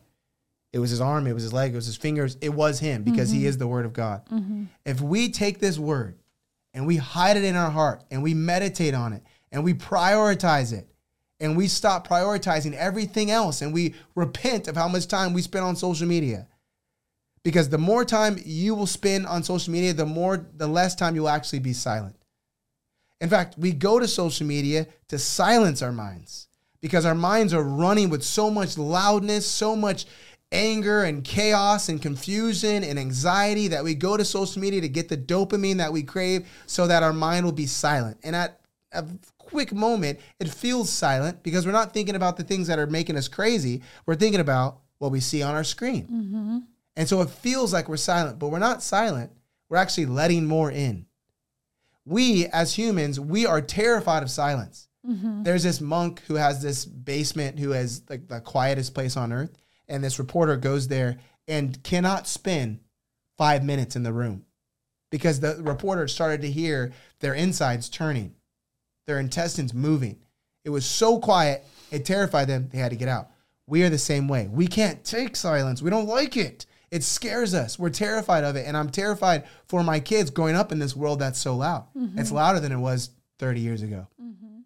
It 0.72 0.78
was 0.78 0.90
his 0.90 1.02
arm, 1.02 1.26
it 1.26 1.34
was 1.34 1.42
his 1.42 1.52
leg, 1.52 1.72
it 1.72 1.76
was 1.76 1.86
his 1.86 1.96
fingers, 1.96 2.38
it 2.40 2.48
was 2.48 2.78
him 2.78 3.02
because 3.02 3.30
mm-hmm. 3.30 3.40
he 3.40 3.46
is 3.46 3.58
the 3.58 3.66
word 3.66 3.84
of 3.84 3.92
God. 3.92 4.24
Mm-hmm. 4.30 4.64
If 4.86 5.00
we 5.02 5.30
take 5.30 5.58
this 5.58 5.78
word 5.78 6.18
and 6.72 6.86
we 6.86 6.96
hide 6.96 7.36
it 7.36 7.44
in 7.44 7.56
our 7.56 7.70
heart 7.70 8.04
and 8.10 8.22
we 8.22 8.32
meditate 8.32 8.94
on 8.94 9.12
it 9.12 9.22
and 9.50 9.64
we 9.64 9.74
prioritize 9.74 10.72
it 10.72 10.88
and 11.40 11.56
we 11.58 11.68
stop 11.68 12.08
prioritizing 12.08 12.72
everything 12.72 13.30
else 13.30 13.60
and 13.60 13.74
we 13.74 13.94
repent 14.14 14.66
of 14.66 14.76
how 14.76 14.88
much 14.88 15.08
time 15.08 15.34
we 15.34 15.42
spend 15.42 15.64
on 15.64 15.76
social 15.76 16.06
media 16.06 16.46
because 17.42 17.68
the 17.68 17.78
more 17.78 18.04
time 18.04 18.38
you 18.44 18.74
will 18.74 18.86
spend 18.86 19.26
on 19.26 19.42
social 19.42 19.72
media, 19.72 19.92
the 19.92 20.06
more 20.06 20.46
the 20.56 20.66
less 20.66 20.94
time 20.94 21.14
you'll 21.14 21.28
actually 21.28 21.58
be 21.58 21.72
silent. 21.72 22.16
In 23.22 23.28
fact, 23.28 23.56
we 23.56 23.70
go 23.70 24.00
to 24.00 24.08
social 24.08 24.46
media 24.46 24.88
to 25.06 25.16
silence 25.16 25.80
our 25.80 25.92
minds 25.92 26.48
because 26.80 27.06
our 27.06 27.14
minds 27.14 27.54
are 27.54 27.62
running 27.62 28.10
with 28.10 28.24
so 28.24 28.50
much 28.50 28.76
loudness, 28.76 29.46
so 29.46 29.76
much 29.76 30.06
anger 30.50 31.04
and 31.04 31.22
chaos 31.22 31.88
and 31.88 32.02
confusion 32.02 32.82
and 32.82 32.98
anxiety 32.98 33.68
that 33.68 33.84
we 33.84 33.94
go 33.94 34.16
to 34.16 34.24
social 34.24 34.60
media 34.60 34.80
to 34.80 34.88
get 34.88 35.08
the 35.08 35.16
dopamine 35.16 35.76
that 35.76 35.92
we 35.92 36.02
crave 36.02 36.48
so 36.66 36.88
that 36.88 37.04
our 37.04 37.12
mind 37.12 37.44
will 37.44 37.52
be 37.52 37.64
silent. 37.64 38.18
And 38.24 38.34
at 38.34 38.60
a 38.90 39.06
quick 39.38 39.72
moment, 39.72 40.18
it 40.40 40.48
feels 40.48 40.90
silent 40.90 41.44
because 41.44 41.64
we're 41.64 41.70
not 41.70 41.94
thinking 41.94 42.16
about 42.16 42.36
the 42.36 42.44
things 42.44 42.66
that 42.66 42.80
are 42.80 42.88
making 42.88 43.16
us 43.16 43.28
crazy. 43.28 43.82
We're 44.04 44.16
thinking 44.16 44.40
about 44.40 44.80
what 44.98 45.12
we 45.12 45.20
see 45.20 45.44
on 45.44 45.54
our 45.54 45.64
screen. 45.64 46.02
Mm-hmm. 46.06 46.58
And 46.96 47.08
so 47.08 47.22
it 47.22 47.30
feels 47.30 47.72
like 47.72 47.88
we're 47.88 47.98
silent, 47.98 48.40
but 48.40 48.48
we're 48.48 48.58
not 48.58 48.82
silent. 48.82 49.30
We're 49.68 49.78
actually 49.78 50.06
letting 50.06 50.44
more 50.44 50.72
in. 50.72 51.06
We, 52.04 52.46
as 52.46 52.74
humans, 52.74 53.20
we 53.20 53.46
are 53.46 53.60
terrified 53.60 54.22
of 54.22 54.30
silence. 54.30 54.88
Mm-hmm. 55.08 55.42
There's 55.42 55.62
this 55.62 55.80
monk 55.80 56.22
who 56.28 56.34
has 56.34 56.62
this 56.62 56.84
basement 56.84 57.58
who 57.58 57.70
has 57.70 58.02
like 58.08 58.28
the 58.28 58.40
quietest 58.40 58.94
place 58.94 59.16
on 59.16 59.32
earth. 59.32 59.52
And 59.88 60.02
this 60.02 60.18
reporter 60.18 60.56
goes 60.56 60.88
there 60.88 61.18
and 61.48 61.82
cannot 61.82 62.26
spend 62.26 62.80
five 63.36 63.64
minutes 63.64 63.96
in 63.96 64.02
the 64.02 64.12
room 64.12 64.44
because 65.10 65.40
the 65.40 65.56
reporter 65.62 66.08
started 66.08 66.42
to 66.42 66.50
hear 66.50 66.92
their 67.20 67.34
insides 67.34 67.88
turning, 67.88 68.34
their 69.06 69.18
intestines 69.18 69.74
moving. 69.74 70.18
It 70.64 70.70
was 70.70 70.86
so 70.86 71.18
quiet, 71.18 71.64
it 71.90 72.04
terrified 72.04 72.46
them, 72.46 72.68
they 72.72 72.78
had 72.78 72.90
to 72.90 72.96
get 72.96 73.08
out. 73.08 73.30
We 73.66 73.82
are 73.82 73.90
the 73.90 73.98
same 73.98 74.28
way. 74.28 74.48
We 74.48 74.66
can't 74.66 75.04
take 75.04 75.36
silence, 75.36 75.82
we 75.82 75.90
don't 75.90 76.06
like 76.06 76.36
it. 76.36 76.66
It 76.92 77.02
scares 77.02 77.54
us. 77.54 77.78
We're 77.78 77.88
terrified 77.88 78.44
of 78.44 78.54
it. 78.54 78.66
And 78.66 78.76
I'm 78.76 78.90
terrified 78.90 79.44
for 79.64 79.82
my 79.82 79.98
kids 79.98 80.28
growing 80.28 80.54
up 80.54 80.72
in 80.72 80.78
this 80.78 80.94
world 80.94 81.20
that's 81.20 81.38
so 81.38 81.56
loud. 81.56 81.86
Mm-hmm. 81.96 82.18
It's 82.18 82.30
louder 82.30 82.60
than 82.60 82.70
it 82.70 82.78
was 82.78 83.08
30 83.38 83.60
years 83.60 83.82
ago. 83.82 84.08
Mm-hmm. 84.22 84.58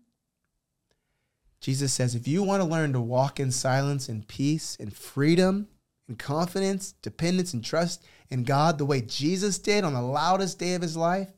Jesus 1.60 1.92
says, 1.92 2.16
if 2.16 2.26
you 2.26 2.42
want 2.42 2.62
to 2.62 2.68
learn 2.68 2.92
to 2.94 3.00
walk 3.00 3.38
in 3.38 3.52
silence 3.52 4.08
and 4.08 4.26
peace 4.26 4.76
and 4.80 4.92
freedom 4.92 5.68
and 6.08 6.18
confidence, 6.18 6.94
dependence 7.00 7.54
and 7.54 7.64
trust 7.64 8.04
in 8.28 8.42
God 8.42 8.78
the 8.78 8.84
way 8.84 9.02
Jesus 9.02 9.60
did 9.60 9.84
on 9.84 9.94
the 9.94 10.02
loudest 10.02 10.58
day 10.58 10.74
of 10.74 10.82
his 10.82 10.96
life, 10.96 11.32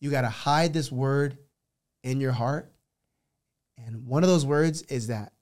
you 0.00 0.10
got 0.10 0.22
to 0.22 0.28
hide 0.28 0.72
this 0.72 0.90
word 0.90 1.38
in 2.02 2.20
your 2.20 2.32
heart. 2.32 2.72
And 3.78 4.04
one 4.04 4.24
of 4.24 4.28
those 4.28 4.44
words 4.44 4.82
is 4.82 5.06
that 5.06 5.32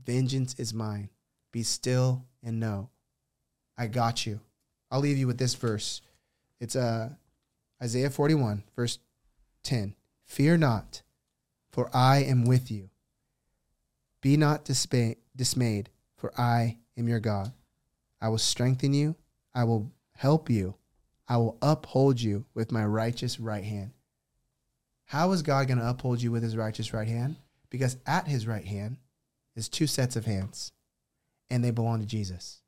vengeance 0.00 0.54
is 0.60 0.72
mine. 0.72 1.10
Be 1.52 1.64
still 1.64 2.24
and 2.44 2.60
know 2.60 2.90
I 3.78 3.86
got 3.86 4.26
you. 4.26 4.40
I'll 4.90 5.00
leave 5.00 5.16
you 5.16 5.28
with 5.28 5.38
this 5.38 5.54
verse. 5.54 6.02
It's 6.60 6.74
uh, 6.74 7.10
Isaiah 7.82 8.10
41, 8.10 8.64
verse 8.74 8.98
10. 9.62 9.94
Fear 10.24 10.58
not, 10.58 11.02
for 11.70 11.88
I 11.94 12.24
am 12.24 12.44
with 12.44 12.70
you. 12.70 12.90
Be 14.20 14.36
not 14.36 14.64
dismayed, 14.64 15.90
for 16.16 16.32
I 16.38 16.78
am 16.96 17.08
your 17.08 17.20
God. 17.20 17.52
I 18.20 18.28
will 18.28 18.38
strengthen 18.38 18.92
you. 18.92 19.14
I 19.54 19.64
will 19.64 19.92
help 20.16 20.50
you. 20.50 20.74
I 21.28 21.36
will 21.36 21.56
uphold 21.62 22.20
you 22.20 22.46
with 22.54 22.72
my 22.72 22.84
righteous 22.84 23.38
right 23.38 23.62
hand. 23.62 23.92
How 25.04 25.30
is 25.32 25.42
God 25.42 25.68
going 25.68 25.78
to 25.78 25.88
uphold 25.88 26.20
you 26.20 26.32
with 26.32 26.42
his 26.42 26.56
righteous 26.56 26.92
right 26.92 27.06
hand? 27.06 27.36
Because 27.70 27.96
at 28.06 28.26
his 28.26 28.46
right 28.46 28.64
hand 28.64 28.96
is 29.54 29.68
two 29.68 29.86
sets 29.86 30.16
of 30.16 30.24
hands, 30.24 30.72
and 31.48 31.62
they 31.62 31.70
belong 31.70 32.00
to 32.00 32.06
Jesus. 32.06 32.60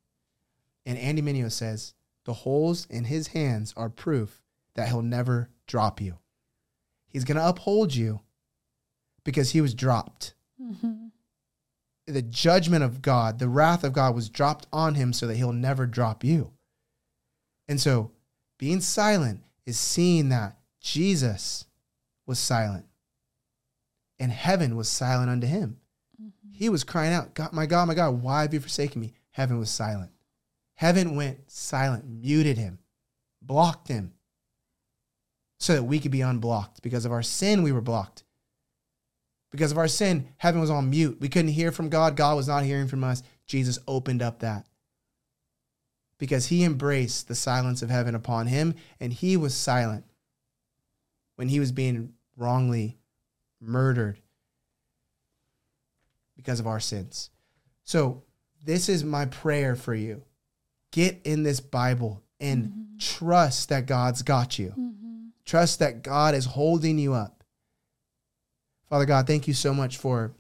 And 0.91 0.99
Andy 0.99 1.23
Mineo 1.23 1.53
says 1.53 1.95
the 2.25 2.33
holes 2.33 2.89
in 2.91 3.05
his 3.05 3.29
hands 3.29 3.73
are 3.77 3.89
proof 3.89 4.43
that 4.75 4.89
he'll 4.89 5.03
never 5.03 5.49
drop 5.69 6.01
you. 6.01 6.19
He's 7.07 7.23
going 7.25 7.37
to 7.37 7.47
uphold 7.49 7.95
you 7.95 8.23
because 9.23 9.53
he 9.53 9.61
was 9.61 9.73
dropped. 9.73 10.35
Mm-hmm. 10.61 11.07
The 12.09 12.23
judgment 12.23 12.83
of 12.83 13.03
God, 13.03 13.39
the 13.39 13.49
wrath 13.49 13.85
of 13.85 13.93
God 13.93 14.17
was 14.17 14.29
dropped 14.29 14.67
on 14.73 14.97
him 14.97 15.13
so 15.13 15.29
that 15.29 15.37
he'll 15.37 15.53
never 15.53 15.87
drop 15.87 16.25
you. 16.25 16.51
And 17.69 17.81
so 17.81 18.11
being 18.59 18.81
silent 18.81 19.45
is 19.67 19.79
seeing 19.79 20.31
that 20.31 20.59
Jesus 20.81 21.67
was 22.27 22.41
silent 22.41 22.87
and 24.19 24.33
heaven 24.33 24.75
was 24.75 24.89
silent 24.89 25.31
unto 25.31 25.47
him. 25.47 25.79
Mm-hmm. 26.21 26.53
He 26.53 26.69
was 26.69 26.83
crying 26.83 27.15
out, 27.15 27.35
God, 27.35 27.53
my 27.53 27.67
God, 27.67 27.87
my 27.87 27.95
God, 27.95 28.21
why 28.25 28.43
have 28.43 28.53
you 28.53 28.59
forsaken 28.59 29.01
me? 29.01 29.13
Heaven 29.31 29.57
was 29.57 29.71
silent. 29.71 30.11
Heaven 30.81 31.15
went 31.15 31.51
silent, 31.51 32.07
muted 32.09 32.57
him, 32.57 32.79
blocked 33.43 33.89
him, 33.89 34.15
so 35.59 35.75
that 35.75 35.83
we 35.83 35.99
could 35.99 36.11
be 36.11 36.23
unblocked. 36.23 36.81
Because 36.81 37.05
of 37.05 37.13
our 37.13 37.23
sin, 37.23 37.63
we 37.63 37.71
were 37.71 37.83
blocked. 37.83 38.25
Because 39.51 39.73
of 39.73 39.77
our 39.77 39.89
sin, 39.89 40.29
heaven 40.39 40.59
was 40.59 40.71
on 40.71 40.89
mute. 40.89 41.19
We 41.21 41.29
couldn't 41.29 41.51
hear 41.51 41.71
from 41.71 41.91
God. 41.91 42.17
God 42.17 42.35
was 42.35 42.49
not 42.49 42.65
hearing 42.65 42.89
from 42.89 43.05
us. 43.05 43.23
Jesus 43.47 43.79
opened 43.87 44.23
up 44.23 44.39
that. 44.39 44.65
Because 46.17 46.47
he 46.47 46.65
embraced 46.65 47.29
the 47.29 47.35
silence 47.35 47.83
of 47.83 47.91
heaven 47.91 48.15
upon 48.15 48.47
him, 48.47 48.75
and 48.99 49.13
he 49.13 49.37
was 49.37 49.55
silent 49.55 50.07
when 51.37 51.51
he 51.51 51.61
was 51.61 51.73
being 51.73 52.15
wrongly 52.39 52.97
murdered 53.61 54.19
because 56.37 56.59
of 56.59 56.67
our 56.67 56.81
sins. 56.81 57.29
So, 57.85 58.23
this 58.65 58.89
is 58.89 59.05
my 59.05 59.27
prayer 59.27 59.77
for 59.77 59.95
you 59.95 60.23
get 60.93 61.21
in 61.25 61.43
this 61.43 61.61
Bible 61.61 62.23
and 62.39 62.65
mm-hmm. 62.65 62.99
trust 62.99 63.69
that 63.69 63.87
God's 63.87 64.23
got 64.23 64.59
you. 64.59 64.71
Mm-hmm. 64.71 65.29
Trust 65.45 65.79
that 65.79 66.03
God 66.03 66.35
is 66.35 66.45
holding 66.45 66.99
you 66.99 67.15
up. 67.15 67.45
Father 68.89 69.05
God, 69.05 69.27
thank 69.27 69.47
you 69.47 69.55
so 69.55 69.73
much 69.73 69.99
for 69.99 70.33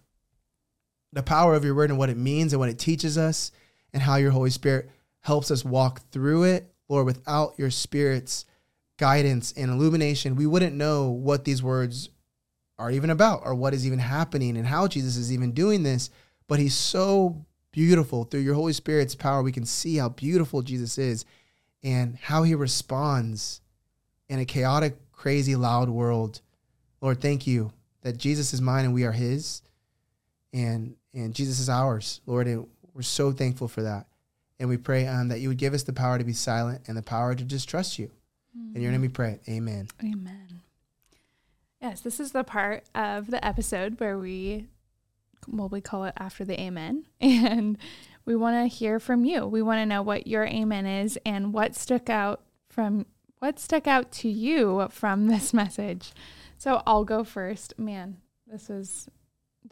the 1.12 1.22
power 1.22 1.54
of 1.54 1.64
your 1.64 1.74
word 1.74 1.90
and 1.90 1.98
what 1.98 2.10
it 2.10 2.16
means 2.16 2.52
and 2.52 2.60
what 2.60 2.68
it 2.68 2.78
teaches 2.78 3.16
us 3.16 3.52
and 3.92 4.02
how 4.02 4.16
your 4.16 4.30
Holy 4.30 4.50
Spirit 4.50 4.90
helps 5.20 5.50
us 5.50 5.64
walk 5.64 6.00
through 6.10 6.44
it. 6.44 6.72
Lord, 6.88 7.06
without 7.06 7.54
your 7.58 7.70
Spirit's 7.70 8.44
guidance 8.98 9.52
and 9.56 9.70
illumination, 9.70 10.36
we 10.36 10.46
wouldn't 10.46 10.76
know 10.76 11.10
what 11.10 11.44
these 11.44 11.62
words 11.62 12.10
are 12.78 12.90
even 12.90 13.10
about 13.10 13.42
or 13.44 13.54
what 13.54 13.74
is 13.74 13.86
even 13.86 13.98
happening 13.98 14.56
and 14.56 14.66
how 14.66 14.88
Jesus 14.88 15.16
is 15.16 15.32
even 15.32 15.52
doing 15.52 15.82
this. 15.82 16.10
But 16.48 16.58
he's 16.58 16.74
so 16.74 17.44
beautiful 17.72 18.24
through 18.24 18.40
your 18.40 18.54
Holy 18.54 18.72
Spirit's 18.72 19.14
power. 19.14 19.42
We 19.42 19.52
can 19.52 19.64
see 19.64 19.96
how 19.96 20.10
beautiful 20.10 20.62
Jesus 20.62 20.98
is 20.98 21.24
and 21.82 22.16
how 22.16 22.42
he 22.42 22.54
responds 22.54 23.60
in 24.28 24.38
a 24.38 24.44
chaotic, 24.44 24.96
crazy, 25.12 25.56
loud 25.56 25.88
world. 25.88 26.40
Lord, 27.00 27.20
thank 27.20 27.46
you 27.46 27.72
that 28.02 28.16
Jesus 28.18 28.52
is 28.52 28.60
mine 28.60 28.84
and 28.84 28.94
we 28.94 29.04
are 29.04 29.12
his. 29.12 29.62
And 30.52 30.96
and 31.12 31.34
Jesus 31.34 31.58
is 31.58 31.68
ours, 31.68 32.20
Lord. 32.26 32.46
And 32.46 32.66
we're 32.94 33.02
so 33.02 33.32
thankful 33.32 33.68
for 33.68 33.82
that. 33.82 34.06
And 34.58 34.68
we 34.68 34.76
pray 34.76 35.06
um, 35.06 35.28
that 35.28 35.40
you 35.40 35.48
would 35.48 35.58
give 35.58 35.74
us 35.74 35.84
the 35.84 35.92
power 35.92 36.18
to 36.18 36.24
be 36.24 36.32
silent 36.32 36.82
and 36.86 36.96
the 36.96 37.02
power 37.02 37.34
to 37.34 37.44
just 37.44 37.68
trust 37.68 37.98
you. 37.98 38.10
Mm-hmm. 38.56 38.76
In 38.76 38.82
your 38.82 38.92
name 38.92 39.00
we 39.00 39.08
pray. 39.08 39.40
Amen. 39.48 39.88
Amen. 40.02 40.60
Yes, 41.80 42.02
this 42.02 42.20
is 42.20 42.32
the 42.32 42.44
part 42.44 42.84
of 42.94 43.30
the 43.30 43.42
episode 43.44 43.98
where 43.98 44.18
we, 44.18 44.66
well, 45.48 45.68
we 45.68 45.80
call 45.80 46.04
it 46.04 46.14
after 46.16 46.44
the 46.44 46.60
amen. 46.60 47.06
And 47.20 47.78
we 48.24 48.36
want 48.36 48.56
to 48.56 48.74
hear 48.74 49.00
from 49.00 49.24
you. 49.24 49.46
We 49.46 49.62
want 49.62 49.78
to 49.78 49.86
know 49.86 50.02
what 50.02 50.26
your 50.26 50.44
amen 50.44 50.86
is 50.86 51.18
and 51.24 51.52
what 51.52 51.74
stuck 51.74 52.08
out 52.08 52.42
from 52.68 53.06
what 53.40 53.58
stuck 53.58 53.86
out 53.86 54.12
to 54.12 54.28
you 54.28 54.86
from 54.90 55.26
this 55.28 55.52
message. 55.52 56.12
So 56.58 56.82
I'll 56.86 57.04
go 57.04 57.24
first. 57.24 57.78
Man, 57.78 58.18
this 58.46 58.70
is 58.70 59.08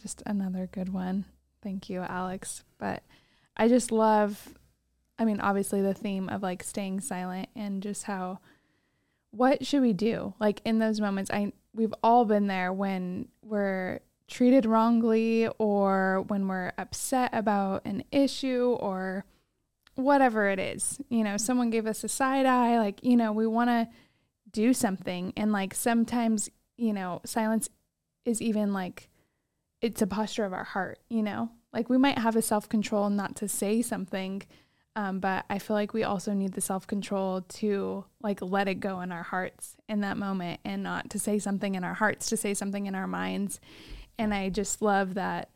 just 0.00 0.22
another 0.26 0.66
good 0.66 0.92
one. 0.92 1.26
Thank 1.62 1.90
you, 1.90 2.00
Alex. 2.00 2.64
But 2.78 3.02
I 3.56 3.68
just 3.68 3.92
love, 3.92 4.54
I 5.18 5.24
mean, 5.24 5.40
obviously 5.40 5.82
the 5.82 5.94
theme 5.94 6.28
of 6.28 6.42
like 6.42 6.62
staying 6.62 7.00
silent 7.00 7.48
and 7.54 7.82
just 7.82 8.04
how, 8.04 8.40
what 9.30 9.66
should 9.66 9.82
we 9.82 9.92
do? 9.92 10.34
Like 10.40 10.62
in 10.64 10.78
those 10.78 11.00
moments, 11.00 11.30
I, 11.30 11.52
we've 11.74 11.94
all 12.02 12.24
been 12.24 12.46
there 12.46 12.72
when 12.72 13.28
we're 13.42 14.00
treated 14.28 14.66
wrongly 14.66 15.48
or 15.58 16.24
when 16.28 16.46
we're 16.46 16.72
upset 16.78 17.30
about 17.32 17.84
an 17.84 18.04
issue 18.12 18.76
or 18.78 19.24
whatever 19.94 20.48
it 20.48 20.58
is. 20.58 21.00
You 21.08 21.24
know, 21.24 21.36
someone 21.36 21.70
gave 21.70 21.86
us 21.86 22.04
a 22.04 22.08
side 22.08 22.46
eye, 22.46 22.78
like, 22.78 23.02
you 23.02 23.16
know, 23.16 23.32
we 23.32 23.46
want 23.46 23.70
to 23.70 23.88
do 24.50 24.72
something. 24.72 25.32
And 25.36 25.52
like 25.52 25.74
sometimes, 25.74 26.50
you 26.76 26.92
know, 26.92 27.20
silence 27.24 27.68
is 28.24 28.40
even 28.40 28.72
like, 28.72 29.08
it's 29.80 30.02
a 30.02 30.06
posture 30.06 30.44
of 30.44 30.52
our 30.52 30.64
heart, 30.64 30.98
you 31.08 31.22
know? 31.22 31.50
Like 31.72 31.88
we 31.88 31.98
might 31.98 32.18
have 32.18 32.36
a 32.36 32.42
self 32.42 32.68
control 32.68 33.10
not 33.10 33.36
to 33.36 33.48
say 33.48 33.82
something, 33.82 34.42
um, 34.96 35.20
but 35.20 35.44
I 35.50 35.58
feel 35.58 35.76
like 35.76 35.92
we 35.92 36.02
also 36.02 36.32
need 36.32 36.52
the 36.52 36.60
self 36.60 36.86
control 36.86 37.42
to 37.42 38.04
like 38.22 38.40
let 38.40 38.68
it 38.68 38.80
go 38.80 39.00
in 39.00 39.12
our 39.12 39.22
hearts 39.22 39.76
in 39.88 40.00
that 40.00 40.16
moment 40.16 40.60
and 40.64 40.82
not 40.82 41.10
to 41.10 41.18
say 41.18 41.38
something 41.38 41.74
in 41.74 41.84
our 41.84 41.94
hearts, 41.94 42.28
to 42.30 42.36
say 42.36 42.54
something 42.54 42.86
in 42.86 42.94
our 42.94 43.06
minds. 43.06 43.60
And 44.18 44.34
I 44.34 44.48
just 44.48 44.82
love 44.82 45.14
that 45.14 45.50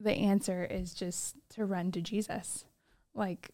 the 0.00 0.12
answer 0.12 0.64
is 0.64 0.94
just 0.94 1.36
to 1.50 1.64
run 1.64 1.92
to 1.92 2.00
Jesus. 2.00 2.64
Like 3.14 3.50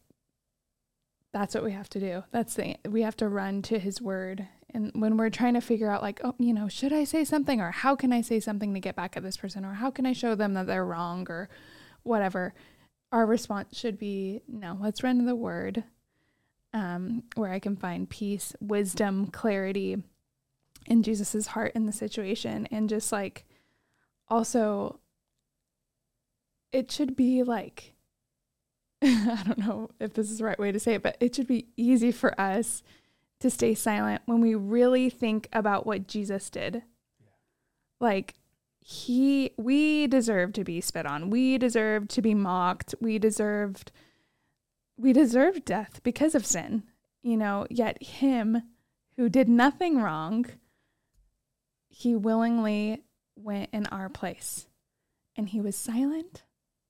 that's 1.32 1.54
what 1.54 1.64
we 1.64 1.72
have 1.72 1.88
to 1.90 2.00
do. 2.00 2.24
That's 2.32 2.54
the 2.54 2.76
we 2.88 3.02
have 3.02 3.16
to 3.18 3.28
run 3.28 3.62
to 3.62 3.78
his 3.78 4.00
word 4.00 4.48
and 4.74 4.92
when 4.94 5.16
we're 5.16 5.30
trying 5.30 5.54
to 5.54 5.61
figure 5.61 5.90
out 5.90 6.02
like 6.02 6.20
oh 6.24 6.34
you 6.38 6.52
know 6.52 6.68
should 6.68 6.92
i 6.92 7.04
say 7.04 7.24
something 7.24 7.61
or 7.61 7.70
how 7.70 7.94
can 7.94 8.12
i 8.12 8.20
say 8.20 8.40
something 8.40 8.74
to 8.74 8.80
get 8.80 8.96
back 8.96 9.16
at 9.16 9.22
this 9.22 9.36
person 9.36 9.64
or 9.64 9.74
how 9.74 9.90
can 9.90 10.06
i 10.06 10.12
show 10.12 10.34
them 10.34 10.54
that 10.54 10.66
they're 10.66 10.84
wrong 10.84 11.26
or 11.28 11.48
whatever 12.02 12.54
our 13.12 13.26
response 13.26 13.76
should 13.76 13.98
be 13.98 14.40
no 14.48 14.76
let's 14.80 15.02
run 15.02 15.18
to 15.18 15.24
the 15.24 15.36
word 15.36 15.84
um, 16.72 17.24
where 17.34 17.52
i 17.52 17.58
can 17.58 17.76
find 17.76 18.08
peace 18.08 18.54
wisdom 18.61 19.26
clarity 19.26 19.96
in 20.86 21.02
jesus's 21.02 21.48
heart 21.48 21.72
in 21.74 21.86
the 21.86 21.92
situation 21.92 22.66
and 22.70 22.88
just 22.88 23.12
like 23.12 23.44
also 24.31 25.01
it 26.72 26.91
should 26.91 27.16
be 27.16 27.43
like 27.43 27.95
i 29.03 29.43
don't 29.45 29.59
know 29.59 29.91
if 29.99 30.14
this 30.14 30.31
is 30.31 30.39
the 30.39 30.45
right 30.45 30.59
way 30.59 30.70
to 30.70 30.81
say 30.81 30.95
it 30.95 31.03
but 31.03 31.16
it 31.20 31.35
should 31.35 31.47
be 31.49 31.66
easy 31.76 32.12
for 32.12 32.39
us 32.41 32.83
to 33.41 33.51
stay 33.51 33.74
silent 33.74 34.22
when 34.26 34.41
we 34.41 34.55
really 34.55 35.11
think 35.11 35.49
about 35.53 35.87
what 35.87 36.07
Jesus 36.07 36.49
did. 36.51 36.83
Yeah. 37.18 37.31
Like 37.99 38.35
he 38.81 39.53
we 39.57 40.07
deserve 40.07 40.53
to 40.55 40.64
be 40.64 40.81
spit 40.81 41.07
on. 41.07 41.31
We 41.31 41.59
deserve 41.59 42.09
to 42.09 42.22
be 42.22 42.35
mocked. 42.35 42.95
We 43.01 43.18
deserved 43.18 43.91
we 44.97 45.12
deserved 45.12 45.64
death 45.64 46.01
because 46.03 46.35
of 46.35 46.47
sin. 46.47 46.85
You 47.22 47.37
know, 47.37 47.66
yet 47.70 48.03
him 48.03 48.62
who 49.16 49.28
did 49.28 49.49
nothing 49.49 50.01
wrong, 50.01 50.47
he 51.89 52.14
willingly 52.14 53.03
went 53.37 53.70
in 53.72 53.87
our 53.87 54.09
place 54.09 54.66
and 55.37 55.49
he 55.49 55.61
was 55.61 55.76
silent. 55.76 56.43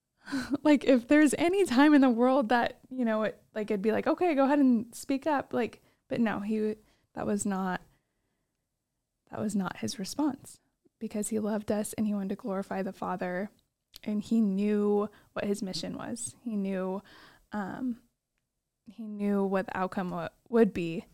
like 0.62 0.84
if 0.84 1.08
there's 1.08 1.34
any 1.38 1.64
time 1.64 1.94
in 1.94 2.00
the 2.00 2.10
world 2.10 2.48
that, 2.50 2.78
you 2.90 3.04
know, 3.04 3.22
it 3.24 3.40
like 3.54 3.70
it'd 3.70 3.82
be 3.82 3.92
like, 3.92 4.06
okay, 4.06 4.34
go 4.34 4.44
ahead 4.44 4.58
and 4.58 4.94
speak 4.94 5.26
up. 5.26 5.52
Like 5.52 5.80
but 6.08 6.20
no, 6.20 6.40
he 6.40 6.74
that 7.14 7.26
was 7.26 7.46
not 7.46 7.80
that 9.30 9.40
was 9.40 9.54
not 9.54 9.78
his 9.78 9.98
response 9.98 10.58
because 10.98 11.28
he 11.28 11.38
loved 11.38 11.70
us 11.70 11.92
and 11.94 12.06
he 12.06 12.14
wanted 12.14 12.30
to 12.30 12.34
glorify 12.34 12.82
the 12.82 12.92
Father 12.92 13.50
and 14.04 14.22
he 14.22 14.40
knew 14.40 15.08
what 15.32 15.44
his 15.44 15.62
mission 15.62 15.96
was. 15.96 16.34
He 16.42 16.56
knew 16.56 17.02
um 17.52 17.96
he 18.86 19.06
knew 19.06 19.44
what 19.44 19.66
the 19.66 19.76
outcome 19.76 20.10
w- 20.10 20.28
would 20.48 20.72
be. 20.74 21.06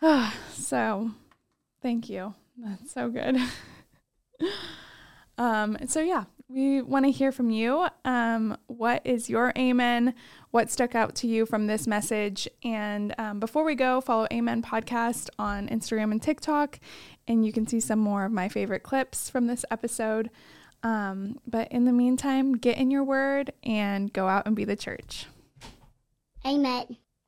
so, 0.52 1.10
thank 1.82 2.08
you. 2.08 2.34
That's 2.56 2.92
so 2.92 3.08
good. 3.08 3.38
um 5.38 5.76
so 5.86 6.00
yeah, 6.00 6.24
we 6.48 6.80
want 6.80 7.04
to 7.04 7.10
hear 7.10 7.30
from 7.30 7.50
you. 7.50 7.86
Um, 8.04 8.56
what 8.66 9.02
is 9.04 9.28
your 9.28 9.52
amen? 9.56 10.14
What 10.50 10.70
stuck 10.70 10.94
out 10.94 11.14
to 11.16 11.26
you 11.26 11.44
from 11.44 11.66
this 11.66 11.86
message? 11.86 12.48
And 12.64 13.14
um, 13.18 13.38
before 13.38 13.64
we 13.64 13.74
go, 13.74 14.00
follow 14.00 14.26
Amen 14.32 14.62
Podcast 14.62 15.28
on 15.38 15.68
Instagram 15.68 16.10
and 16.10 16.22
TikTok, 16.22 16.80
and 17.26 17.44
you 17.44 17.52
can 17.52 17.66
see 17.66 17.80
some 17.80 17.98
more 17.98 18.24
of 18.24 18.32
my 18.32 18.48
favorite 18.48 18.82
clips 18.82 19.28
from 19.28 19.46
this 19.46 19.64
episode. 19.70 20.30
Um, 20.82 21.38
but 21.46 21.70
in 21.70 21.84
the 21.84 21.92
meantime, 21.92 22.54
get 22.54 22.78
in 22.78 22.90
your 22.90 23.04
word 23.04 23.52
and 23.62 24.12
go 24.12 24.28
out 24.28 24.46
and 24.46 24.56
be 24.56 24.64
the 24.64 24.76
church. 24.76 25.26
Amen. 26.46 26.96